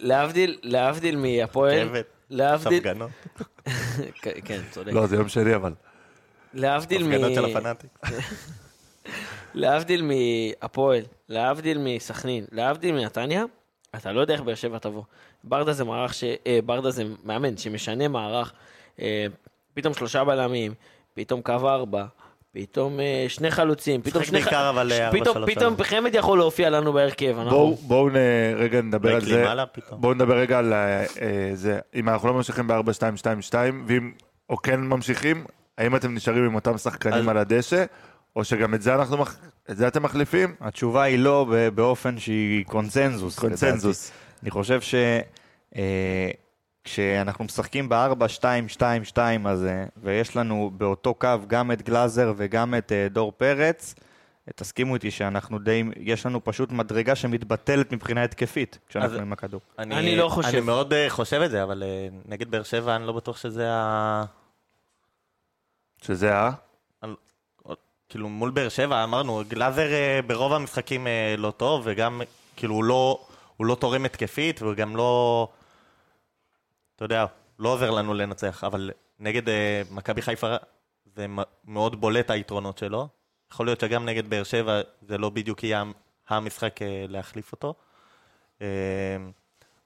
להבדיל, 0.00 0.58
להבדיל 0.62 1.16
מהפועל, 1.16 1.88
להבדיל, 2.30 2.78
הפגנות. 2.78 3.10
כן, 4.22 4.30
כן, 4.44 4.60
צודק. 4.70 4.92
לא, 4.92 5.06
זה 5.06 5.16
יום 5.16 5.28
שני 5.28 5.54
אבל. 5.54 5.72
להבדיל 6.54 7.02
מ... 7.04 7.12
הפגנות 7.12 7.34
של 7.34 7.44
הפנאטים. 7.44 7.90
להבדיל 9.54 10.02
מהפועל, 10.60 11.02
להבדיל 11.28 11.78
מסכנין, 11.78 12.44
להבדיל 12.52 12.94
מנתניה, 12.94 13.44
אתה 13.96 14.12
לא 14.12 14.20
יודע 14.20 14.34
איך 14.34 14.42
באר 14.42 14.54
שבע 14.54 14.78
תבוא. 14.78 15.02
ברדה 15.44 15.72
זה 15.72 15.84
מערך 15.84 16.14
ש... 16.14 16.24
אה, 16.46 16.58
ברדה 16.64 16.90
זה 16.90 17.04
מאמן 17.24 17.56
שמשנה 17.56 18.08
מערך, 18.08 18.52
אה, 19.00 19.26
פתאום 19.74 19.94
שלושה 19.94 20.24
בלמים, 20.24 20.74
פתאום 21.14 21.42
קו 21.42 21.52
ארבע, 21.68 22.04
פתאום 22.52 23.00
אה, 23.00 23.24
שני 23.28 23.50
חלוצים, 23.50 24.02
פתאום 24.02 24.24
שני... 24.24 24.40
בעיקר, 24.40 24.70
אבל, 24.70 24.92
פתאום- 25.12 25.36
4-3-3. 25.36 25.46
פתאום 25.46 25.74
חמד 25.82 26.14
יכול 26.14 26.38
להופיע 26.38 26.70
לנו 26.70 26.92
בהרכב. 26.92 27.36
בואו 27.86 28.08
נ- 28.08 28.16
רגע 28.56 28.80
נדבר 28.80 29.14
על 29.14 29.20
זה. 29.20 29.44
בואו 29.90 30.14
נדבר 30.14 30.36
רגע 30.38 30.58
על 30.58 30.72
אה, 30.72 31.00
אה, 31.00 31.06
זה. 31.54 31.78
אם 31.94 32.08
אנחנו 32.08 32.28
לא 32.28 32.34
ממשיכים 32.34 32.66
ב-4-2-2-2, 32.68 33.54
ואם, 33.86 34.12
או 34.50 34.56
כן 34.56 34.80
ממשיכים, 34.80 35.44
האם 35.78 35.96
אתם 35.96 36.14
נשארים 36.14 36.44
עם 36.44 36.54
אותם 36.54 36.78
שחקנים 36.78 37.14
אז- 37.14 37.28
על 37.28 37.36
הדשא, 37.38 37.84
או 38.36 38.44
שגם 38.44 38.74
את 38.74 38.82
זה 38.82 38.94
אנחנו, 38.94 39.16
מח- 39.18 39.36
את 39.70 39.76
זה 39.76 39.88
אתם 39.88 40.02
מחליפים? 40.02 40.54
התשובה 40.60 41.02
היא 41.02 41.18
לא 41.18 41.46
ב- 41.50 41.68
באופן 41.68 42.18
שהיא 42.18 42.64
קונצנזוס. 42.64 43.38
קונצנזוס. 43.38 44.06
לדעתי. 44.10 44.22
אני 44.42 44.50
חושב 44.50 44.80
ש... 44.80 44.94
אה, 45.76 46.30
כשאנחנו 46.84 47.44
משחקים 47.44 47.88
ב-4-2-2-2 47.88 49.18
הזה, 49.44 49.84
ויש 50.02 50.36
לנו 50.36 50.70
באותו 50.76 51.14
קו 51.14 51.28
גם 51.46 51.72
את 51.72 51.82
גלאזר 51.82 52.32
וגם 52.36 52.74
את 52.74 52.92
אה, 52.92 53.06
דור 53.10 53.32
פרץ, 53.36 53.94
תסכימו 54.54 54.94
איתי 54.94 55.10
שאנחנו 55.10 55.58
די, 55.58 55.82
יש 55.96 56.26
לנו 56.26 56.44
פשוט 56.44 56.72
מדרגה 56.72 57.14
שמתבטלת 57.14 57.92
מבחינה 57.92 58.24
התקפית 58.24 58.78
כשאנחנו 58.88 59.14
אז- 59.14 59.20
עם 59.20 59.32
הכדור. 59.32 59.60
אני 59.78 60.16
לא 60.16 60.28
חושב. 60.28 60.48
אני 60.48 60.60
מאוד 60.60 60.92
אה, 60.92 61.06
חושב 61.10 61.40
את 61.44 61.50
זה, 61.50 61.62
אבל 61.62 61.82
אה, 61.82 61.88
נגד 62.28 62.50
באר 62.50 62.62
שבע 62.62 62.96
אני 62.96 63.06
לא 63.06 63.12
בטוח 63.12 63.36
שזה 63.36 63.66
ה... 63.70 64.24
שזה 66.02 66.36
ה... 66.36 66.50
כאילו 68.12 68.28
מול 68.28 68.50
באר 68.50 68.68
שבע 68.68 69.04
אמרנו, 69.04 69.42
גלאזר 69.48 69.92
אה, 69.92 70.20
ברוב 70.26 70.52
המשחקים 70.52 71.06
אה, 71.06 71.34
לא 71.38 71.50
טוב, 71.50 71.82
וגם 71.84 72.22
כאילו 72.56 72.74
הוא 72.74 72.84
לא, 72.84 73.26
הוא 73.56 73.66
לא 73.66 73.74
תורם 73.74 74.04
התקפית, 74.04 74.62
וגם 74.62 74.96
לא, 74.96 75.48
אתה 76.96 77.04
יודע, 77.04 77.26
לא 77.58 77.68
עוזר 77.68 77.90
לנו 77.90 78.14
לנצח, 78.14 78.64
אבל 78.64 78.90
נגד 79.20 79.48
אה, 79.48 79.82
מכבי 79.90 80.22
חיפה 80.22 80.56
זה 81.16 81.26
מאוד 81.64 82.00
בולט 82.00 82.30
היתרונות 82.30 82.78
שלו. 82.78 83.08
יכול 83.52 83.66
להיות 83.66 83.80
שגם 83.80 84.04
נגד 84.04 84.30
באר 84.30 84.44
שבע 84.44 84.80
זה 85.02 85.18
לא 85.18 85.30
בדיוק 85.30 85.64
יהיה 85.64 85.84
המשחק 86.28 86.80
להחליף 87.08 87.52
אותו. 87.52 87.74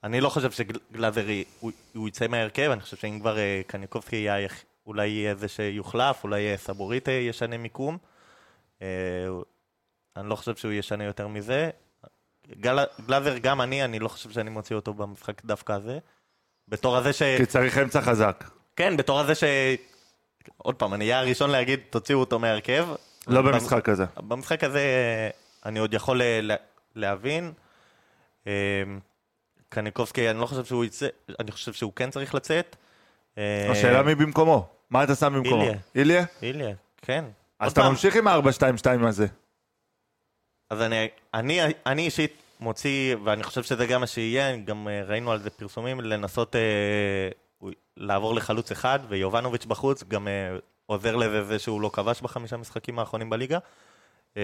אני 0.05 0.21
לא 0.21 0.29
חושב 0.29 0.51
שגלאזר 0.51 1.25
הוא, 1.61 1.73
הוא 1.95 2.09
יצא 2.09 2.27
מההרכב, 2.29 2.71
אני 2.71 2.81
חושב 2.81 2.97
שאם 2.97 3.19
כבר 3.21 3.37
קניקובסקי 3.67 4.17
יהיה, 4.17 4.49
אולי 4.87 5.07
יהיה 5.09 5.35
זה 5.35 5.49
שיוחלף, 5.49 6.25
אולי 6.25 6.59
סבורית 6.59 7.09
אה, 7.09 7.13
ישנה 7.15 7.59
מיקום. 7.59 7.99
אה, 8.83 8.87
אני 10.17 10.29
לא 10.29 10.37
חושב 10.37 10.57
שהוא 10.57 10.73
ישנה 10.73 11.05
יותר 11.05 11.29
מזה. 11.29 11.71
גל, 12.61 12.79
גלאזר, 13.07 13.39
גם 13.39 13.61
אני, 13.61 13.85
אני 13.85 13.99
לא 13.99 14.09
חושב 14.09 14.31
שאני 14.31 14.51
מוציא 14.51 14.77
אותו 14.77 14.95
במשחק 14.95 15.45
דווקא 15.45 15.73
הזה. 15.73 15.99
בתור 16.69 16.97
הזה 16.97 17.13
ש... 17.13 17.23
כי 17.23 17.47
צריך 17.47 17.79
אמצע 17.79 18.01
חזק. 18.01 18.45
כן, 18.77 18.97
בתור 18.97 19.21
הזה 19.21 19.35
ש... 19.35 19.45
עוד 20.57 20.75
פעם, 20.75 20.95
אני 20.95 21.05
אהיה 21.05 21.19
הראשון 21.19 21.51
להגיד, 21.51 21.81
תוציאו 21.91 22.21
אותו 22.21 22.39
מההרכב. 22.39 22.87
לא 23.27 23.43
במ- 23.43 23.53
במשחק 23.53 23.89
הזה. 23.89 24.05
במשחק 24.17 24.65
הזה 24.65 24.79
אה, 24.79 25.31
אני 25.69 25.79
עוד 25.79 25.95
יכול 25.95 26.23
אה, 26.23 26.41
לה- 26.43 26.57
להבין. 26.95 27.53
קניקובסקי, 29.69 30.31
אני 30.31 30.41
לא 30.41 30.47
חושב 30.47 30.65
שהוא 30.65 30.85
יצא, 30.85 31.07
אני 31.41 31.53
חושב 31.53 31.73
שהוא 31.73 31.93
כן 31.97 32.11
צריך 32.11 32.35
לצאת. 32.35 32.77
השאלה 33.71 34.03
מי 34.03 34.15
במקומו. 34.15 34.69
מה 34.91 35.05
אתה 35.05 35.15
שם 35.15 35.33
במקומו? 35.35 35.63
איליה. 35.63 35.79
איליה? 35.95 36.25
איליה, 36.43 36.75
כן. 36.97 37.25
אז 37.59 37.73
אתה 37.73 37.81
פעם, 37.81 37.91
ממשיך 37.91 38.17
עם 38.17 38.29
ה-4-2-2 38.29 39.07
הזה. 39.07 39.27
אז 40.71 40.83
אני, 40.83 41.09
אני, 41.35 41.61
אני 41.87 42.03
אישית 42.03 42.43
מוציא, 42.61 43.17
ואני 43.25 43.43
חושב 43.43 43.63
שזה 43.63 43.87
גם 43.87 44.01
מה 44.01 44.07
שיהיה, 44.07 44.57
גם 44.57 44.89
אה, 44.89 45.03
ראינו 45.05 45.33
על 45.33 45.39
זה 45.39 45.51
פרסומים, 45.51 46.01
לנסות 46.01 46.57
אה, 46.57 47.31
לעבור 47.97 48.35
לחלוץ 48.35 48.71
אחד, 48.71 48.99
ויובנוביץ' 49.09 49.65
בחוץ, 49.65 50.05
גם 50.05 50.29
אה, 50.29 50.57
עוזר 50.87 51.17
לזה 51.17 51.45
זה 51.45 51.59
שהוא 51.59 51.81
לא 51.81 51.91
כבש 51.93 52.21
בחמישה 52.21 52.57
משחקים 52.57 52.99
האחרונים 52.99 53.31
בליגה. 53.31 53.59
אה, 54.37 54.43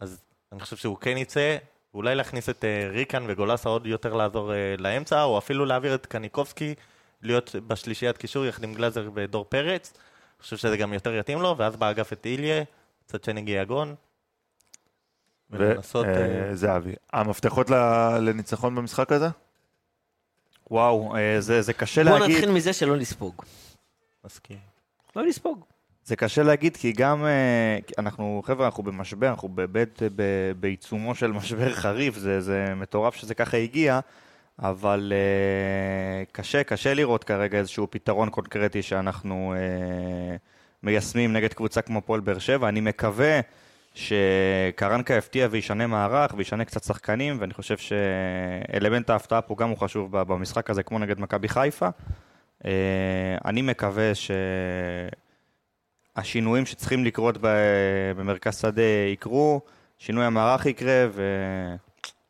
אז 0.00 0.22
אני 0.52 0.60
חושב 0.60 0.76
שהוא 0.76 0.96
כן 0.96 1.16
יצא, 1.16 1.56
אולי 1.94 2.14
להכניס 2.14 2.48
את 2.48 2.64
אה, 2.64 2.88
ריקן 2.90 3.24
וגולסה 3.28 3.68
עוד 3.68 3.86
יותר 3.86 4.14
לעזור 4.14 4.54
אה, 4.54 4.74
לאמצע, 4.78 5.22
או 5.22 5.38
אפילו 5.38 5.64
להעביר 5.64 5.94
את 5.94 6.06
קניקובסקי 6.06 6.74
להיות 7.22 7.54
בשלישיית 7.66 8.18
קישור 8.18 8.46
יחד 8.46 8.64
עם 8.64 8.74
גלאזר 8.74 9.10
ודור 9.14 9.44
פרץ. 9.48 9.92
אני 9.96 10.42
חושב 10.42 10.56
שזה 10.56 10.76
גם 10.76 10.92
יותר 10.92 11.14
יתאים 11.14 11.40
לו, 11.42 11.54
ואז 11.58 11.76
באגף 11.76 12.12
את 12.12 12.26
איליה, 12.26 12.64
צד 13.06 13.24
שני 13.24 13.42
גיאגון. 13.42 13.94
ולנסות... 15.50 16.06
אה, 16.06 16.48
וזהבי. 16.50 16.94
המפתחות 17.12 17.70
ל- 17.70 18.18
לניצחון 18.18 18.74
במשחק 18.74 19.12
הזה? 19.12 19.28
וואו, 20.70 21.16
אה, 21.16 21.40
זה, 21.40 21.62
זה 21.62 21.72
קשה 21.72 22.04
בוא 22.04 22.18
להגיד. 22.18 22.36
נתחיל 22.36 22.50
מזה 22.52 22.72
שלא 22.72 22.96
נספוג. 22.96 23.42
מסכים. 24.24 24.58
לא 25.16 25.26
נספוג. 25.26 25.64
זה 26.04 26.16
קשה 26.16 26.42
להגיד 26.42 26.76
כי 26.76 26.92
גם 26.92 27.24
אה, 27.24 27.78
אנחנו, 27.98 28.42
חבר'ה, 28.44 28.66
אנחנו 28.66 28.82
במשבר, 28.82 29.28
אנחנו 29.28 29.48
באמת 29.48 30.02
בעיצומו 30.60 31.14
של 31.14 31.32
משבר 31.32 31.74
חריף, 31.74 32.18
זה, 32.18 32.40
זה 32.40 32.74
מטורף 32.76 33.14
שזה 33.14 33.34
ככה 33.34 33.56
הגיע, 33.56 34.00
אבל 34.58 35.12
אה, 35.14 36.24
קשה, 36.32 36.64
קשה 36.64 36.94
לראות 36.94 37.24
כרגע 37.24 37.58
איזשהו 37.58 37.86
פתרון 37.90 38.30
קונקרטי 38.30 38.82
שאנחנו 38.82 39.54
אה, 39.56 40.36
מיישמים 40.82 41.32
נגד 41.32 41.52
קבוצה 41.52 41.82
כמו 41.82 41.98
הפועל 41.98 42.20
באר 42.20 42.38
שבע. 42.38 42.68
אני 42.68 42.80
מקווה 42.80 43.40
שקרנקה 43.94 45.14
יפתיע 45.14 45.48
וישנה 45.50 45.86
מערך 45.86 46.34
וישנה 46.36 46.64
קצת 46.64 46.84
שחקנים, 46.84 47.36
ואני 47.40 47.54
חושב 47.54 47.76
שאלמנט 47.76 49.10
ההפתעה 49.10 49.40
פה 49.40 49.54
גם 49.58 49.68
הוא 49.68 49.78
חשוב 49.78 50.20
במשחק 50.22 50.70
הזה, 50.70 50.82
כמו 50.82 50.98
נגד 50.98 51.20
מכבי 51.20 51.48
חיפה. 51.48 51.88
אה, 52.64 52.70
אני 53.44 53.62
מקווה 53.62 54.14
ש... 54.14 54.30
השינויים 56.16 56.66
שצריכים 56.66 57.04
לקרות 57.04 57.38
במרכז 58.16 58.58
שדה 58.58 58.82
יקרו, 59.12 59.60
שינוי 59.98 60.24
המערך 60.24 60.66
יקרה, 60.66 61.06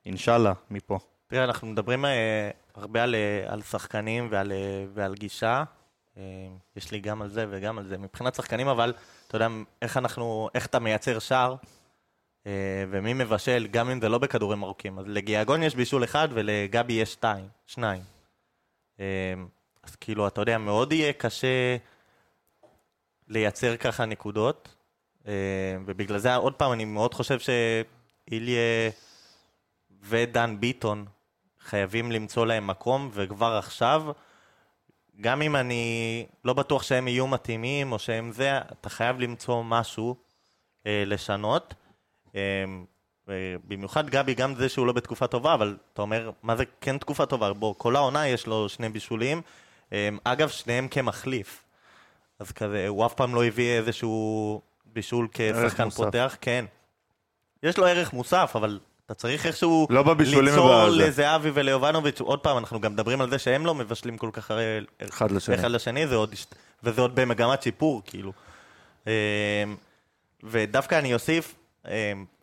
ואינשאללה, 0.04 0.52
מפה. 0.70 0.98
תראה, 1.32 1.44
אנחנו 1.44 1.66
מדברים 1.66 2.04
אה, 2.04 2.50
הרבה 2.74 3.02
על, 3.02 3.14
אה, 3.14 3.52
על 3.52 3.62
שחקנים 3.62 4.28
ועל, 4.30 4.52
אה, 4.52 4.84
ועל 4.94 5.14
גישה. 5.14 5.64
יש 6.76 6.90
לי 6.90 7.00
גם 7.00 7.22
על 7.22 7.28
זה 7.28 7.46
וגם 7.50 7.78
על 7.78 7.86
זה. 7.86 7.98
מבחינת 7.98 8.34
שחקנים, 8.34 8.68
אבל, 8.68 8.94
אתה 9.26 9.36
יודע, 9.36 9.48
איך 9.82 9.96
אנחנו, 9.96 10.48
איך 10.54 10.66
אתה 10.66 10.78
מייצר 10.78 11.18
שער, 11.18 11.56
ומי 12.90 13.14
מבשל, 13.14 13.66
גם 13.70 13.90
אם 13.90 14.00
זה 14.00 14.08
לא 14.08 14.18
בכדורים 14.18 14.62
ארוכים. 14.62 14.98
אז 14.98 15.04
לגיאגון 15.08 15.62
יש 15.62 15.74
בישול 15.74 16.04
אחד 16.04 16.28
ולגבי 16.32 16.92
יש 16.92 17.12
שתיים, 17.12 17.48
שניים. 17.66 18.02
אז 19.82 19.96
כאילו, 20.00 20.26
אתה 20.26 20.40
יודע, 20.40 20.58
מאוד 20.58 20.92
יהיה 20.92 21.12
קשה 21.12 21.76
לייצר 23.28 23.76
ככה 23.76 24.04
נקודות. 24.04 24.74
ובגלל 25.86 26.18
זה, 26.18 26.34
עוד 26.34 26.54
פעם, 26.54 26.72
אני 26.72 26.84
מאוד 26.84 27.14
חושב 27.14 27.38
שאיליה 27.38 28.90
ודן 30.02 30.56
ביטון 30.60 31.06
חייבים 31.64 32.12
למצוא 32.12 32.46
להם 32.46 32.66
מקום, 32.66 33.10
וכבר 33.12 33.56
עכשיו, 33.56 34.02
גם 35.20 35.42
אם 35.42 35.56
אני 35.56 36.26
לא 36.44 36.52
בטוח 36.52 36.82
שהם 36.82 37.08
יהיו 37.08 37.26
מתאימים 37.26 37.92
או 37.92 37.98
שהם 37.98 38.32
זה, 38.32 38.58
אתה 38.58 38.90
חייב 38.90 39.20
למצוא 39.20 39.62
משהו 39.64 40.16
אה, 40.86 41.02
לשנות. 41.06 41.74
אה, 42.34 42.64
במיוחד 43.64 44.10
גבי, 44.10 44.34
גם 44.34 44.54
זה 44.54 44.68
שהוא 44.68 44.86
לא 44.86 44.92
בתקופה 44.92 45.26
טובה, 45.26 45.54
אבל 45.54 45.76
אתה 45.92 46.02
אומר, 46.02 46.30
מה 46.42 46.56
זה 46.56 46.64
כן 46.80 46.98
תקופה 46.98 47.26
טובה? 47.26 47.52
בוא, 47.52 47.74
כל 47.78 47.96
העונה 47.96 48.28
יש 48.28 48.46
לו 48.46 48.68
שני 48.68 48.88
בישולים. 48.88 49.42
אה, 49.92 50.08
אגב, 50.24 50.48
שניהם 50.48 50.88
כמחליף. 50.88 51.64
אז 52.38 52.52
כזה, 52.52 52.88
הוא 52.88 53.06
אף 53.06 53.14
פעם 53.14 53.34
לא 53.34 53.44
הביא 53.44 53.78
איזשהו 53.78 54.60
בישול 54.86 55.28
כשחקן. 55.32 55.90
פותח, 55.90 56.36
כן. 56.40 56.64
יש 57.62 57.78
לו 57.78 57.86
ערך 57.86 58.12
מוסף, 58.12 58.52
אבל 58.54 58.80
אתה 59.12 59.20
צריך 59.20 59.46
איכשהו 59.46 59.86
לא 59.90 60.04
ליצור. 60.42 60.88
לזהבי 60.88 61.50
וליובנוביץ', 61.54 62.20
עוד 62.20 62.40
פעם, 62.40 62.58
אנחנו 62.58 62.80
גם 62.80 62.92
מדברים 62.92 63.20
על 63.20 63.30
זה 63.30 63.38
שהם 63.38 63.66
לא 63.66 63.74
מבשלים 63.74 64.18
כל 64.18 64.30
כך 64.32 64.50
הרי 64.50 64.64
אחד 65.08 65.30
לשני. 65.30 65.54
אחד 65.54 65.70
לשני, 65.70 66.06
זה 66.06 66.14
עוד, 66.14 66.34
וזה 66.82 67.00
עוד 67.00 67.14
במגמת 67.14 67.62
שיפור, 67.62 68.02
כאילו. 68.06 68.32
אמ, 69.06 69.12
ודווקא 70.42 70.98
אני 70.98 71.14
אוסיף, 71.14 71.54
אמ, 71.88 71.90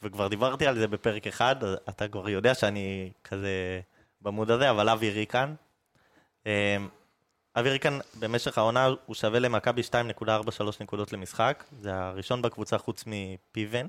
וכבר 0.03 0.27
דיברתי 0.27 0.67
על 0.67 0.79
זה 0.79 0.87
בפרק 0.87 1.27
אחד, 1.27 1.55
אתה 1.89 2.07
כבר 2.07 2.29
יודע 2.29 2.53
שאני 2.53 3.11
כזה 3.23 3.79
במוד 4.21 4.51
הזה, 4.51 4.69
אבל 4.69 4.89
אבי 4.89 5.09
ריקן. 5.09 5.53
אמ, 6.45 6.51
אוויר 7.55 7.77
כאן 7.77 7.99
במשך 8.19 8.57
העונה 8.57 8.87
הוא 9.05 9.15
שווה 9.15 9.39
למכבי 9.39 9.81
2.43 9.81 10.63
נקודות 10.79 11.13
למשחק. 11.13 11.63
זה 11.81 11.95
הראשון 11.95 12.41
בקבוצה 12.41 12.77
חוץ 12.77 13.03
מפיבן, 13.07 13.85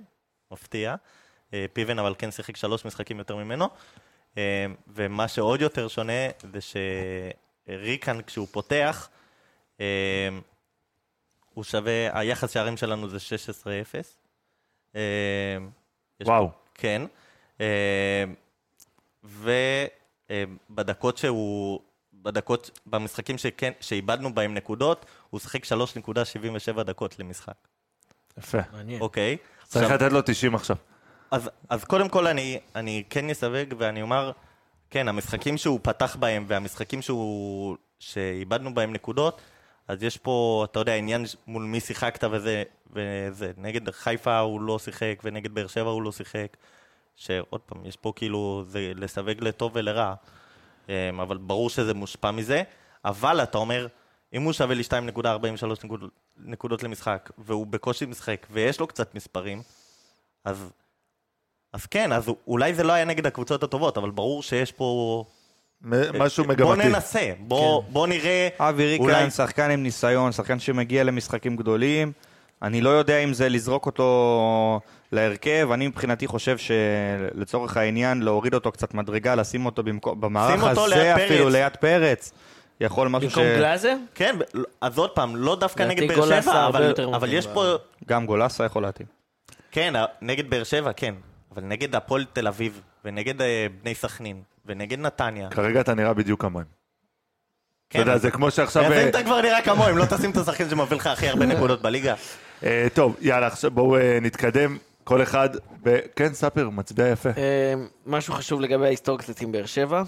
מפתיע. 0.52 0.94
אה, 1.54 1.66
פיבן 1.72 1.98
אבל 1.98 2.14
כן 2.18 2.30
שיחק 2.30 2.56
שלוש 2.56 2.84
משחקים 2.84 3.18
יותר 3.18 3.36
ממנו. 3.36 3.68
אה, 4.38 4.66
ומה 4.88 5.28
שעוד 5.28 5.60
יותר 5.60 5.88
שונה 5.88 6.12
זה 6.52 6.58
שריקן 7.68 8.22
כשהוא 8.22 8.48
פותח, 8.50 9.08
אה, 9.80 10.28
הוא 11.54 11.64
שווה, 11.64 12.18
היחס 12.20 12.50
שערים 12.52 12.76
שלנו 12.76 13.08
זה 13.08 13.16
16-0. 13.16 14.18
אה, 14.96 15.00
יש 16.20 16.28
וואו. 16.28 16.48
פה- 16.48 16.54
כן. 16.74 17.02
ובדקות 20.70 21.18
שהוא, 21.18 21.80
בדקות, 22.12 22.78
במשחקים 22.86 23.38
שכן, 23.38 23.72
שאיבדנו 23.80 24.34
בהם 24.34 24.54
נקודות, 24.54 25.06
הוא 25.30 25.40
שיחק 25.40 25.64
3.77 25.64 26.82
דקות 26.82 27.18
למשחק, 27.18 27.54
יפה. 28.38 28.58
מעניין. 28.72 29.00
אוקיי? 29.00 29.36
צריך 29.64 29.84
עכשיו- 29.84 29.96
לתת 30.06 30.12
לו 30.12 30.22
90 30.22 30.54
עכשיו. 30.54 30.76
אז, 31.30 31.50
אז 31.68 31.84
קודם 31.84 32.08
כל 32.08 32.26
אני, 32.26 32.60
אני 32.74 33.02
כן 33.10 33.30
אסווג 33.30 33.74
ואני 33.78 34.02
אומר, 34.02 34.32
כן, 34.90 35.08
המשחקים 35.08 35.56
שהוא 35.56 35.80
פתח 35.82 36.16
בהם 36.16 36.44
והמשחקים 36.48 37.02
שהוא, 37.02 37.76
שאיבדנו 37.98 38.74
בהם 38.74 38.92
נקודות, 38.92 39.40
אז 39.88 40.02
יש 40.02 40.16
פה, 40.16 40.66
אתה 40.70 40.78
יודע, 40.78 40.94
עניין 40.94 41.24
מול 41.46 41.62
מי 41.62 41.80
שיחקת 41.80 42.24
וזה, 42.30 42.62
וזה. 42.92 43.52
נגד 43.56 43.90
חיפה 43.90 44.38
הוא 44.38 44.60
לא 44.60 44.78
שיחק, 44.78 45.20
ונגד 45.24 45.54
באר 45.54 45.66
שבע 45.66 45.90
הוא 45.90 46.02
לא 46.02 46.12
שיחק. 46.12 46.56
שעוד 47.16 47.60
פעם, 47.60 47.86
יש 47.86 47.96
פה 47.96 48.12
כאילו, 48.16 48.64
זה 48.66 48.92
לסווג 48.96 49.44
לטוב 49.44 49.72
ולרע, 49.74 50.14
אמ, 50.88 51.20
אבל 51.20 51.36
ברור 51.36 51.70
שזה 51.70 51.94
מושפע 51.94 52.30
מזה. 52.30 52.62
אבל 53.04 53.42
אתה 53.42 53.58
אומר, 53.58 53.86
אם 54.32 54.42
הוא 54.42 54.52
שווה 54.52 54.74
לי 54.74 54.82
2.43 54.82 55.84
נקוד, 55.84 56.04
נקודות 56.36 56.82
למשחק, 56.82 57.30
והוא 57.38 57.66
בקושי 57.66 58.06
משחק, 58.06 58.46
ויש 58.50 58.80
לו 58.80 58.86
קצת 58.86 59.14
מספרים, 59.14 59.62
אז, 60.44 60.70
אז 61.72 61.86
כן, 61.86 62.12
אז 62.12 62.30
אולי 62.46 62.74
זה 62.74 62.82
לא 62.82 62.92
היה 62.92 63.04
נגד 63.04 63.26
הקבוצות 63.26 63.62
הטובות, 63.62 63.98
אבל 63.98 64.10
ברור 64.10 64.42
שיש 64.42 64.72
פה... 64.72 65.24
מ- 65.82 66.22
משהו 66.22 66.44
בוא 66.44 66.54
מגמתי. 66.54 66.88
ננסה, 66.88 67.32
בוא, 67.38 67.82
בוא 67.88 68.06
נראה... 68.06 68.48
אבי 68.58 68.96
אולי- 68.98 69.14
ריקן, 69.14 69.30
שחקן 69.30 69.70
עם 69.70 69.82
ניסיון, 69.82 70.32
שחקן 70.32 70.58
שמגיע 70.58 71.04
למשחקים 71.04 71.56
גדולים. 71.56 72.12
אני 72.62 72.80
לא 72.80 72.90
יודע 72.90 73.18
אם 73.18 73.32
זה 73.32 73.48
לזרוק 73.48 73.86
אותו 73.86 74.80
להרכב, 75.12 75.68
אני 75.72 75.86
מבחינתי 75.86 76.26
חושב 76.26 76.56
שלצורך 76.58 77.76
העניין 77.76 78.22
להוריד 78.22 78.54
אותו 78.54 78.72
קצת 78.72 78.94
מדרגה, 78.94 79.34
לשים 79.34 79.66
אותו 79.66 79.82
במקום, 79.82 80.20
במערך 80.20 80.62
אותו 80.62 80.86
ליד 80.86 80.98
הזה 80.98 81.12
פרץ. 81.16 81.30
אפילו 81.30 81.48
ליד 81.48 81.76
פרץ. 81.76 82.32
יכול 82.80 83.08
משהו 83.08 83.30
ש... 83.30 83.34
במקום 83.38 83.56
גלאזר? 83.56 83.96
כן, 84.14 84.36
אז 84.80 84.98
עוד 84.98 85.10
פעם, 85.10 85.36
לא 85.36 85.56
דווקא 85.56 85.82
נגד 85.82 86.08
באר 86.08 86.40
שבע, 86.40 86.66
אבל, 86.66 86.94
אבל 87.14 87.32
יש 87.32 87.46
פה... 87.46 87.64
גם 88.08 88.26
גולסה 88.26 88.64
יכול 88.64 88.82
להתאים. 88.82 89.06
כן, 89.72 89.94
נגד 90.22 90.50
באר 90.50 90.64
שבע, 90.64 90.92
כן. 90.92 91.14
אבל 91.54 91.62
נגד 91.64 91.94
הפועל 91.96 92.24
תל 92.32 92.46
אביב, 92.48 92.80
ונגד 93.04 93.42
אה, 93.42 93.66
בני 93.82 93.94
סכנין, 93.94 94.42
ונגד 94.66 94.98
נתניה. 94.98 95.50
כרגע 95.50 95.80
אתה 95.80 95.94
נראה 95.94 96.14
בדיוק 96.14 96.40
כמוהם. 96.42 96.66
אתה 96.66 96.78
כן, 97.90 97.98
יודע, 97.98 98.12
אז- 98.12 98.22
זה 98.22 98.30
כמו 98.30 98.50
שעכשיו... 98.50 98.84
אז 98.84 98.92
אה, 98.92 99.02
אם 99.04 99.08
אתה 99.08 99.22
כבר 99.22 99.40
נראה 99.40 99.62
כמוהם, 99.62 99.96
לא 99.98 100.04
תשים 100.04 100.30
את 100.30 100.36
השחקן 100.36 100.70
שמביא 100.70 100.96
לך 100.96 101.06
הכי 101.06 101.28
הרבה 101.28 101.46
נקודות 101.46 101.82
בליגה. 101.82 102.14
אה, 102.62 102.86
טוב, 102.94 103.16
יאללה, 103.20 103.46
עכשיו 103.46 103.70
בואו 103.70 103.96
אה, 103.96 104.18
נתקדם. 104.22 104.76
כל 105.04 105.22
אחד, 105.22 105.48
ב... 105.82 105.98
כן, 106.16 106.34
ספיר, 106.34 106.70
מצביע 106.70 107.08
יפה. 107.08 107.28
אה, 107.28 107.74
משהו 108.06 108.34
חשוב 108.34 108.60
לגבי 108.60 108.84
ההיסטוריה 108.86 109.18
קצת 109.22 109.40
עם 109.40 109.52
באר 109.52 109.66
שבע. 109.66 110.02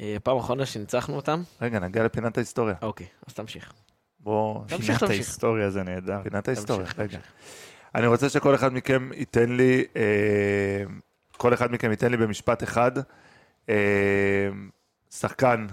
אה, 0.00 0.16
פעם 0.22 0.36
אחרונה 0.36 0.66
שניצחנו 0.66 1.16
אותם. 1.16 1.42
רגע, 1.62 1.78
נגיע 1.78 2.04
לפינת 2.04 2.36
ההיסטוריה. 2.36 2.74
אוקיי, 2.82 3.06
אז 3.26 3.34
תמשיך. 3.34 3.72
בואו... 4.20 4.64
תמשיך, 4.68 4.86
פינת 4.86 4.98
תמשיך. 4.98 5.10
ההיסטוריה 5.10 5.70
זה 5.70 5.82
נהדר. 5.82 6.20
פינת 6.22 6.48
ההיסטוריה, 6.48 6.86
תמשיך, 6.86 6.98
רגע. 7.00 7.18
אני 7.94 8.06
רוצה 8.06 8.28
שכל 8.28 8.54
אחד 8.54 8.72
מכם 8.72 9.10
ייתן 9.14 9.56
לי, 9.56 9.84
אה, 9.96 10.84
כל 11.36 11.54
אחד 11.54 11.72
מכם 11.72 11.90
ייתן 11.90 12.10
לי 12.10 12.16
במשפט 12.16 12.62
אחד, 12.62 12.92
אה, 13.68 14.48
שחקן 15.10 15.66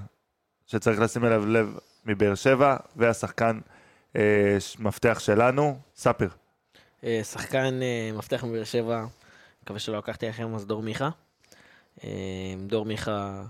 שצריך 0.68 0.99
לשים 0.99 1.26
אליו 1.26 1.45
לב 1.45 1.78
מבאר 2.05 2.36
שבע, 2.36 2.78
והשחקן 2.95 3.59
אה, 4.16 4.57
מפתח 4.80 5.20
שלנו, 5.20 5.80
ספיר. 5.95 6.30
אה, 7.03 7.22
שחקן 7.24 7.80
אה, 7.82 8.11
מפתח 8.18 8.43
מבאר 8.43 8.63
שבע, 8.63 9.05
מקווה 9.63 9.80
שלא 9.80 9.97
לקחתי 9.97 10.28
לכם, 10.28 10.55
אז 10.55 10.66
דור 10.66 10.84
מיכה. 10.84 11.09
אה, 12.03 12.09
דור 12.68 12.86
מיכה 12.86 13.43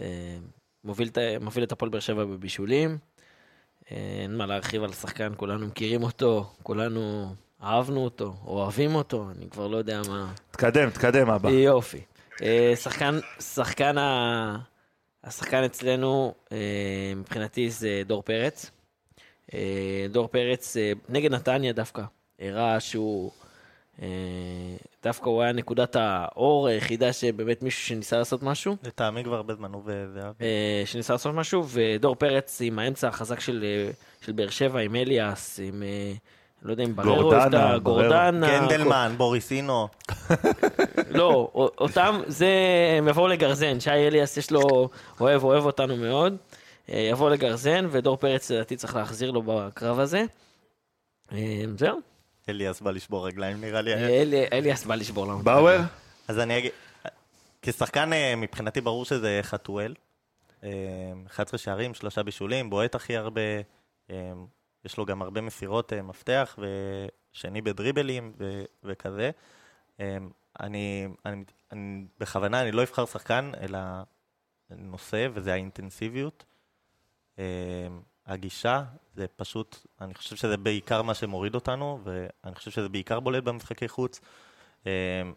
אה, 0.00 0.36
מוביל, 0.84 1.10
מוביל 1.40 1.64
את 1.64 1.72
הפועל 1.72 1.90
באר 1.90 2.00
שבע 2.00 2.24
בבישולים. 2.24 2.98
אה, 3.92 3.96
אין 4.22 4.36
מה 4.36 4.46
להרחיב 4.46 4.82
על 4.82 4.90
השחקן, 4.90 5.32
כולנו 5.36 5.66
מכירים 5.66 6.02
אותו, 6.02 6.52
כולנו 6.62 7.34
אהבנו 7.62 8.04
אותו, 8.04 8.34
אוהבים 8.46 8.94
אותו, 8.94 9.26
אני 9.36 9.50
כבר 9.50 9.66
לא 9.66 9.76
יודע 9.76 10.02
מה... 10.08 10.32
תקדם, 10.50 10.90
תקדם, 10.90 11.30
אבא. 11.30 11.50
יופי. 11.50 12.00
אה, 12.42 12.72
שחקן, 12.76 13.18
שחקן 13.40 13.98
ה... 13.98 14.56
השחקן 15.24 15.64
אצלנו, 15.64 16.34
אה, 16.52 17.12
מבחינתי 17.16 17.70
זה 17.70 18.02
דור 18.06 18.22
פרץ. 18.22 18.70
אה, 19.54 20.06
דור 20.10 20.28
פרץ, 20.28 20.76
נגד 21.08 21.32
נתניה 21.32 21.72
דווקא, 21.72 22.02
הראה 22.40 22.80
שהוא... 22.80 23.30
דווקא 25.02 25.28
הוא 25.28 25.42
היה 25.42 25.52
נקודת 25.52 25.96
האור 25.96 26.68
היחידה 26.68 27.12
שבאמת 27.12 27.62
מישהו 27.62 27.86
שניסה 27.86 28.18
לעשות 28.18 28.42
משהו. 28.42 28.76
לטעמי 28.84 29.24
כבר 29.24 29.36
הרבה 29.36 29.54
זמן 29.54 29.72
הוא. 29.72 29.82
אה, 30.40 30.82
שניסה 30.84 31.12
לעשות 31.12 31.34
משהו, 31.34 31.64
ודור 31.68 32.14
פרץ 32.14 32.60
עם 32.64 32.78
האמצע 32.78 33.08
החזק 33.08 33.40
של, 33.40 33.64
של 34.20 34.32
באר 34.32 34.50
שבע, 34.50 34.80
עם 34.80 34.96
אליאס, 34.96 35.60
עם... 35.62 35.82
לא 36.62 36.70
יודע 36.70 36.84
אם 36.84 36.96
בררו, 36.96 37.22
גורדנה. 37.22 37.78
גורדנה, 37.78 38.58
קנדלמן, 38.60 39.14
בוריסינו. 39.16 39.88
לא, 41.18 41.50
אותם, 41.54 42.20
זה, 42.26 42.48
הם 42.98 43.08
יבואו 43.08 43.28
לגרזן, 43.28 43.80
שי 43.80 43.90
אליאס 43.90 44.36
יש 44.36 44.50
לו, 44.50 44.88
אוהב, 45.20 45.44
אוהב 45.44 45.64
אותנו 45.64 45.96
מאוד. 45.96 46.36
אה, 46.92 47.08
יבוא 47.10 47.30
לגרזן, 47.30 47.86
ודור 47.90 48.16
פרץ 48.16 48.50
לדעתי 48.50 48.76
צריך 48.76 48.96
להחזיר 48.96 49.30
לו 49.30 49.42
בקרב 49.46 49.98
הזה. 49.98 50.24
אה, 51.32 51.62
זהו, 51.78 52.00
אליאס 52.48 52.80
בא 52.80 52.90
לשבור 52.90 53.26
רגליים 53.26 53.60
נראה 53.60 53.80
לי. 53.80 53.94
אה, 53.94 54.22
אלי- 54.22 54.46
אליאס 54.52 54.84
בא 54.84 54.94
לשבור 54.94 55.26
לנו. 55.26 55.38
באואר? 55.38 55.80
אז 56.28 56.38
אני 56.38 56.58
אגיד, 56.58 56.70
כשחקן 57.62 58.10
מבחינתי 58.36 58.80
ברור 58.80 59.04
שזה 59.04 59.40
חתואל. 59.42 59.94
אה, 60.64 60.68
11 61.26 61.58
שערים, 61.58 61.94
שלושה 61.94 62.22
בישולים, 62.22 62.70
בועט 62.70 62.94
הכי 62.94 63.16
הרבה, 63.16 63.40
יש 64.84 64.96
לו 64.96 65.06
גם 65.06 65.22
הרבה 65.22 65.40
מסירות 65.40 65.92
אה, 65.92 66.02
מפתח, 66.02 66.58
ושני 67.32 67.60
בדריבלים 67.60 68.32
ו- 68.38 68.64
וכזה. 68.84 69.30
אה, 70.00 70.18
אני, 70.60 71.08
אני, 71.26 71.44
אני, 71.72 72.04
בכוונה 72.18 72.62
אני 72.62 72.72
לא 72.72 72.82
אבחר 72.82 73.06
שחקן, 73.06 73.50
אלא 73.60 73.78
נושא, 74.70 75.28
וזה 75.34 75.52
האינטנסיביות. 75.52 76.44
אה, 77.38 77.44
הגישה, 78.26 78.82
זה 79.14 79.26
פשוט, 79.36 79.86
אני 80.00 80.14
חושב 80.14 80.36
שזה 80.36 80.56
בעיקר 80.56 81.02
מה 81.02 81.14
שמוריד 81.14 81.54
אותנו, 81.54 82.00
ואני 82.04 82.54
חושב 82.54 82.70
שזה 82.70 82.88
בעיקר 82.88 83.20
בולט 83.20 83.44
במשחקי 83.44 83.88
חוץ. 83.88 84.20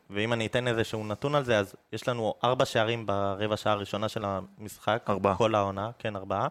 ואם 0.09 0.33
אני 0.33 0.45
אתן 0.45 0.67
איזשהו 0.67 1.07
נתון 1.07 1.35
על 1.35 1.43
זה, 1.43 1.59
אז 1.59 1.75
יש 1.91 2.07
לנו 2.07 2.33
ארבע 2.43 2.65
שערים 2.65 3.05
ברבע 3.05 3.57
שעה 3.57 3.73
הראשונה 3.73 4.09
של 4.09 4.23
המשחק. 4.25 5.05
ארבעה. 5.09 5.35
כל 5.35 5.55
העונה, 5.55 5.91
כן, 5.99 6.15
ארבעה. 6.15 6.47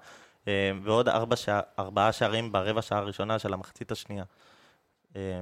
אה, 0.49 0.71
ועוד 0.83 1.09
ארבע 1.09 1.37
שע... 1.37 1.61
ארבעה 1.79 2.13
שערים 2.13 2.53
ברבע 2.53 2.83
שעה 2.83 2.99
הראשונה 2.99 3.39
של 3.39 3.53
המחצית 3.53 3.93
השנייה. 3.93 4.25
אה, 5.17 5.41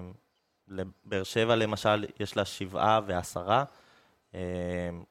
לבאר 0.69 1.23
שבע 1.23 1.57
למשל, 1.57 2.05
יש 2.21 2.37
לה 2.37 2.45
שבעה 2.45 3.01
ועשרה. 3.07 3.65
אה, 4.35 4.41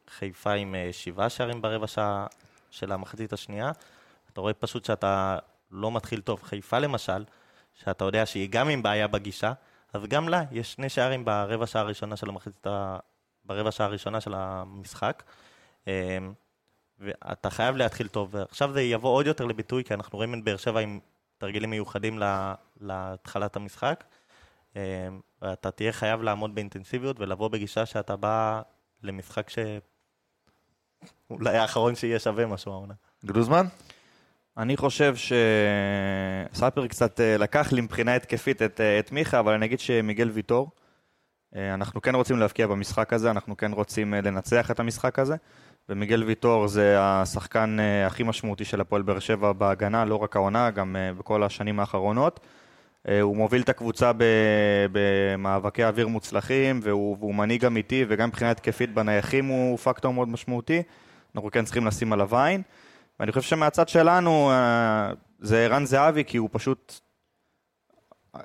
חיפה 0.10 0.54
עם 0.54 0.76
אה, 0.76 0.90
שבעה 0.92 1.30
שערים 1.30 1.62
ברבע 1.62 1.88
שעה 1.88 2.28
של 2.72 2.92
המחצית 2.92 3.34
השנייה. 3.34 3.72
אתה 4.34 4.42
רואה 4.42 4.54
פשוט 4.54 4.86
שאתה 4.86 5.38
לא 5.72 5.92
מתחיל 5.92 6.22
טוב. 6.22 6.44
חיפה 6.44 6.80
למשל, 6.80 7.26
שאתה 7.74 8.06
יודע 8.06 8.26
שהיא 8.26 8.50
גם 8.52 8.70
עם 8.70 8.84
בעיה 8.84 9.08
בגישה, 9.08 9.54
אז 9.94 10.04
גם 10.06 10.30
לה 10.30 10.44
יש 10.52 10.74
שני 10.74 10.90
שערים 10.90 11.26
ברבע 11.26 11.68
שעה 11.68 11.82
הראשונה 11.82 12.16
של 12.16 12.30
המחצית 12.30 12.68
ה... 12.68 12.98
ברבע 13.46 13.72
שעה 13.72 13.88
הראשונה 13.88 14.22
של 14.22 14.34
המשחק. 14.34 15.24
ואתה 17.00 17.50
חייב 17.50 17.76
להתחיל 17.76 18.08
טוב. 18.08 18.30
ועכשיו 18.32 18.74
זה 18.74 18.82
יבוא 18.82 19.10
עוד 19.10 19.28
יותר 19.28 19.46
לביטוי, 19.46 19.84
כי 19.84 19.94
אנחנו 19.94 20.18
רואים 20.18 20.34
את 20.34 20.44
באר 20.44 20.58
שבע 20.58 20.80
עם 20.80 21.00
תרגילים 21.38 21.70
מיוחדים 21.70 22.20
לה- 22.20 22.56
להתחלת 22.82 23.56
המשחק. 23.56 24.04
אה, 24.76 25.08
ואתה 25.42 25.72
תהיה 25.72 25.92
חייב 25.92 26.22
לעמוד 26.22 26.56
באינטנסיביות 26.56 27.20
ולבוא 27.20 27.48
בגישה 27.48 27.86
שאתה 27.86 28.16
בא 28.16 28.62
למשחק 29.04 29.50
שאולי 31.30 31.58
האחרון 31.58 31.96
שיהיה 31.96 32.20
שווה 32.20 32.46
משהו 32.46 32.72
העונה. 32.72 32.94
גלוזמן? 33.26 33.66
אני 34.58 34.78
חושב 34.78 35.16
שספר 36.54 36.88
קצת 36.88 37.20
אה, 37.20 37.38
לקח 37.38 37.72
לי 37.72 37.82
מבחינה 37.82 38.16
התקפית 38.16 38.62
את, 38.62 38.82
אה, 38.82 39.00
את 39.00 39.12
מיכה, 39.12 39.40
אבל 39.40 39.54
אני 39.54 39.66
אגיד 39.66 39.80
שמיגל 39.80 40.30
ויטור, 40.30 40.72
אנחנו 41.56 42.02
כן 42.02 42.16
רוצים 42.16 42.40
להבקיע 42.40 42.68
במשחק 42.68 43.14
הזה, 43.14 43.32
אנחנו 43.32 43.58
כן 43.58 43.72
רוצים 43.74 44.14
לנצח 44.14 44.72
את 44.72 44.80
המשחק 44.80 45.20
הזה, 45.20 45.36
ומיגל 45.90 46.24
ויטור 46.24 46.68
זה 46.68 46.96
השחקן 47.00 47.78
אה, 47.80 48.08
הכי 48.08 48.24
משמעותי 48.24 48.66
של 48.66 48.82
הפועל 48.82 49.02
באר 49.02 49.20
שבע 49.20 49.52
בהגנה, 49.52 50.06
לא 50.06 50.16
רק 50.16 50.36
העונה, 50.36 50.70
גם 50.70 50.96
אה, 50.96 51.14
בכל 51.14 51.44
השנים 51.44 51.80
האחרונות. 51.80 52.40
אה, 53.08 53.22
הוא 53.22 53.38
מוביל 53.38 53.62
את 53.62 53.70
הקבוצה 53.70 54.12
במאבקי 54.92 55.84
אוויר 55.84 56.08
מוצלחים, 56.08 56.80
והוא, 56.84 57.18
והוא 57.20 57.36
מנהיג 57.36 57.66
אמיתי, 57.66 58.06
וגם 58.08 58.30
מבחינה 58.30 58.52
התקפית 58.52 58.94
בנייחים 58.94 59.46
הוא 59.46 59.78
פקטור 59.78 60.14
מאוד 60.14 60.30
משמעותי. 60.30 60.82
אנחנו 61.36 61.52
כן 61.52 61.66
צריכים 61.66 61.88
לשים 61.88 62.14
עליו 62.14 62.38
עין. 62.38 62.62
ואני 63.20 63.32
חושב 63.32 63.50
שמהצד 63.50 63.90
שלנו 63.90 64.52
זה 65.40 65.66
ערן 65.66 65.86
זהבי, 65.86 66.24
כי 66.24 66.38
הוא 66.38 66.50
פשוט... 66.52 67.00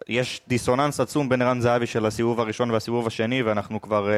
יש 0.09 0.40
דיסוננס 0.49 1.01
עצום 1.01 1.28
בין 1.28 1.42
ערן 1.42 1.61
זהבי 1.61 1.86
של 1.86 2.07
הסיבוב 2.07 2.40
הראשון 2.40 2.70
והסיבוב 2.70 3.07
השני, 3.07 3.42
ואנחנו 3.42 3.80
כבר... 3.80 4.11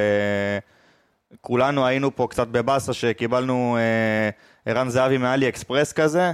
כולנו 1.40 1.86
היינו 1.86 2.16
פה 2.16 2.26
קצת 2.30 2.48
בבאסה 2.48 2.92
שקיבלנו 2.92 3.76
אה, 3.76 4.30
ערן 4.72 4.88
זהבי 4.88 5.18
מאלי 5.18 5.48
אקספרס 5.48 5.92
כזה, 5.92 6.32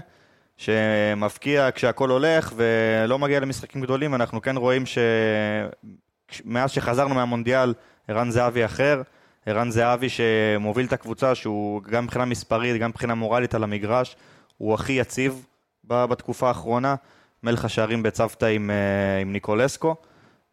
שמפקיע 0.57 1.69
כשהכול 1.75 2.11
הולך 2.11 2.53
ולא 2.57 3.19
מגיע 3.19 3.41
למשחקים 3.41 3.83
גדולים. 3.83 4.15
אנחנו 4.15 4.43
כן 4.43 4.57
רואים 4.57 4.85
שמאז 4.87 6.71
שחזרנו 6.71 7.15
מהמונדיאל, 7.15 7.75
ערן 8.09 8.31
זהבי 8.31 8.65
אחר. 8.65 9.03
ערן 9.47 9.71
זהבי 9.71 10.09
שמוביל 10.09 10.87
את 10.87 10.93
הקבוצה, 10.93 11.35
שהוא 11.35 11.83
גם 11.83 12.05
מבחינה 12.05 12.25
מספרית, 12.25 12.81
גם 12.81 12.91
מבחינה 12.91 13.15
מורלית 13.15 13.55
על 13.55 13.65
המגרש, 13.65 14.17
הוא 14.59 14.75
הכי 14.75 14.93
יציב 14.93 15.47
בתקופה 15.85 16.49
האחרונה. 16.49 16.95
מלך 17.43 17.65
השערים 17.65 18.03
בצוותא 18.03 18.47
עם, 18.47 18.71
אה, 18.71 19.21
עם 19.21 19.33
ניקולסקו, 19.33 19.97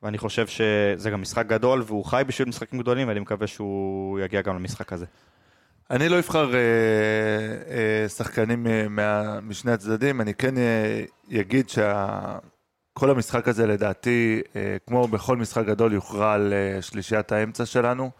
ואני 0.04 0.18
חושב 0.18 0.47
שזה 0.47 1.10
גם 1.10 1.22
משחק 1.22 1.45
גדול, 1.45 1.84
והוא 1.86 2.06
חי 2.06 2.24
בשביל 2.28 2.47
משחקים 2.47 2.80
גדולים, 2.80 3.08
ואני 3.08 3.20
מקווה 3.20 3.47
שהוא 3.47 4.20
יגיע 4.20 4.41
גם 4.41 4.56
למשחק 4.56 4.93
הזה. 4.93 5.06
אני 5.91 6.10
לא 6.10 6.20
אבחר 6.20 6.54
אה, 6.54 6.60
אה, 6.60 8.10
שחקנים 8.10 8.68
אה, 8.68 8.88
מה, 8.89 9.39
משני 9.41 9.72
הצדדים, 9.72 10.22
אני 10.22 10.34
כן 10.34 10.58
אה, 10.58 11.04
אגיד 11.39 11.70
שכל 11.70 13.10
המשחק 13.10 13.47
הזה 13.47 13.68
לדעתי, 13.68 14.41
אה, 14.56 14.78
כמו 14.88 15.08
בכל 15.08 15.38
משחק 15.38 15.66
גדול, 15.66 15.93
יוכרע 15.93 16.34
על 16.34 16.54
אה, 16.54 16.82
שלישיית 16.82 17.32
האמצע 17.32 17.66
שלנו 17.66 18.12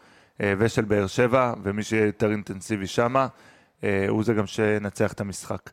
אה, 0.42 0.54
ושל 0.58 0.86
באר 0.86 1.08
שבע, 1.08 1.54
ומי 1.64 1.84
שיהיה 1.84 2.06
יותר 2.06 2.32
אינטנסיבי 2.32 2.88
שמה, 2.88 3.28
אה, 3.84 4.06
הוא 4.08 4.24
זה 4.24 4.34
גם 4.34 4.48
שנצח 4.48 5.14
את 5.14 5.22
המשחק. 5.22 5.70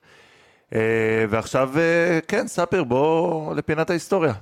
אה, 0.75 1.25
ועכשיו, 1.29 1.79
אה, 1.79 2.19
כן, 2.29 2.47
ספיר, 2.47 2.85
בוא 2.85 3.55
לפינת 3.55 3.91
ההיסטוריה. 3.91 4.33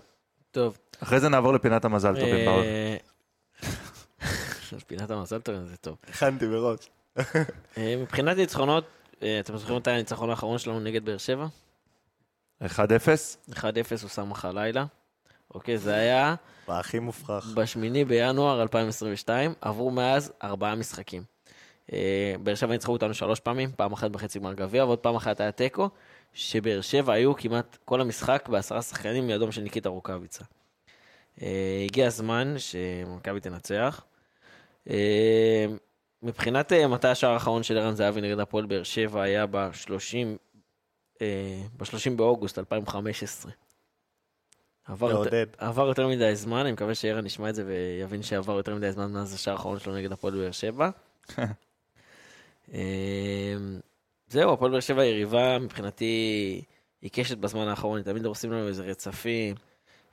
טוב. 0.51 0.79
אחרי 1.03 1.21
זה 1.21 1.29
נעבור 1.29 1.53
לפינת 1.53 1.85
המזל 1.85 2.15
טובים. 2.15 2.47
באור. 2.47 2.63
אה, 2.63 2.97
פינת 4.87 5.11
המזל 5.11 5.41
טוב 5.41 5.55
זה 5.65 5.77
טוב. 5.77 5.97
הכנתי 6.09 6.47
מראש. 6.47 6.79
אה, 7.79 7.97
מבחינת 7.99 8.37
ניצחונות, 8.37 8.85
אה, 9.23 9.41
אתם 9.41 9.57
זוכרים 9.57 9.79
את 9.79 9.89
הניצחון 9.89 10.31
האחרון 10.31 10.59
שלנו 10.59 10.81
נגד 10.81 11.05
באר 11.05 11.19
שבע? 11.19 11.47
1-0. 12.63 12.67
1-0 13.51 13.57
הוא 14.03 14.11
שם 14.11 14.31
לך 14.31 14.49
לילה. 14.55 14.85
אוקיי, 15.55 15.79
זה 15.79 15.95
היה 15.95 16.35
והכי 16.69 16.99
מופרך. 16.99 17.47
בשמיני 17.55 18.05
בינואר 18.05 18.63
2022, 18.63 19.55
עברו 19.61 19.91
מאז 19.91 20.33
ארבעה 20.43 20.75
משחקים. 20.75 21.23
באר 22.43 22.55
שבע 22.55 22.73
ניצחו 22.73 22.93
אותנו 22.93 23.15
שלוש 23.15 23.41
פעמים, 23.41 23.71
פעם 23.77 23.93
אחת 23.93 24.11
בחצי 24.11 24.39
גמר 24.39 24.55
גביע, 24.55 24.85
ועוד 24.85 24.99
פעם 24.99 25.17
אחת 25.17 25.41
היה 25.41 25.53
תיקו, 25.53 25.89
שבאר 26.33 26.81
שבע 26.81 27.13
היו 27.13 27.37
כמעט 27.37 27.79
כל 27.85 28.01
המשחק 28.01 28.49
בעשרה 28.49 28.83
שחקנים 28.83 29.27
מידום 29.27 29.53
של 29.53 29.63
ניקיטה 29.63 29.89
רוקאביצה. 29.89 30.45
אה, 31.43 31.82
הגיע 31.85 32.07
הזמן 32.07 32.55
שמכבי 32.59 33.41
תנצח. 33.41 34.05
אה, 34.91 35.66
מבחינת 36.22 36.72
אה, 36.72 36.89
מתי 36.89 37.09
השער 37.09 37.30
האחרון 37.30 37.62
של 37.62 37.78
ערן 37.78 37.95
זהבי 37.95 38.20
נגד 38.20 38.39
הפועל 38.39 38.66
באר 38.66 38.82
שבע 38.82 39.22
היה 39.22 39.47
ב-30 39.47 40.39
ב-30 41.76 42.11
באוגוסט 42.16 42.59
2015. 42.59 43.53
עבר 44.87 45.11
יותר. 45.11 45.45
עבר 45.59 45.87
יותר 45.87 46.09
מדי 46.09 46.37
זמן, 46.37 46.59
אני 46.61 46.72
מקווה 46.72 46.95
שערן 46.95 47.26
ישמע 47.26 47.51
את 47.51 47.55
זה 47.55 47.64
ויבין 47.66 48.22
שעבר 48.22 48.57
יותר 48.57 48.74
מדי 48.74 48.93
זמן 48.93 49.12
מאז 49.12 49.35
השער 49.35 49.55
האחרון 49.55 49.78
שלו 49.78 49.97
נגד 49.97 50.12
הפועל 50.12 50.35
באר 50.35 50.51
שבע. 50.51 50.91
זהו, 54.28 54.53
הפועל 54.53 54.70
באר 54.70 54.80
שבע 54.80 55.05
יריבה 55.05 55.59
מבחינתי 55.59 56.62
עיקשת 57.01 57.39
בזמן 57.39 57.68
האחרון, 57.68 58.03
תמיד 58.03 58.24
הורסים 58.24 58.53
לנו 58.53 58.68
איזה 58.68 58.82
רצפים. 58.82 59.55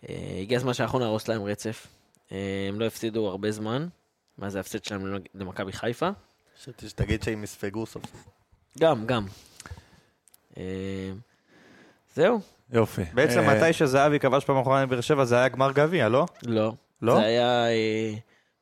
אה, 0.09 0.37
הגיע 0.41 0.57
הזמן 0.57 0.73
שאנחנו 0.73 0.99
נהרוס 0.99 1.27
להם 1.27 1.43
רצף. 1.43 1.87
אה, 2.31 2.37
הם 2.69 2.79
לא 2.79 2.85
הפסידו 2.85 3.27
הרבה 3.27 3.51
זמן, 3.51 3.87
מאז 4.37 4.55
ההפסד 4.55 4.83
שלהם 4.83 5.15
למכבי 5.35 5.71
חיפה. 5.71 6.09
חשבתי 6.59 6.89
שתגיד 6.89 7.23
שהם 7.23 7.43
יספגו 7.43 7.85
סוף. 7.85 8.03
גם, 8.79 9.05
גם. 9.05 9.25
אה, 10.57 11.11
זהו, 12.15 12.39
יופי. 12.71 13.03
בעצם 13.13 13.49
מתי 13.49 13.73
שזהבי 13.73 14.19
כבש 14.19 14.45
פעם 14.45 14.57
אחרונה 14.57 14.85
בבאר 14.85 15.01
שבע 15.01 15.25
זה 15.25 15.35
היה 15.37 15.49
גמר 15.49 15.71
גביע, 15.71 16.09
לא? 16.09 16.25
לא. 16.43 16.73
לא? 17.01 17.15
זה 17.15 17.21
היה, 17.21 17.65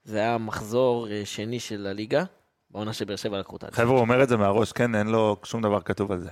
זה 0.03 0.19
היה 0.19 0.37
מחזור 0.37 1.07
שני 1.25 1.59
של 1.59 1.87
הליגה, 1.87 2.23
בעונה 2.71 2.93
שבאר 2.93 3.15
שבע 3.15 3.39
לקחו 3.39 3.53
אותה. 3.53 3.67
חבר'ה, 3.71 3.91
הוא 3.91 3.99
אומר 3.99 4.23
את 4.23 4.29
זה 4.29 4.37
מהראש, 4.37 4.71
כן? 4.71 4.95
אין 4.95 5.07
לו 5.07 5.37
שום 5.43 5.61
דבר 5.61 5.81
כתוב 5.81 6.11
על 6.11 6.19
זה. 6.19 6.29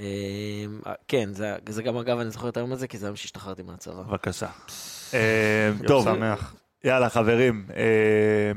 אה, 0.00 0.04
כן, 1.08 1.34
זה, 1.34 1.56
זה 1.68 1.82
גם 1.82 1.96
אגב, 1.96 2.18
אני 2.18 2.30
זוכר 2.30 2.48
את 2.48 2.56
היום 2.56 2.72
הזה, 2.72 2.86
כי 2.86 2.98
זה 2.98 3.06
היום 3.06 3.16
שהשתחררתי 3.16 3.62
מהצבא. 3.62 4.02
בבקשה. 4.02 4.48
אה, 5.14 5.70
טוב. 5.86 6.06
יאללה, 6.84 7.08
חברים. 7.10 7.66
אה, 7.76 8.52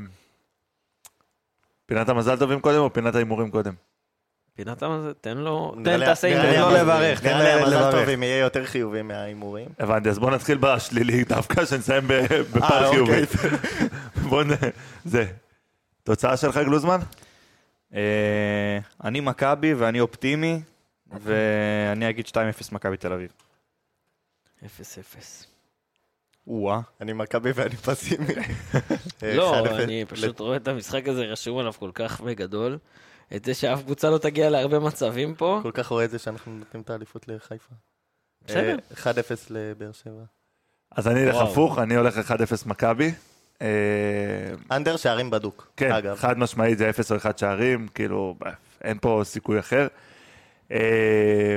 פינת 1.86 2.08
המזל 2.08 2.36
טובים 2.38 2.60
קודם 2.60 2.78
או 2.78 2.92
פינת 2.92 3.14
ההימורים 3.14 3.50
קודם? 3.50 3.74
פינת 4.54 4.82
המזל, 4.82 5.12
תן 5.20 5.36
לו, 5.36 5.74
תן 5.84 6.04
תעשה 6.04 6.28
נראה 6.28 6.42
לי 6.50 6.56
הימור. 6.56 6.70
לא 6.70 6.78
לברך, 6.78 7.20
תן 7.20 7.28
נראה 7.28 7.38
לי 7.42 7.44
לילד 7.44 7.62
המזל 7.62 7.78
לברך. 7.78 7.94
טוב 7.94 8.08
אם 8.08 8.22
יהיה 8.22 8.38
יותר 8.38 8.64
חיובי 8.64 9.02
מההימורים. 9.02 9.68
הבנתי, 9.78 10.08
אז 10.08 10.18
בואו 10.18 10.30
נתחיל 10.30 10.58
בשלילי 10.58 11.24
דווקא, 11.24 11.64
שנסיים 11.66 12.08
ב- 12.08 12.26
בפער 12.52 12.84
אה, 12.84 12.90
חיובי. 12.90 13.22
אוקיי. 13.22 13.48
בואו 14.28 14.42
נ... 14.44 14.50
זה. 15.04 15.26
תוצאה 16.04 16.36
שלך, 16.36 16.56
גלוזמן? 16.56 16.98
אה, 17.94 18.78
אני 19.04 19.20
מכבי 19.20 19.74
ואני 19.74 20.00
אופטימי, 20.00 20.60
ואני 21.10 22.10
אגיד 22.10 22.26
2-0 22.26 22.32
מכבי 22.72 22.96
תל 22.96 23.12
אביב. 23.12 23.32
אפס 24.64 24.98
אפס. 24.98 25.46
או-אה. 26.46 26.80
אני 27.00 27.12
מכבי 27.12 27.50
ואני 27.54 27.76
פסימי. 27.76 28.34
אה, 29.22 29.34
לא. 29.34 29.66
אני 29.84 30.04
פשוט 30.04 30.40
רואה 30.40 30.56
את 30.56 30.68
המשחק 30.68 31.08
הזה 31.08 31.24
רשום 31.24 31.58
עליו 31.58 31.72
כל 31.72 31.90
כך 31.94 32.20
בגדול. 32.20 32.78
את 33.36 33.44
זה 33.44 33.54
שאף 33.54 33.82
קבוצה 33.82 34.10
לא 34.10 34.18
תגיע 34.18 34.50
להרבה 34.50 34.78
מצבים 34.78 35.34
פה. 35.34 35.60
כל 35.62 35.70
כך 35.70 35.86
רואה 35.86 36.04
את 36.04 36.10
זה 36.10 36.18
שאנחנו 36.18 36.52
נותנים 36.52 36.82
את 36.82 36.90
האליפות 36.90 37.28
לחיפה. 37.28 37.74
בסדר. 38.46 38.76
אה, 39.06 39.12
1-0 39.12 39.46
לבאר 39.50 39.92
שבע. 39.92 40.22
אז 40.90 41.08
אני 41.08 41.24
אלך. 41.24 41.36
הפוך, 41.36 41.78
אני 41.78 41.94
הולך 41.94 42.18
1-0 42.18 42.66
מכבי. 42.66 43.12
אה, 43.62 43.66
אנדר 44.70 44.96
שערים 44.96 45.30
בדוק. 45.30 45.72
כן, 45.76 45.92
אגב. 45.92 46.16
חד 46.16 46.38
משמעית 46.38 46.78
זה 46.78 46.90
0 46.90 47.12
או 47.12 47.16
1 47.16 47.38
שערים, 47.38 47.88
כאילו, 47.88 48.34
אין 48.82 48.98
פה 49.00 49.20
סיכוי 49.24 49.58
אחר. 49.58 49.86
אה, 50.72 51.56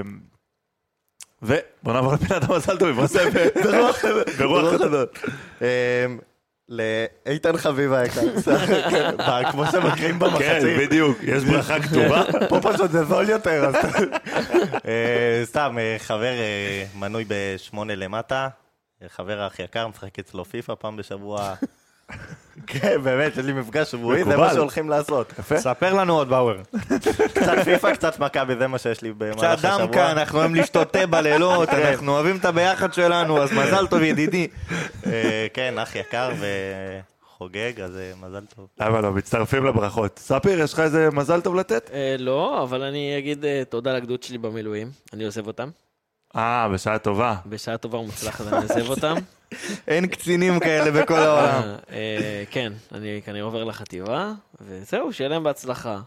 ובוא 1.41 1.93
נעבור 1.93 2.14
לפינת 2.14 2.43
המזל 2.49 2.78
טובים, 2.78 2.95
בוא 2.95 3.01
נעשה 3.03 3.30
ב- 3.36 4.30
ברוח 4.39 4.76
חדות. 4.78 5.20
אמ, 5.62 6.20
לאיתן 6.70 7.57
חביב 7.57 7.93
היקר, 7.93 8.22
כן, 8.89 9.51
כמו 9.51 9.66
שמקריאים 9.66 10.20
כן, 10.20 10.20
במחצית. 10.20 10.78
בדיוק, 10.80 11.18
יש 11.24 11.43
ברכה 11.43 11.80
כתובה. 11.80 12.24
פה 12.49 12.60
פשוט 12.64 12.91
זה 12.91 13.03
זול 13.05 13.30
יותר. 13.30 13.72
אה, 14.88 15.41
סתם, 15.43 15.76
אה, 15.80 15.95
חבר 15.99 16.34
אה, 16.34 16.86
מנוי 16.95 17.26
בשמונה 17.28 17.95
למטה, 17.95 18.47
חבר 19.07 19.41
האח 19.41 19.60
יקר, 19.60 19.88
משחק 19.88 20.20
אצלו 20.20 20.45
פיפא 20.45 20.74
פעם 20.80 20.97
בשבוע. 20.97 21.53
כן, 22.68 23.01
באמת, 23.03 23.38
יש 23.38 23.45
לי 23.45 23.53
מפגש 23.53 23.91
שבועי, 23.91 24.24
זה. 24.24 24.38
מה 24.38 24.53
שהולכים 24.53 24.89
לעשות. 24.89 25.34
יפה. 25.39 25.57
ספר 25.57 25.93
לנו 25.93 26.14
עוד, 26.18 26.30
באואר. 26.30 26.62
קצת 27.34 27.57
פיפא, 27.66 27.93
קצת 27.93 28.20
מכבי, 28.20 28.55
זה 28.60 28.68
מה 28.68 28.78
שיש 28.78 29.01
לי 29.01 29.14
במהלך 29.14 29.38
קצת 29.38 29.66
השבוע. 29.66 29.86
דמקה, 29.86 30.12
אנחנו 30.12 30.39
אוהבים 30.39 30.55
לשתות 30.55 30.93
תה 30.93 31.05
בלילות, 31.05 31.70
כן. 31.70 31.88
אנחנו 31.88 32.12
אוהבים 32.12 32.38
את 32.38 32.45
הביחד 32.45 32.93
שלנו, 32.93 33.43
אז 33.43 33.51
מזל 33.51 33.88
טוב 33.88 34.01
ידידי. 34.01 34.47
אה, 35.05 35.47
כן, 35.53 35.80
אח 35.80 35.95
יקר 35.95 36.32
וחוגג, 36.39 37.82
אז 37.82 37.97
אה, 37.97 38.12
מזל 38.28 38.45
טוב. 38.55 38.68
למה 38.80 39.01
לא, 39.01 39.12
מצטרפים 39.12 39.66
לברכות. 39.66 40.20
ספיר, 40.20 40.60
יש 40.60 40.74
לך 40.74 40.80
איזה 40.80 41.10
מזל 41.14 41.41
טוב 41.41 41.55
לתת? 41.55 41.89
אה, 41.93 42.16
לא, 42.20 42.64
אבל 42.64 42.84
אני 42.84 43.18
אגיד 43.18 43.45
תודה 43.70 43.93
לגדוד 43.93 44.24
שלי 44.24 44.38
במילואים. 44.38 44.91
אני 45.14 45.26
עוזב 45.26 45.47
אותם. 45.47 45.70
אה, 46.36 46.70
בשעה 46.74 46.97
טובה. 46.97 47.36
בשעה 47.45 47.78
טובה 47.78 47.97
ומוצלחת 47.97 48.53
אני 48.53 48.57
עוזב 48.62 48.89
אותם. 48.89 49.16
אין 49.88 50.08
קצינים 50.08 50.60
כאלה 50.60 50.91
בכל 50.91 51.20
העולם. 51.20 51.62
אה, 51.62 51.78
אה, 51.91 52.43
כן, 52.52 52.74
אני 52.91 53.22
כנראה 53.26 53.43
עובר 53.43 53.64
לחטיבה, 53.64 54.32
וזהו, 54.62 55.14
שיהיה 55.14 55.30
להם 55.30 55.43
בהצלחה. 55.43 56.00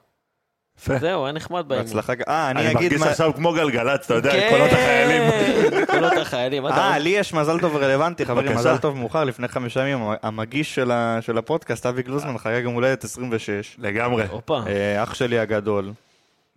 זהו, 0.77 1.25
היה 1.25 1.33
נחמד 1.33 1.69
באימון. 1.69 1.87
בהצלחה. 1.87 2.13
אה, 2.29 2.51
אני 2.51 2.61
אני 2.61 2.67
אגיד 2.67 2.83
מרגיש 2.83 3.01
מה... 3.01 3.11
עכשיו 3.11 3.35
כמו 3.35 3.53
גלגלצ, 3.53 4.05
אתה 4.05 4.15
יודע, 4.15 4.31
כן, 4.31 4.49
קולות 4.51 4.73
החיילים. 4.73 5.23
קולות 5.87 6.13
החיילים. 6.13 6.63
מה 6.63 6.69
אתה 6.69 6.77
אה? 6.77 6.99
לי 6.99 7.09
יש 7.09 7.35
מזל 7.35 7.61
טוב 7.61 7.77
רלוונטי, 7.77 8.27
חברים. 8.27 8.57
מזל 8.57 8.77
טוב 8.77 8.97
מאוחר, 8.97 9.25
לפני 9.25 9.49
חמישה 9.49 9.87
ימים, 9.87 10.09
המגיש 10.23 10.79
של 11.21 11.39
הפודקאסט, 11.39 11.87
אבי 11.87 12.03
גלוזמן, 12.03 12.39
חגג 12.39 12.61
יום 12.63 12.75
הולדת 12.75 13.05
26. 13.05 13.77
לגמרי. 13.79 14.25
אה, 14.51 15.03
אח 15.03 15.15
שלי 15.15 15.39
הגדול, 15.39 15.93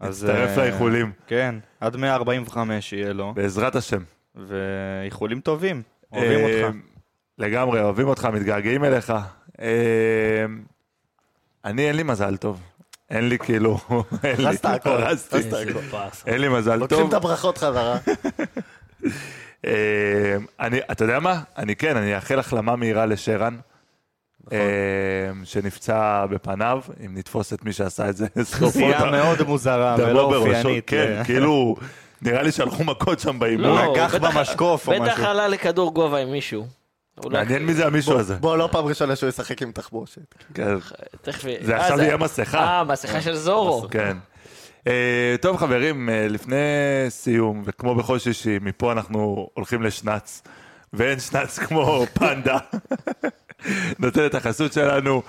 אה, 0.03 0.09
לאיחולים. 0.57 1.11
כן, 1.27 1.55
עד 1.79 1.95
145 1.95 2.93
יהיה 2.93 3.13
לו, 3.13 3.33
בעזרת 3.33 3.75
השם. 3.75 4.03
ואיחולים 4.36 5.39
טובים. 5.39 5.81
אוהבים 6.16 6.39
אה, 6.45 6.63
אותך. 6.68 6.76
לגמרי, 7.38 7.82
אוהבים 7.82 8.07
אותך, 8.07 8.26
מתגעגעים 8.34 8.84
אליך. 8.84 9.13
אה, 9.61 10.45
אני, 11.66 11.88
אין 11.88 11.95
לי 11.95 12.03
מזל 12.03 12.38
טוב. 12.38 12.61
אין 13.09 13.30
לי 13.30 13.39
כאילו... 13.39 13.78
אין 14.24 14.38
לי- 14.38 14.45
הרסת 14.47 14.66
הכל. 14.66 14.89
הרסתי. 14.89 15.38
אין 16.28 16.41
לי 16.41 16.49
מזל 16.49 16.76
לוקחים 16.76 16.99
טוב. 16.99 17.07
את 17.07 17.13
הברכות 17.13 17.57
חזרה. 17.57 17.97
אה, 19.66 20.36
אני, 20.59 20.80
אתה 20.91 21.03
יודע 21.03 21.20
מה? 21.20 21.41
אני 21.57 21.76
כן, 21.76 21.97
אני 21.97 22.16
אאחל 22.16 22.39
החלמה 22.39 22.76
מהירה 22.76 23.05
לשרן. 23.05 23.57
נכון. 24.43 24.57
שנפצע 25.43 26.26
בפניו, 26.26 26.82
אם 27.05 27.18
נתפוס 27.18 27.53
את 27.53 27.63
מי 27.66 27.74
שעשה 27.74 28.09
את 28.09 28.18
זה, 28.18 28.28
פציעה 28.70 29.11
מאוד 29.11 29.43
מוזרה 29.43 29.95
ולא 29.99 30.36
אופיינית. 30.36 30.84
כן, 30.88 31.22
כאילו, 31.26 31.76
נראה 32.22 32.43
לי 32.43 32.51
שהלכו 32.51 32.84
מכות 32.84 33.20
שם 33.20 33.39
באימון. 33.39 33.66
לא, 33.66 33.84
הוא 33.84 33.93
נגח 33.97 34.16
בטח- 34.16 34.38
במשקוף 34.38 34.88
או 34.88 34.93
בטח 34.93 35.13
משהו. 35.13 35.26
עלה 35.26 35.47
לכדור 35.47 35.93
גובה 35.93 36.18
עם 36.18 36.32
מישהו. 36.32 36.68
אולי- 37.24 37.38
מעניין 37.38 37.66
מי 37.66 37.74
זה 37.74 37.86
המישהו 37.86 38.20
הזה. 38.20 38.36
בוא, 38.36 38.57
לא 38.57 38.70
פעם 38.72 38.86
ראשונה 38.86 39.16
שהוא 39.16 39.30
ישחק 39.30 39.61
עם 39.61 39.72
תחבושת. 39.72 40.36
כן. 40.53 40.76
זה 41.61 41.76
אה, 41.76 41.82
עכשיו 41.82 41.99
יהיה 42.01 42.18
מסכה. 42.18 42.59
אה, 42.59 42.84
מסכה 42.84 43.22
של 43.22 43.36
זורו. 43.36 43.88
כן. 43.91 44.18
אה, 44.88 45.36
טוב 45.41 45.57
חברים, 45.57 46.09
אה, 46.09 46.28
לפני 46.30 46.55
סיום, 47.09 47.61
וכמו 47.66 47.95
בכל 47.95 48.20
שישי, 48.20 48.57
מפה 48.61 48.91
אנחנו 48.91 49.49
הולכים 49.53 49.82
לשנץ, 49.82 50.43
ואין 50.93 51.20
שנץ 51.20 51.59
כמו 51.66 52.05
פנדה. 52.13 52.57
נותן 53.99 54.26
את 54.26 54.36
החסות 54.36 54.74
שלנו, 54.74 55.22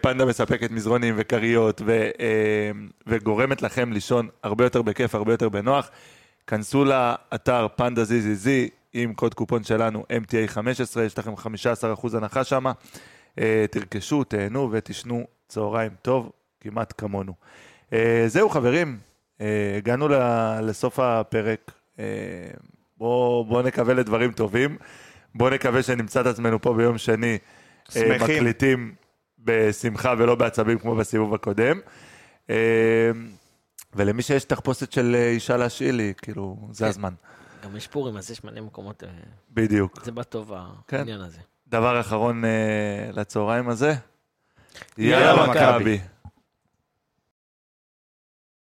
פנדה 0.00 0.24
מספקת 0.24 0.70
מזרונים 0.70 1.14
וכריות, 1.18 1.82
ו, 1.86 2.08
וגורמת 3.06 3.62
לכם 3.62 3.92
לישון 3.92 4.28
הרבה 4.42 4.64
יותר 4.64 4.82
בכיף, 4.82 5.14
הרבה 5.14 5.32
יותר 5.32 5.48
בנוח. 5.48 5.90
כנסו 6.46 6.84
לאתר 6.84 7.66
פנדה 7.76 8.04
זיזיזי 8.04 8.68
עם 8.92 9.14
קוד 9.14 9.34
קופון 9.34 9.64
שלנו 9.64 10.04
MTA15, 10.10 11.00
יש 11.00 11.18
לכם 11.18 11.34
15% 11.34 12.16
הנחה 12.16 12.44
שם. 12.44 12.64
תרכשו, 13.70 14.24
תהנו 14.24 14.68
ותשנו 14.72 15.26
צהריים 15.48 15.92
טוב, 16.02 16.30
כמעט 16.60 16.94
כמונו. 16.98 17.32
אה, 17.92 18.24
זהו 18.26 18.48
חברים, 18.48 18.98
אה, 19.40 19.74
הגענו 19.76 20.08
לסוף 20.62 20.98
הפרק. 20.98 21.72
אה, 21.98 22.04
בואו 22.98 23.44
בוא 23.44 23.62
נקווה 23.62 23.94
לדברים 23.94 24.32
טובים. 24.32 24.76
בואו 25.34 25.50
נקווה 25.50 25.82
שנמצא 25.82 26.20
את 26.20 26.26
עצמנו 26.26 26.62
פה 26.62 26.74
ביום 26.74 26.98
שני. 26.98 27.32
אה, 27.32 27.38
שמחים. 27.92 28.36
מקליטים 28.36 28.94
בשמחה 29.38 30.14
ולא 30.18 30.34
בעצבים 30.34 30.78
כמו 30.78 30.94
בסיבוב 30.94 31.34
הקודם. 31.34 31.80
ולמי 33.96 34.22
שיש 34.22 34.44
תחפושת 34.44 34.92
של 34.92 35.16
אה, 35.18 35.28
אישה 35.30 35.56
להשאיל 35.56 35.94
לי, 35.94 36.12
כאילו, 36.22 36.68
זה 36.70 36.84
כן. 36.84 36.88
הזמן. 36.88 37.14
גם 37.64 37.76
יש 37.76 37.86
פורים, 37.86 38.16
אז 38.16 38.30
יש 38.30 38.44
מלא 38.44 38.60
מקומות... 38.60 39.04
אה, 39.04 39.08
בדיוק. 39.50 40.04
זה 40.04 40.12
בא 40.12 40.22
טוב 40.22 40.52
כן. 40.88 40.96
העניין 40.96 41.20
הזה. 41.20 41.38
דבר 41.68 42.00
אחרון 42.00 42.44
אה, 42.44 42.50
לצהריים 43.12 43.68
הזה. 43.68 43.94
יאללה. 44.98 45.46
מכבי. 45.46 46.00